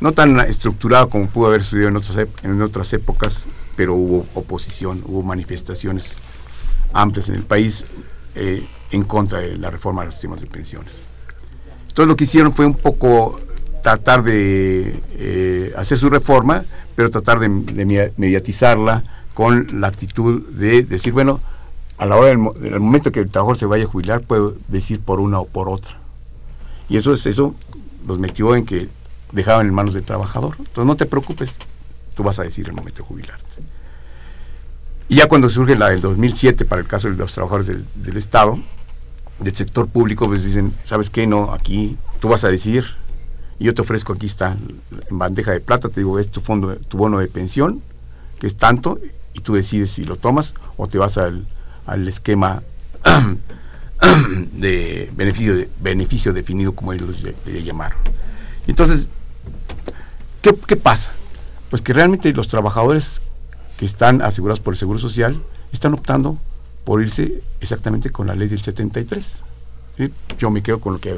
no 0.00 0.12
tan 0.12 0.38
estructurado 0.40 1.10
como 1.10 1.28
pudo 1.28 1.48
haber 1.48 1.62
sucedido 1.62 1.88
en 1.88 1.96
otras, 1.96 2.16
ep- 2.16 2.42
en 2.44 2.62
otras 2.62 2.92
épocas, 2.92 3.44
pero 3.76 3.94
hubo 3.94 4.26
oposición, 4.34 5.02
hubo 5.06 5.22
manifestaciones 5.22 6.14
amplias 6.92 7.28
en 7.28 7.36
el 7.36 7.42
país 7.44 7.84
eh, 8.34 8.66
en 8.90 9.04
contra 9.04 9.40
de 9.40 9.56
la 9.58 9.70
reforma 9.70 10.02
de 10.02 10.06
los 10.06 10.14
sistemas 10.14 10.40
de 10.40 10.46
pensiones. 10.46 10.94
Entonces 11.88 12.06
lo 12.08 12.16
que 12.16 12.24
hicieron 12.24 12.52
fue 12.52 12.64
un 12.66 12.74
poco 12.74 13.38
tratar 13.82 14.22
de 14.22 15.00
eh, 15.14 15.72
hacer 15.76 15.98
su 15.98 16.10
reforma, 16.10 16.64
pero 16.96 17.10
tratar 17.10 17.38
de, 17.38 17.48
de 17.48 17.84
media- 17.84 18.10
mediatizarla 18.16 19.02
con 19.34 19.66
la 19.80 19.86
actitud 19.88 20.42
de 20.48 20.82
decir, 20.82 21.12
bueno, 21.12 21.40
a 21.98 22.06
la 22.06 22.16
hora 22.16 22.28
del 22.28 22.38
del 22.60 22.80
momento 22.80 23.12
que 23.12 23.20
el 23.20 23.30
trabajador 23.30 23.58
se 23.58 23.66
vaya 23.66 23.84
a 23.84 23.88
jubilar, 23.88 24.22
puede 24.22 24.54
decir 24.68 25.00
por 25.00 25.20
una 25.20 25.38
o 25.40 25.46
por 25.46 25.68
otra. 25.68 25.98
Y 26.88 26.96
eso 26.96 27.12
es 27.12 27.26
eso 27.26 27.54
los 28.06 28.18
metió 28.18 28.54
en 28.56 28.64
que 28.66 28.88
dejaban 29.32 29.66
en 29.66 29.74
manos 29.74 29.94
del 29.94 30.02
trabajador. 30.02 30.56
Entonces 30.58 30.84
no 30.86 30.96
te 30.96 31.06
preocupes, 31.06 31.52
tú 32.14 32.22
vas 32.22 32.38
a 32.38 32.42
decir 32.42 32.66
el 32.68 32.72
momento 32.74 33.02
de 33.02 33.08
jubilarte. 33.08 33.44
Y 35.08 35.16
ya 35.16 35.26
cuando 35.28 35.48
surge 35.48 35.76
la 35.76 35.88
del 35.90 36.00
2007 36.00 36.64
para 36.64 36.80
el 36.80 36.86
caso 36.88 37.08
de 37.10 37.16
los 37.16 37.32
trabajadores 37.32 37.66
del, 37.66 37.84
del 37.96 38.16
Estado, 38.16 38.58
del 39.40 39.54
sector 39.56 39.88
público, 39.88 40.26
pues 40.26 40.44
dicen, 40.44 40.72
¿sabes 40.84 41.10
qué? 41.10 41.26
No, 41.26 41.52
aquí 41.52 41.96
tú 42.20 42.28
vas 42.28 42.44
a 42.44 42.48
decir, 42.48 42.84
y 43.60 43.66
yo 43.66 43.74
te 43.74 43.82
ofrezco, 43.82 44.14
aquí 44.14 44.24
está, 44.24 44.56
en 45.10 45.18
bandeja 45.18 45.52
de 45.52 45.60
plata, 45.60 45.90
te 45.90 46.00
digo, 46.00 46.18
es 46.18 46.30
tu 46.30 46.40
fondo, 46.40 46.76
tu 46.76 46.96
bono 46.96 47.18
de 47.18 47.28
pensión, 47.28 47.82
que 48.38 48.46
es 48.46 48.56
tanto, 48.56 48.98
y 49.34 49.40
tú 49.40 49.54
decides 49.54 49.90
si 49.90 50.04
lo 50.04 50.16
tomas 50.16 50.54
o 50.78 50.86
te 50.86 50.96
vas 50.96 51.18
al, 51.18 51.46
al 51.84 52.08
esquema 52.08 52.62
de 54.52 55.10
beneficio, 55.14 55.66
beneficio 55.78 56.32
definido 56.32 56.74
como 56.74 56.94
ellos 56.94 57.22
le, 57.22 57.62
llamaron. 57.62 57.98
Entonces, 58.66 59.08
¿qué, 60.40 60.56
¿qué 60.66 60.76
pasa? 60.76 61.10
Pues 61.68 61.82
que 61.82 61.92
realmente 61.92 62.32
los 62.32 62.48
trabajadores 62.48 63.20
que 63.76 63.84
están 63.84 64.22
asegurados 64.22 64.60
por 64.60 64.72
el 64.72 64.78
Seguro 64.78 64.98
Social 64.98 65.38
están 65.70 65.92
optando 65.92 66.38
por 66.84 67.02
irse 67.02 67.42
exactamente 67.60 68.08
con 68.08 68.26
la 68.26 68.34
ley 68.34 68.48
del 68.48 68.62
73. 68.62 69.18
Es 69.18 69.42
¿sí? 69.98 70.14
yo 70.38 70.50
me 70.50 70.62
quedo 70.62 70.80
con 70.80 70.94
lo 70.94 70.98
que 70.98 71.14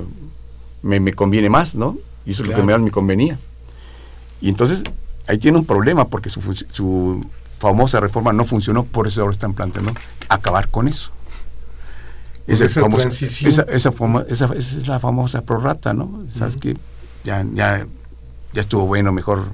me, 0.82 0.98
me 0.98 1.12
conviene 1.12 1.48
más, 1.48 1.76
¿no? 1.76 1.96
Y 2.26 2.30
eso 2.32 2.42
es 2.42 2.48
lo 2.48 2.54
que 2.54 2.62
más 2.62 2.80
me 2.84 2.90
convenía. 2.90 3.38
Y 4.40 4.48
entonces 4.48 4.82
ahí 5.26 5.38
tiene 5.38 5.58
un 5.58 5.64
problema 5.64 6.08
porque 6.08 6.28
su, 6.30 6.40
su 6.72 7.24
famosa 7.58 8.00
reforma 8.00 8.32
no 8.32 8.44
funcionó, 8.44 8.84
por 8.84 9.06
eso 9.06 9.22
ahora 9.22 9.32
están 9.32 9.54
planteando 9.54 9.92
acabar 10.28 10.68
con 10.68 10.88
eso. 10.88 11.10
Esa 12.46 12.64
esa, 13.48 13.62
esa, 13.62 13.92
fama- 13.92 14.24
esa- 14.28 14.46
esa 14.54 14.76
es 14.76 14.88
la 14.88 14.98
famosa 14.98 15.42
prorrata, 15.42 15.94
¿no? 15.94 16.22
¿Sabes 16.28 16.56
qué? 16.56 16.76
Ya, 17.24 17.46
ya, 17.54 17.86
ya 18.52 18.60
estuvo 18.60 18.84
bueno, 18.86 19.12
mejor 19.12 19.44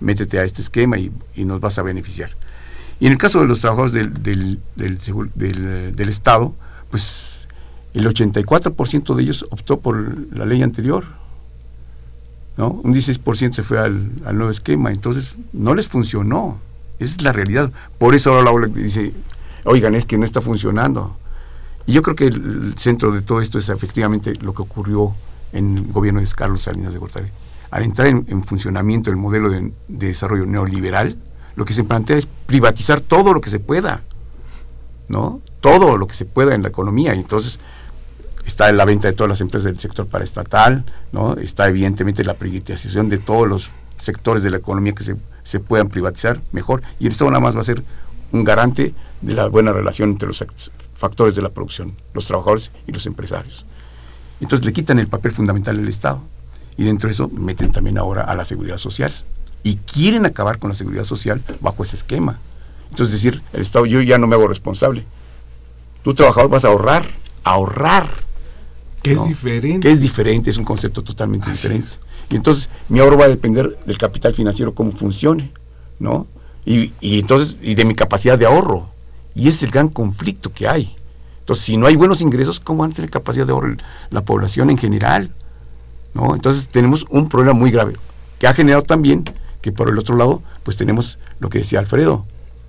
métete 0.00 0.40
a 0.40 0.44
este 0.44 0.60
esquema 0.60 0.98
y, 0.98 1.12
y 1.36 1.44
nos 1.44 1.60
vas 1.60 1.78
a 1.78 1.82
beneficiar. 1.82 2.30
Y 2.98 3.06
en 3.06 3.12
el 3.12 3.18
caso 3.18 3.40
de 3.40 3.46
los 3.46 3.60
trabajadores 3.60 3.92
del, 3.92 4.12
del, 4.22 4.60
del, 4.74 4.98
del, 5.34 5.94
del 5.94 6.08
Estado, 6.08 6.54
pues 6.90 7.46
el 7.94 8.04
84% 8.08 9.14
de 9.14 9.22
ellos 9.22 9.46
optó 9.50 9.78
por 9.78 9.96
la 10.36 10.44
ley 10.44 10.62
anterior, 10.62 11.04
¿no? 12.56 12.70
Un 12.70 12.94
16% 12.94 13.54
se 13.54 13.62
fue 13.62 13.78
al, 13.78 14.10
nuevo 14.32 14.50
esquema, 14.50 14.90
entonces 14.90 15.36
no 15.52 15.74
les 15.74 15.88
funcionó. 15.88 16.58
Esa 16.98 17.16
es 17.16 17.22
la 17.22 17.32
realidad. 17.32 17.70
Por 17.98 18.14
eso 18.14 18.30
ahora 18.30 18.44
la 18.44 18.50
ola 18.52 18.66
dice, 18.68 19.12
oigan, 19.64 19.94
es 19.94 20.06
que 20.06 20.16
no 20.16 20.24
está 20.24 20.40
funcionando. 20.40 21.16
Y 21.86 21.92
yo 21.92 22.02
creo 22.02 22.16
que 22.16 22.26
el, 22.26 22.74
centro 22.78 23.10
de 23.10 23.22
todo 23.22 23.40
esto 23.40 23.58
es 23.58 23.68
efectivamente 23.68 24.34
lo 24.40 24.54
que 24.54 24.62
ocurrió 24.62 25.14
en 25.52 25.78
el 25.78 25.92
gobierno 25.92 26.20
de 26.20 26.26
Carlos 26.28 26.62
Salinas 26.62 26.92
de 26.92 26.98
Gortari. 26.98 27.28
Al 27.70 27.82
entrar 27.82 28.06
en, 28.08 28.24
en 28.28 28.44
funcionamiento 28.44 29.10
el 29.10 29.16
modelo 29.16 29.50
de, 29.50 29.72
de 29.88 30.06
desarrollo 30.06 30.46
neoliberal, 30.46 31.16
lo 31.56 31.64
que 31.64 31.72
se 31.72 31.84
plantea 31.84 32.16
es 32.16 32.26
privatizar 32.26 33.00
todo 33.00 33.32
lo 33.32 33.40
que 33.40 33.50
se 33.50 33.60
pueda, 33.60 34.02
¿no? 35.08 35.40
Todo 35.60 35.96
lo 35.96 36.06
que 36.06 36.14
se 36.14 36.24
pueda 36.24 36.54
en 36.54 36.62
la 36.62 36.68
economía. 36.68 37.14
Y 37.14 37.20
entonces 37.20 37.58
está 38.46 38.70
la 38.72 38.84
venta 38.84 39.08
de 39.08 39.14
todas 39.14 39.28
las 39.28 39.40
empresas 39.40 39.64
del 39.64 39.78
sector 39.78 40.06
paraestatal, 40.06 40.84
¿no? 41.12 41.34
Está 41.34 41.68
evidentemente 41.68 42.24
la 42.24 42.34
privatización 42.34 43.08
de 43.08 43.18
todos 43.18 43.48
los 43.48 43.70
sectores 43.98 44.42
de 44.42 44.50
la 44.50 44.58
economía 44.58 44.94
que 44.94 45.04
se, 45.04 45.16
se 45.44 45.60
puedan 45.60 45.88
privatizar 45.88 46.40
mejor. 46.52 46.82
Y 47.00 47.06
el 47.06 47.12
Estado 47.12 47.30
nada 47.30 47.40
más 47.40 47.56
va 47.56 47.60
a 47.60 47.64
ser 47.64 47.82
un 48.32 48.44
garante 48.44 48.94
de 49.20 49.34
la 49.34 49.46
buena 49.46 49.72
relación 49.72 50.10
entre 50.10 50.28
los 50.28 50.40
fac- 50.42 50.70
factores 50.94 51.34
de 51.34 51.42
la 51.42 51.50
producción, 51.50 51.94
los 52.12 52.26
trabajadores 52.26 52.70
y 52.86 52.92
los 52.92 53.06
empresarios. 53.06 53.64
Entonces 54.40 54.66
le 54.66 54.72
quitan 54.72 54.98
el 54.98 55.06
papel 55.08 55.32
fundamental 55.32 55.76
del 55.76 55.88
Estado. 55.88 56.20
Y 56.76 56.82
dentro 56.84 57.08
de 57.08 57.12
eso 57.14 57.28
meten 57.28 57.70
también 57.70 57.98
ahora 57.98 58.22
a 58.22 58.34
la 58.34 58.44
seguridad 58.44 58.78
social. 58.78 59.14
Y 59.62 59.76
quieren 59.76 60.26
acabar 60.26 60.58
con 60.58 60.70
la 60.70 60.76
seguridad 60.76 61.04
social 61.04 61.40
bajo 61.60 61.84
ese 61.84 61.96
esquema. 61.96 62.38
Entonces 62.90 63.12
decir, 63.12 63.42
el 63.52 63.60
Estado, 63.62 63.86
yo 63.86 64.02
ya 64.02 64.18
no 64.18 64.26
me 64.26 64.34
hago 64.34 64.48
responsable. 64.48 65.04
Tú 66.02 66.14
trabajador 66.14 66.50
vas 66.50 66.64
a 66.64 66.68
ahorrar, 66.68 67.06
ahorrar. 67.44 68.08
Que 69.04 69.12
es 69.12 69.28
diferente. 69.28 69.80
Que 69.80 69.92
es 69.92 70.00
diferente, 70.00 70.50
es 70.50 70.58
un 70.58 70.64
concepto 70.64 71.02
totalmente 71.02 71.50
diferente. 71.50 71.88
Y 72.30 72.36
entonces 72.36 72.68
mi 72.88 73.00
ahorro 73.00 73.18
va 73.18 73.26
a 73.26 73.28
depender 73.28 73.78
del 73.84 73.98
capital 73.98 74.34
financiero, 74.34 74.74
cómo 74.74 74.92
funcione, 74.92 75.50
¿no? 75.98 76.26
Y, 76.64 76.92
y 77.00 77.18
entonces, 77.18 77.56
y 77.60 77.74
de 77.74 77.84
mi 77.84 77.94
capacidad 77.94 78.38
de 78.38 78.46
ahorro. 78.46 78.88
Y 79.34 79.48
ese 79.48 79.58
es 79.58 79.62
el 79.64 79.70
gran 79.70 79.88
conflicto 79.88 80.52
que 80.52 80.66
hay. 80.66 80.94
Entonces, 81.40 81.64
si 81.64 81.76
no 81.76 81.86
hay 81.86 81.96
buenos 81.96 82.22
ingresos, 82.22 82.58
¿cómo 82.58 82.80
van 82.80 82.92
a 82.92 82.94
tener 82.94 83.10
capacidad 83.10 83.46
de 83.46 83.52
ahorro 83.52 83.76
la 84.10 84.24
población 84.24 84.70
en 84.70 84.78
general? 84.78 85.30
¿No? 86.14 86.34
Entonces 86.34 86.68
tenemos 86.68 87.04
un 87.10 87.28
problema 87.28 87.52
muy 87.52 87.70
grave, 87.70 87.94
que 88.38 88.46
ha 88.46 88.54
generado 88.54 88.82
también 88.82 89.24
que 89.60 89.72
por 89.72 89.88
el 89.88 89.98
otro 89.98 90.16
lado, 90.16 90.42
pues 90.62 90.76
tenemos 90.76 91.18
lo 91.40 91.48
que 91.48 91.58
decía 91.58 91.78
Alfredo, 91.78 92.26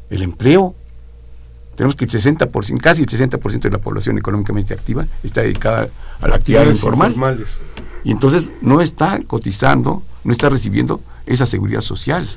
el 0.09 0.21
empleo. 0.21 0.75
Tenemos 1.75 1.95
que 1.95 2.05
el 2.05 2.11
60%, 2.11 2.79
casi 2.79 3.01
el 3.03 3.07
60% 3.07 3.59
de 3.61 3.69
la 3.69 3.79
población 3.79 4.17
económicamente 4.17 4.73
activa 4.73 5.05
está 5.23 5.41
dedicada 5.41 5.89
a 6.21 6.27
la 6.27 6.35
actividad 6.35 6.65
informal. 6.65 7.09
informales. 7.11 7.59
Y 8.03 8.11
entonces 8.11 8.51
no 8.61 8.81
está 8.81 9.19
cotizando, 9.27 10.03
no 10.23 10.31
está 10.31 10.49
recibiendo 10.49 11.01
esa 11.25 11.45
seguridad 11.45 11.81
social. 11.81 12.29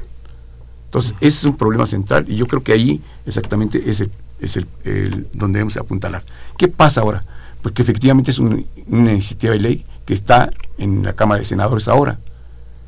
Entonces, 0.86 1.14
ese 1.20 1.38
es 1.38 1.44
un 1.44 1.56
problema 1.56 1.86
central 1.86 2.24
y 2.28 2.36
yo 2.36 2.46
creo 2.46 2.62
que 2.62 2.72
ahí 2.72 3.00
exactamente 3.26 3.82
es, 3.90 4.00
el, 4.00 4.10
es 4.40 4.56
el, 4.56 4.66
el- 4.84 5.28
donde 5.34 5.58
debemos 5.58 5.76
apuntalar. 5.76 6.24
¿Qué 6.56 6.68
pasa 6.68 7.02
ahora? 7.02 7.22
Porque 7.62 7.82
efectivamente 7.82 8.30
es 8.30 8.38
un- 8.38 8.66
una 8.86 9.12
iniciativa 9.12 9.52
de 9.52 9.60
ley 9.60 9.84
que 10.06 10.14
está 10.14 10.48
en 10.78 11.02
la 11.04 11.12
Cámara 11.12 11.40
de 11.40 11.44
Senadores 11.44 11.86
ahora. 11.88 12.18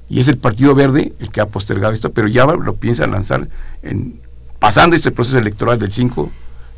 Y 0.09 0.19
es 0.19 0.29
el 0.29 0.39
Partido 0.39 0.75
Verde 0.75 1.13
el 1.21 1.31
que 1.31 1.41
ha 1.43 1.47
postergado 1.49 1.93
esto, 1.93 2.11
pero 2.13 2.27
ya 2.27 2.47
lo 2.47 2.75
piensa 2.77 3.07
lanzar 3.07 3.49
en, 3.83 4.19
pasando 4.61 4.95
este 4.95 5.11
proceso 5.11 5.39
electoral 5.39 5.79
del 5.81 5.91
5, 5.91 6.31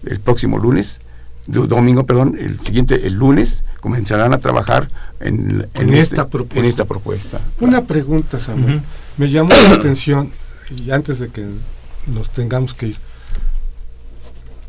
el 0.06 0.20
próximo 0.20 0.56
lunes, 0.58 1.00
do- 1.46 1.66
domingo, 1.66 2.06
perdón, 2.06 2.36
el 2.40 2.58
siguiente, 2.60 3.06
el 3.06 3.14
lunes, 3.14 3.62
comenzarán 3.80 4.32
a 4.32 4.38
trabajar 4.40 4.88
en, 5.20 5.68
En 5.74 5.92
este- 5.92 5.98
esta 6.14 6.28
propuesta. 6.28 6.58
en 6.60 6.64
esta 6.64 6.84
propuesta. 6.86 7.40
Una 7.60 7.82
pregunta, 7.84 8.40
Samuel. 8.40 8.80
Me 9.18 9.28
llamó 9.30 9.50
la 9.50 9.72
atención, 9.74 10.30
y 10.74 10.90
antes 10.90 11.18
de 11.18 11.28
que 11.28 11.44
nos 12.06 12.30
tengamos 12.30 12.72
que 12.74 12.86
ir, 12.88 12.96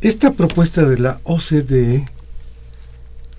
esta 0.00 0.32
propuesta 0.32 0.84
de 0.84 0.98
la 0.98 1.20
OCDE 1.24 2.04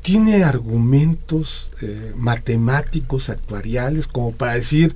tiene 0.01 0.43
argumentos 0.43 1.69
eh, 1.82 2.13
matemáticos, 2.15 3.30
actuariales, 3.30 4.07
como 4.07 4.32
para 4.32 4.53
decir 4.53 4.95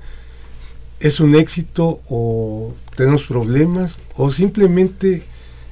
es 1.00 1.20
un 1.20 1.36
éxito 1.36 2.00
o 2.10 2.74
tenemos 3.00 3.24
problemas, 3.24 3.98
o 4.18 4.32
simplemente 4.32 5.24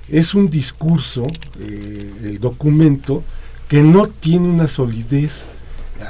es 0.10 0.34
un 0.34 0.50
discurso, 0.50 1.28
eh, 1.60 2.12
el 2.24 2.40
documento, 2.40 3.24
que 3.68 3.84
no 3.84 4.08
tiene 4.08 4.48
una 4.48 4.68
solidez 4.68 5.46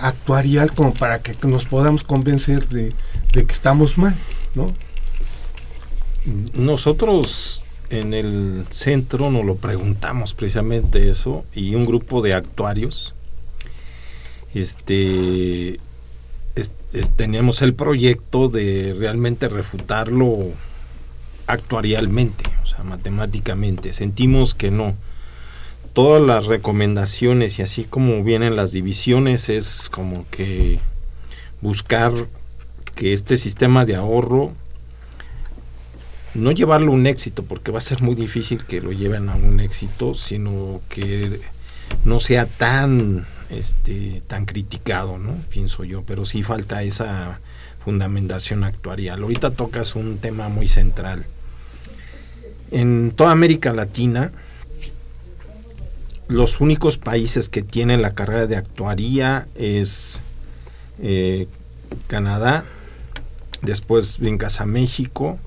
actuarial 0.02 0.74
como 0.74 0.94
para 0.94 1.20
que 1.24 1.36
nos 1.48 1.66
podamos 1.66 2.04
convencer 2.04 2.68
de, 2.68 2.94
que 3.32 3.40
estamos 3.52 3.98
mal, 3.98 4.16
¿no? 4.54 4.74
Nosotros 6.54 7.64
en 7.90 8.14
el 8.14 8.66
centro 8.70 9.32
nos 9.32 9.46
lo 9.46 9.56
preguntamos 9.56 10.34
precisamente 10.34 11.10
eso 11.10 11.46
y 11.56 11.74
un 11.74 11.86
grupo 11.86 12.22
de 12.22 12.34
actuarios 12.34 13.14
este 14.54 15.80
es- 16.56 16.72
es- 16.94 17.12
teníamos 17.16 17.62
el 17.62 17.74
proyecto 17.74 18.50
de 18.50 18.94
realmente 18.98 19.48
refutarlo 19.48 20.50
actuarialmente, 21.48 22.44
o 22.62 22.66
sea, 22.66 22.84
matemáticamente. 22.84 23.94
Sentimos 23.94 24.54
que 24.54 24.72
no. 24.72 24.94
Todas 25.94 26.22
las 26.22 26.46
recomendaciones 26.46 27.58
y 27.58 27.64
así 27.64 27.84
como 27.84 28.24
vienen 28.24 28.56
las 28.56 28.72
divisiones 28.72 29.50
es 29.50 29.90
como 29.90 30.26
que 30.30 30.80
buscar 31.62 32.14
que 32.94 33.14
este 33.14 33.38
sistema 33.38 33.86
de 33.86 33.96
ahorro 33.96 34.52
no 36.36 36.52
llevarlo 36.52 36.92
a 36.92 36.96
un 36.96 37.08
éxito, 37.08 37.44
porque 37.44 37.72
va 37.72 37.80
a 37.80 37.82
ser 37.82 38.02
muy 38.02 38.14
difícil 38.14 38.64
que 38.66 38.80
lo 38.80 38.92
lleven 38.92 39.30
a 39.30 39.36
un 39.36 39.60
éxito, 39.60 40.14
sino 40.14 40.82
que 40.88 41.40
no 42.06 42.20
sea 42.20 42.46
tan 42.46 43.26
este 43.50 44.22
tan 44.28 44.46
criticado, 44.46 45.18
¿no? 45.18 45.36
Pienso 45.50 45.84
yo, 45.84 46.04
pero 46.04 46.26
sí 46.26 46.44
falta 46.44 46.84
esa 46.84 47.40
fundamentación 47.84 48.64
actuarial. 48.64 49.24
Ahorita 49.24 49.52
tocas 49.52 49.96
un 49.96 50.18
tema 50.20 50.50
muy 50.50 50.68
central. 50.68 51.26
En 52.72 53.12
toda 53.12 53.32
América 53.32 53.74
Latina, 53.74 54.32
los 56.28 56.60
únicos 56.60 56.98
países 56.98 57.50
que 57.50 57.62
tienen 57.62 58.02
la 58.02 58.14
carrera 58.14 58.48
de 58.48 58.58
actuaría 58.58 59.48
es 59.56 60.22
eh, 61.02 61.48
Canadá, 62.08 62.66
después 63.62 64.20
brincas 64.20 64.60
a 64.60 64.66
México, 64.66 65.40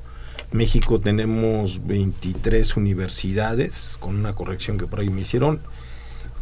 México 0.53 0.99
tenemos 0.99 1.87
23 1.87 2.77
universidades, 2.77 3.99
con 4.01 4.17
una 4.17 4.33
corrección 4.33 4.79
que 4.79 4.87
por 4.87 5.01
ahí 5.01 5.09
me 5.09 5.21
hicieron, 5.21 5.61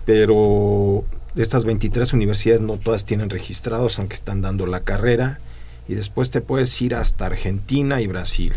pero 0.06 1.04
de 1.34 1.42
estas 1.42 1.64
23 1.64 2.14
universidades 2.14 2.62
no 2.62 2.78
todas 2.78 3.04
tienen 3.04 3.28
registrados, 3.28 3.98
aunque 3.98 4.14
están 4.14 4.40
dando 4.40 4.66
la 4.66 4.80
carrera, 4.80 5.40
y 5.88 5.94
después 5.94 6.30
te 6.30 6.40
puedes 6.40 6.80
ir 6.80 6.94
hasta 6.94 7.26
Argentina 7.26 8.00
y 8.00 8.06
Brasil, 8.06 8.54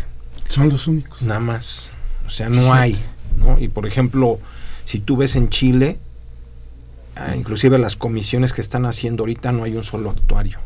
Son 0.48 0.68
los 0.70 0.86
únicos. 0.86 1.20
nada 1.20 1.40
más, 1.40 1.92
sea, 2.32 2.48
no 2.48 2.72
hay, 2.72 2.98
¿no? 3.38 3.58
Y 3.58 3.68
por 3.68 3.86
ejemplo, 3.86 4.38
si 4.84 4.98
tú 4.98 5.16
ves 5.16 5.36
en 5.36 5.48
Chile, 5.48 5.98
ah, 7.16 7.36
inclusive 7.36 7.78
las 7.78 7.96
comisiones 7.96 8.52
que 8.52 8.60
están 8.60 8.86
haciendo 8.86 9.22
ahorita 9.22 9.52
no 9.52 9.64
hay 9.64 9.76
un 9.76 9.84
solo 9.84 10.10
actuario. 10.10 10.58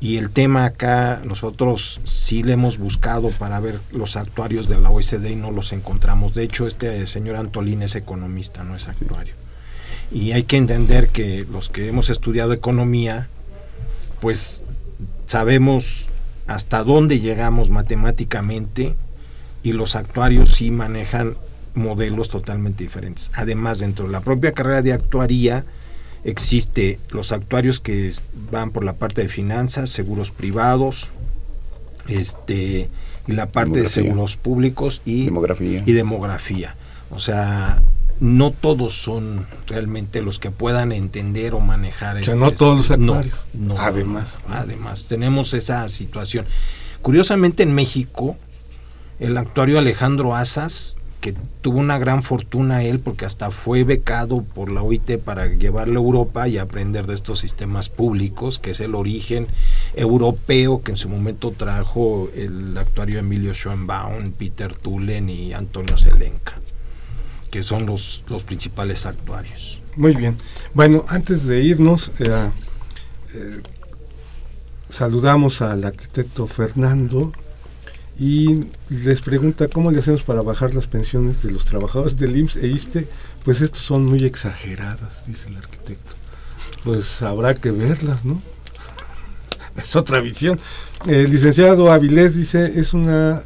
Y 0.00 0.18
el 0.18 0.30
tema 0.30 0.66
acá, 0.66 1.22
nosotros 1.24 2.00
sí 2.04 2.42
le 2.42 2.52
hemos 2.52 2.78
buscado 2.78 3.30
para 3.30 3.58
ver 3.60 3.80
los 3.90 4.16
actuarios 4.16 4.68
de 4.68 4.78
la 4.78 4.90
OECD 4.90 5.30
y 5.30 5.36
no 5.36 5.50
los 5.50 5.72
encontramos. 5.72 6.34
De 6.34 6.42
hecho, 6.42 6.66
este 6.66 7.06
señor 7.06 7.36
Antolín 7.36 7.82
es 7.82 7.94
economista, 7.94 8.64
no 8.64 8.76
es 8.76 8.88
actuario. 8.88 9.34
Y 10.12 10.32
hay 10.32 10.42
que 10.42 10.58
entender 10.58 11.08
que 11.08 11.46
los 11.50 11.70
que 11.70 11.88
hemos 11.88 12.10
estudiado 12.10 12.52
economía, 12.52 13.28
pues 14.20 14.62
sabemos 15.26 16.10
hasta 16.46 16.84
dónde 16.84 17.20
llegamos 17.20 17.70
matemáticamente 17.70 18.94
y 19.64 19.72
los 19.72 19.96
actuarios 19.96 20.50
sí 20.50 20.70
manejan 20.70 21.34
modelos 21.74 22.28
totalmente 22.28 22.84
diferentes. 22.84 23.30
Además, 23.34 23.80
dentro 23.80 24.06
de 24.06 24.12
la 24.12 24.20
propia 24.20 24.52
carrera 24.52 24.82
de 24.82 24.92
actuaría 24.92 25.64
existe 26.22 27.00
los 27.10 27.32
actuarios 27.32 27.80
que 27.80 28.12
van 28.52 28.70
por 28.70 28.84
la 28.84 28.92
parte 28.92 29.22
de 29.22 29.28
finanzas, 29.28 29.90
seguros 29.90 30.30
privados, 30.30 31.10
este 32.08 32.88
y 33.26 33.32
la 33.32 33.46
parte 33.46 33.80
de 33.80 33.88
seguros 33.88 34.36
públicos 34.36 35.00
y 35.04 35.24
Demografía. 35.24 35.82
y 35.84 35.92
demografía. 35.92 36.76
O 37.10 37.18
sea, 37.18 37.82
no 38.20 38.50
todos 38.50 38.94
son 38.94 39.46
realmente 39.66 40.20
los 40.20 40.38
que 40.38 40.50
puedan 40.50 40.92
entender 40.92 41.54
o 41.54 41.60
manejar. 41.60 42.16
O 42.18 42.24
sea, 42.24 42.34
este- 42.34 42.36
no 42.36 42.50
todos 42.52 42.76
los 42.76 42.90
actuarios. 42.90 43.46
no, 43.54 43.78
Además. 43.78 44.36
además, 44.48 45.06
tenemos 45.08 45.54
esa 45.54 45.88
situación. 45.88 46.44
Curiosamente 47.02 47.62
en 47.62 47.74
México, 47.74 48.36
el 49.24 49.38
actuario 49.38 49.78
Alejandro 49.78 50.34
Asas, 50.34 50.96
que 51.20 51.34
tuvo 51.62 51.78
una 51.78 51.96
gran 51.96 52.22
fortuna 52.22 52.82
él, 52.82 53.00
porque 53.00 53.24
hasta 53.24 53.50
fue 53.50 53.82
becado 53.82 54.42
por 54.42 54.70
la 54.70 54.82
OIT 54.82 55.18
para 55.18 55.46
llevarlo 55.46 55.98
a 55.98 56.02
Europa 56.02 56.48
y 56.48 56.58
aprender 56.58 57.06
de 57.06 57.14
estos 57.14 57.38
sistemas 57.38 57.88
públicos, 57.88 58.58
que 58.58 58.72
es 58.72 58.80
el 58.80 58.94
origen 58.94 59.46
europeo 59.94 60.82
que 60.82 60.90
en 60.90 60.98
su 60.98 61.08
momento 61.08 61.52
trajo 61.52 62.28
el 62.34 62.76
actuario 62.76 63.18
Emilio 63.18 63.54
Schoenbaum, 63.54 64.32
Peter 64.32 64.74
Tullen 64.74 65.30
y 65.30 65.54
Antonio 65.54 65.96
Selenca, 65.96 66.56
que 67.50 67.62
son 67.62 67.86
los, 67.86 68.22
los 68.28 68.42
principales 68.42 69.06
actuarios. 69.06 69.80
Muy 69.96 70.14
bien. 70.14 70.36
Bueno, 70.74 71.06
antes 71.08 71.46
de 71.46 71.62
irnos, 71.62 72.12
eh, 72.18 72.50
eh, 73.34 73.62
saludamos 74.90 75.62
al 75.62 75.84
arquitecto 75.84 76.46
Fernando 76.46 77.32
y 78.18 78.66
les 78.90 79.20
pregunta 79.20 79.68
cómo 79.68 79.90
le 79.90 79.98
hacemos 79.98 80.22
para 80.22 80.40
bajar 80.42 80.72
las 80.74 80.86
pensiones 80.86 81.42
de 81.42 81.50
los 81.50 81.64
trabajadores 81.64 82.16
del 82.16 82.36
IMSS 82.36 82.56
e 82.56 82.66
ISTE. 82.68 83.08
Pues 83.44 83.60
estos 83.60 83.82
son 83.82 84.06
muy 84.06 84.24
exageradas, 84.24 85.26
dice 85.26 85.48
el 85.48 85.56
arquitecto. 85.56 86.12
Pues 86.84 87.22
habrá 87.22 87.54
que 87.54 87.70
verlas, 87.70 88.24
¿no? 88.24 88.40
Es 89.76 89.96
otra 89.96 90.20
visión. 90.20 90.58
El 91.06 91.30
licenciado 91.30 91.90
Avilés 91.92 92.36
dice, 92.36 92.78
es 92.78 92.94
una 92.94 93.42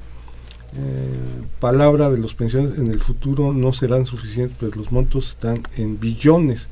eh, 0.77 1.41
palabra 1.61 2.11
de 2.11 2.19
los 2.19 2.35
pensiones 2.35 2.79
en 2.79 2.89
el 2.89 3.01
futuro 3.01 3.53
no 3.55 3.73
serán 3.73 4.05
suficientes, 4.05 4.55
pero 4.61 4.77
los 4.77 4.93
montos 4.93 5.31
están 5.31 5.63
en 5.77 5.99
billones. 5.99 6.69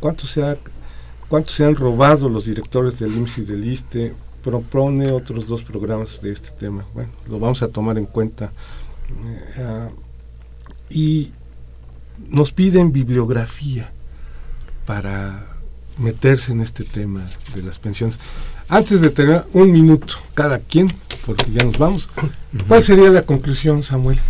¿Cuánto 0.00 0.26
se, 0.26 0.42
ha- 0.42 0.56
cuánto 1.28 1.50
se 1.50 1.64
han 1.66 1.76
robado 1.76 2.30
los 2.30 2.46
directores 2.46 2.98
del 2.98 3.14
IMSS 3.14 3.38
y 3.38 3.42
del 3.42 3.64
ISTE? 3.66 4.14
Propone 4.46 5.10
otros 5.10 5.48
dos 5.48 5.64
programas 5.64 6.20
de 6.22 6.30
este 6.30 6.50
tema. 6.50 6.84
Bueno, 6.94 7.10
lo 7.28 7.40
vamos 7.40 7.64
a 7.64 7.68
tomar 7.68 7.98
en 7.98 8.06
cuenta. 8.06 8.52
Eh, 9.10 9.60
ah, 9.60 9.88
y 10.88 11.32
nos 12.30 12.52
piden 12.52 12.92
bibliografía 12.92 13.90
para 14.86 15.48
meterse 15.98 16.52
en 16.52 16.60
este 16.60 16.84
tema 16.84 17.26
de 17.56 17.62
las 17.62 17.80
pensiones. 17.80 18.20
Antes 18.68 19.00
de 19.00 19.10
terminar, 19.10 19.46
un 19.52 19.72
minuto 19.72 20.14
cada 20.34 20.60
quien, 20.60 20.94
porque 21.26 21.50
ya 21.50 21.64
nos 21.64 21.76
vamos. 21.76 22.08
¿Cuál 22.68 22.84
sería 22.84 23.10
la 23.10 23.22
conclusión, 23.22 23.82
Samuel? 23.82 24.20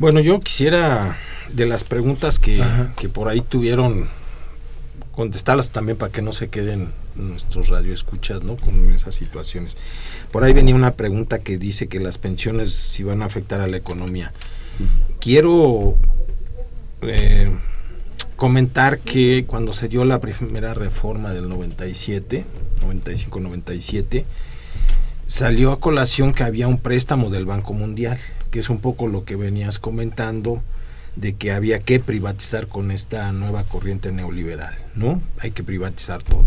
Bueno, 0.00 0.18
yo 0.18 0.40
quisiera 0.40 1.18
de 1.52 1.66
las 1.66 1.84
preguntas 1.84 2.40
que, 2.40 2.60
que 2.96 3.08
por 3.08 3.28
ahí 3.28 3.42
tuvieron 3.42 4.08
contestarlas 5.14 5.70
también 5.70 5.96
para 5.96 6.12
que 6.12 6.22
no 6.22 6.32
se 6.32 6.48
queden 6.48 6.90
nuestros 7.16 7.68
radioescuchas, 7.68 8.42
¿no? 8.42 8.56
Con 8.56 8.92
esas 8.92 9.14
situaciones. 9.14 9.76
Por 10.32 10.44
ahí 10.44 10.52
venía 10.52 10.74
una 10.74 10.92
pregunta 10.92 11.38
que 11.38 11.58
dice 11.58 11.86
que 11.86 12.00
las 12.00 12.18
pensiones 12.18 12.72
si 12.72 13.02
van 13.02 13.22
a 13.22 13.26
afectar 13.26 13.60
a 13.60 13.66
la 13.66 13.76
economía. 13.76 14.32
Quiero 15.20 15.96
eh, 17.02 17.50
comentar 18.36 18.98
que 18.98 19.44
cuando 19.46 19.72
se 19.72 19.88
dio 19.88 20.04
la 20.04 20.20
primera 20.20 20.74
reforma 20.74 21.32
del 21.32 21.48
97, 21.48 22.44
95-97, 22.80 24.24
salió 25.26 25.72
a 25.72 25.80
colación 25.80 26.34
que 26.34 26.42
había 26.42 26.68
un 26.68 26.78
préstamo 26.78 27.30
del 27.30 27.46
Banco 27.46 27.72
Mundial, 27.72 28.18
que 28.50 28.58
es 28.58 28.68
un 28.68 28.80
poco 28.80 29.06
lo 29.06 29.24
que 29.24 29.36
venías 29.36 29.78
comentando 29.78 30.62
de 31.16 31.34
que 31.34 31.52
había 31.52 31.80
que 31.80 32.00
privatizar 32.00 32.66
con 32.66 32.90
esta 32.90 33.32
nueva 33.32 33.64
corriente 33.64 34.12
neoliberal, 34.12 34.74
¿no? 34.94 35.22
Hay 35.38 35.52
que 35.52 35.62
privatizar 35.62 36.22
todo. 36.22 36.44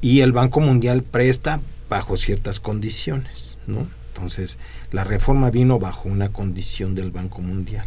Y 0.00 0.20
el 0.20 0.32
Banco 0.32 0.60
Mundial 0.60 1.02
presta 1.02 1.60
bajo 1.88 2.16
ciertas 2.16 2.60
condiciones, 2.60 3.56
¿no? 3.66 3.86
Entonces, 4.14 4.58
la 4.92 5.04
reforma 5.04 5.50
vino 5.50 5.78
bajo 5.78 6.08
una 6.08 6.28
condición 6.28 6.94
del 6.94 7.10
Banco 7.10 7.40
Mundial. 7.40 7.86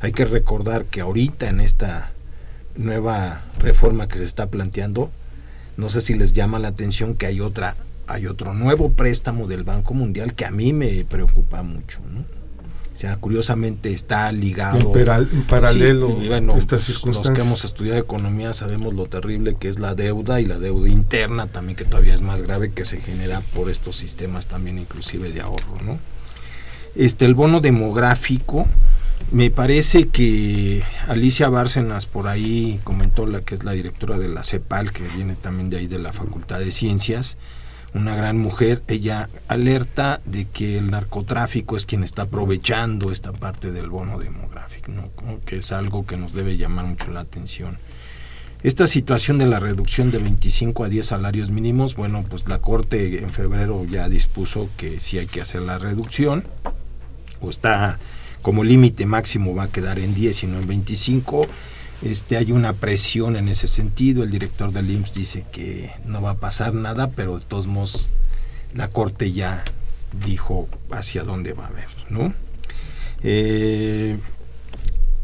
Hay 0.00 0.12
que 0.12 0.24
recordar 0.24 0.84
que 0.84 1.00
ahorita 1.00 1.48
en 1.48 1.60
esta 1.60 2.12
nueva 2.76 3.42
reforma 3.58 4.08
que 4.08 4.18
se 4.18 4.24
está 4.24 4.46
planteando, 4.46 5.10
no 5.76 5.90
sé 5.90 6.00
si 6.00 6.14
les 6.14 6.32
llama 6.32 6.58
la 6.58 6.68
atención 6.68 7.14
que 7.14 7.26
hay 7.26 7.40
otra 7.40 7.76
hay 8.06 8.26
otro 8.26 8.54
nuevo 8.54 8.90
préstamo 8.92 9.46
del 9.46 9.64
Banco 9.64 9.92
Mundial 9.92 10.32
que 10.32 10.46
a 10.46 10.50
mí 10.50 10.72
me 10.72 11.04
preocupa 11.04 11.62
mucho, 11.62 12.00
¿no? 12.10 12.37
O 12.98 13.00
sea, 13.00 13.16
curiosamente 13.16 13.92
está 13.92 14.32
ligado 14.32 14.80
En, 14.80 14.86
peral- 14.88 15.28
en 15.32 15.42
paralelo 15.44 16.16
Sí, 16.18 16.24
y 16.24 16.28
bueno, 16.30 16.56
estas 16.56 16.84
pues, 17.00 17.14
los 17.16 17.30
que 17.30 17.42
hemos 17.42 17.64
estudiado 17.64 18.00
economía 18.00 18.52
sabemos 18.52 18.92
lo 18.92 19.06
terrible 19.06 19.54
que 19.54 19.68
es 19.68 19.78
la 19.78 19.94
deuda 19.94 20.40
y 20.40 20.46
la 20.46 20.58
deuda 20.58 20.88
interna 20.88 21.46
también 21.46 21.76
que 21.76 21.84
todavía 21.84 22.12
es 22.12 22.22
más 22.22 22.42
grave 22.42 22.72
que 22.72 22.84
se 22.84 23.00
genera 23.00 23.40
por 23.54 23.70
estos 23.70 23.94
sistemas 23.94 24.48
también 24.48 24.80
inclusive 24.80 25.30
de 25.30 25.40
ahorro, 25.40 25.78
¿no? 25.84 26.00
Este 26.96 27.24
el 27.24 27.34
bono 27.34 27.60
demográfico 27.60 28.66
me 29.30 29.52
parece 29.52 30.08
que 30.08 30.82
Alicia 31.06 31.48
Bárcenas 31.50 32.06
por 32.06 32.26
ahí 32.26 32.80
comentó 32.82 33.26
la 33.26 33.42
que 33.42 33.54
es 33.54 33.62
la 33.62 33.72
directora 33.72 34.18
de 34.18 34.26
la 34.26 34.42
CEPAL 34.42 34.90
que 34.92 35.04
viene 35.14 35.36
también 35.36 35.70
de 35.70 35.76
ahí 35.78 35.86
de 35.86 36.00
la 36.00 36.12
Facultad 36.12 36.58
de 36.58 36.72
Ciencias 36.72 37.36
una 37.94 38.14
gran 38.14 38.38
mujer, 38.38 38.82
ella 38.86 39.28
alerta 39.48 40.20
de 40.24 40.44
que 40.46 40.78
el 40.78 40.90
narcotráfico 40.90 41.76
es 41.76 41.86
quien 41.86 42.02
está 42.02 42.22
aprovechando 42.22 43.10
esta 43.10 43.32
parte 43.32 43.72
del 43.72 43.88
bono 43.88 44.18
demográfico, 44.18 44.92
¿no? 44.92 45.08
Como 45.14 45.40
que 45.40 45.56
es 45.56 45.72
algo 45.72 46.06
que 46.06 46.16
nos 46.16 46.32
debe 46.32 46.56
llamar 46.56 46.84
mucho 46.84 47.10
la 47.10 47.20
atención. 47.20 47.78
Esta 48.62 48.86
situación 48.86 49.38
de 49.38 49.46
la 49.46 49.60
reducción 49.60 50.10
de 50.10 50.18
25 50.18 50.84
a 50.84 50.88
10 50.88 51.06
salarios 51.06 51.50
mínimos, 51.50 51.94
bueno, 51.94 52.24
pues 52.28 52.48
la 52.48 52.58
Corte 52.58 53.20
en 53.20 53.30
febrero 53.30 53.84
ya 53.84 54.08
dispuso 54.08 54.68
que 54.76 54.98
sí 55.00 55.18
hay 55.18 55.26
que 55.26 55.40
hacer 55.40 55.62
la 55.62 55.78
reducción, 55.78 56.44
o 57.40 57.50
está 57.50 57.98
como 58.42 58.64
límite 58.64 59.06
máximo 59.06 59.54
va 59.54 59.64
a 59.64 59.68
quedar 59.68 59.98
en 59.98 60.14
10 60.14 60.42
y 60.42 60.46
no 60.46 60.58
en 60.58 60.66
25. 60.66 61.42
Este, 62.02 62.36
hay 62.36 62.52
una 62.52 62.74
presión 62.74 63.36
en 63.36 63.48
ese 63.48 63.66
sentido. 63.66 64.22
El 64.22 64.30
director 64.30 64.72
del 64.72 64.90
IMSS 64.90 65.14
dice 65.14 65.44
que 65.50 65.90
no 66.04 66.22
va 66.22 66.32
a 66.32 66.36
pasar 66.36 66.74
nada, 66.74 67.10
pero 67.10 67.38
de 67.38 67.44
todos 67.44 67.66
modos 67.66 68.08
la 68.74 68.88
Corte 68.88 69.32
ya 69.32 69.64
dijo 70.24 70.68
hacia 70.90 71.24
dónde 71.24 71.52
va 71.52 71.64
a 71.64 71.68
haber, 71.68 71.88
¿no? 72.08 72.32
Eh, 73.22 74.16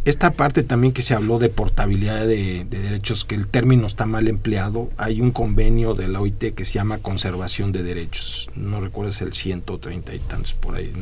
esta 0.04 0.32
parte 0.32 0.62
también 0.62 0.92
que 0.92 1.00
se 1.00 1.14
habló 1.14 1.38
de 1.38 1.48
portabilidad 1.48 2.26
de, 2.26 2.66
de 2.68 2.78
derechos, 2.78 3.24
que 3.24 3.34
el 3.34 3.46
término 3.46 3.86
está 3.86 4.04
mal 4.04 4.28
empleado, 4.28 4.90
hay 4.98 5.22
un 5.22 5.30
convenio 5.30 5.94
de 5.94 6.08
la 6.08 6.20
OIT 6.20 6.54
que 6.54 6.64
se 6.64 6.74
llama 6.74 6.98
conservación 6.98 7.72
de 7.72 7.82
derechos, 7.82 8.50
no 8.54 8.80
recuerdo 8.80 9.10
es 9.10 9.22
el 9.22 9.32
130 9.32 10.14
y 10.14 10.18
tantos 10.18 10.52
por 10.52 10.76
ahí, 10.76 10.92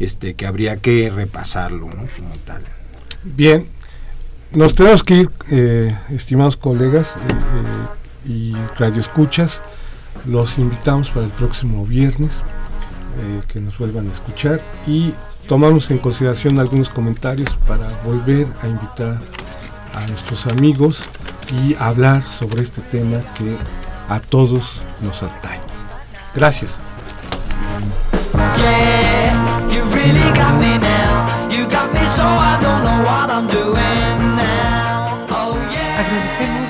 este, 0.00 0.34
que 0.34 0.46
habría 0.46 0.78
que 0.78 1.08
repasarlo, 1.10 1.86
¿no? 1.86 2.08
Como 2.16 2.36
tal. 2.44 2.62
Bien, 3.22 3.68
nos 4.52 4.74
tenemos 4.74 5.02
que 5.02 5.14
ir, 5.14 5.30
eh, 5.50 5.96
estimados 6.10 6.56
colegas 6.56 7.16
eh, 7.16 7.20
eh, 8.26 8.28
y 8.30 8.56
radioescuchas. 8.78 9.62
Los 10.26 10.58
invitamos 10.58 11.10
para 11.10 11.26
el 11.26 11.32
próximo 11.32 11.84
viernes 11.84 12.42
eh, 13.18 13.40
que 13.48 13.60
nos 13.60 13.78
vuelvan 13.78 14.08
a 14.08 14.12
escuchar 14.12 14.60
y 14.86 15.14
tomamos 15.48 15.90
en 15.90 15.98
consideración 15.98 16.58
algunos 16.58 16.90
comentarios 16.90 17.54
para 17.66 17.88
volver 18.04 18.46
a 18.62 18.68
invitar 18.68 19.20
a 19.94 20.06
nuestros 20.08 20.46
amigos 20.46 21.02
y 21.62 21.74
hablar 21.76 22.22
sobre 22.22 22.62
este 22.62 22.82
tema 22.82 23.20
que 23.38 23.56
a 24.08 24.20
todos 24.20 24.82
nos 25.02 25.22
atañe. 25.22 25.60
Gracias. 26.34 26.78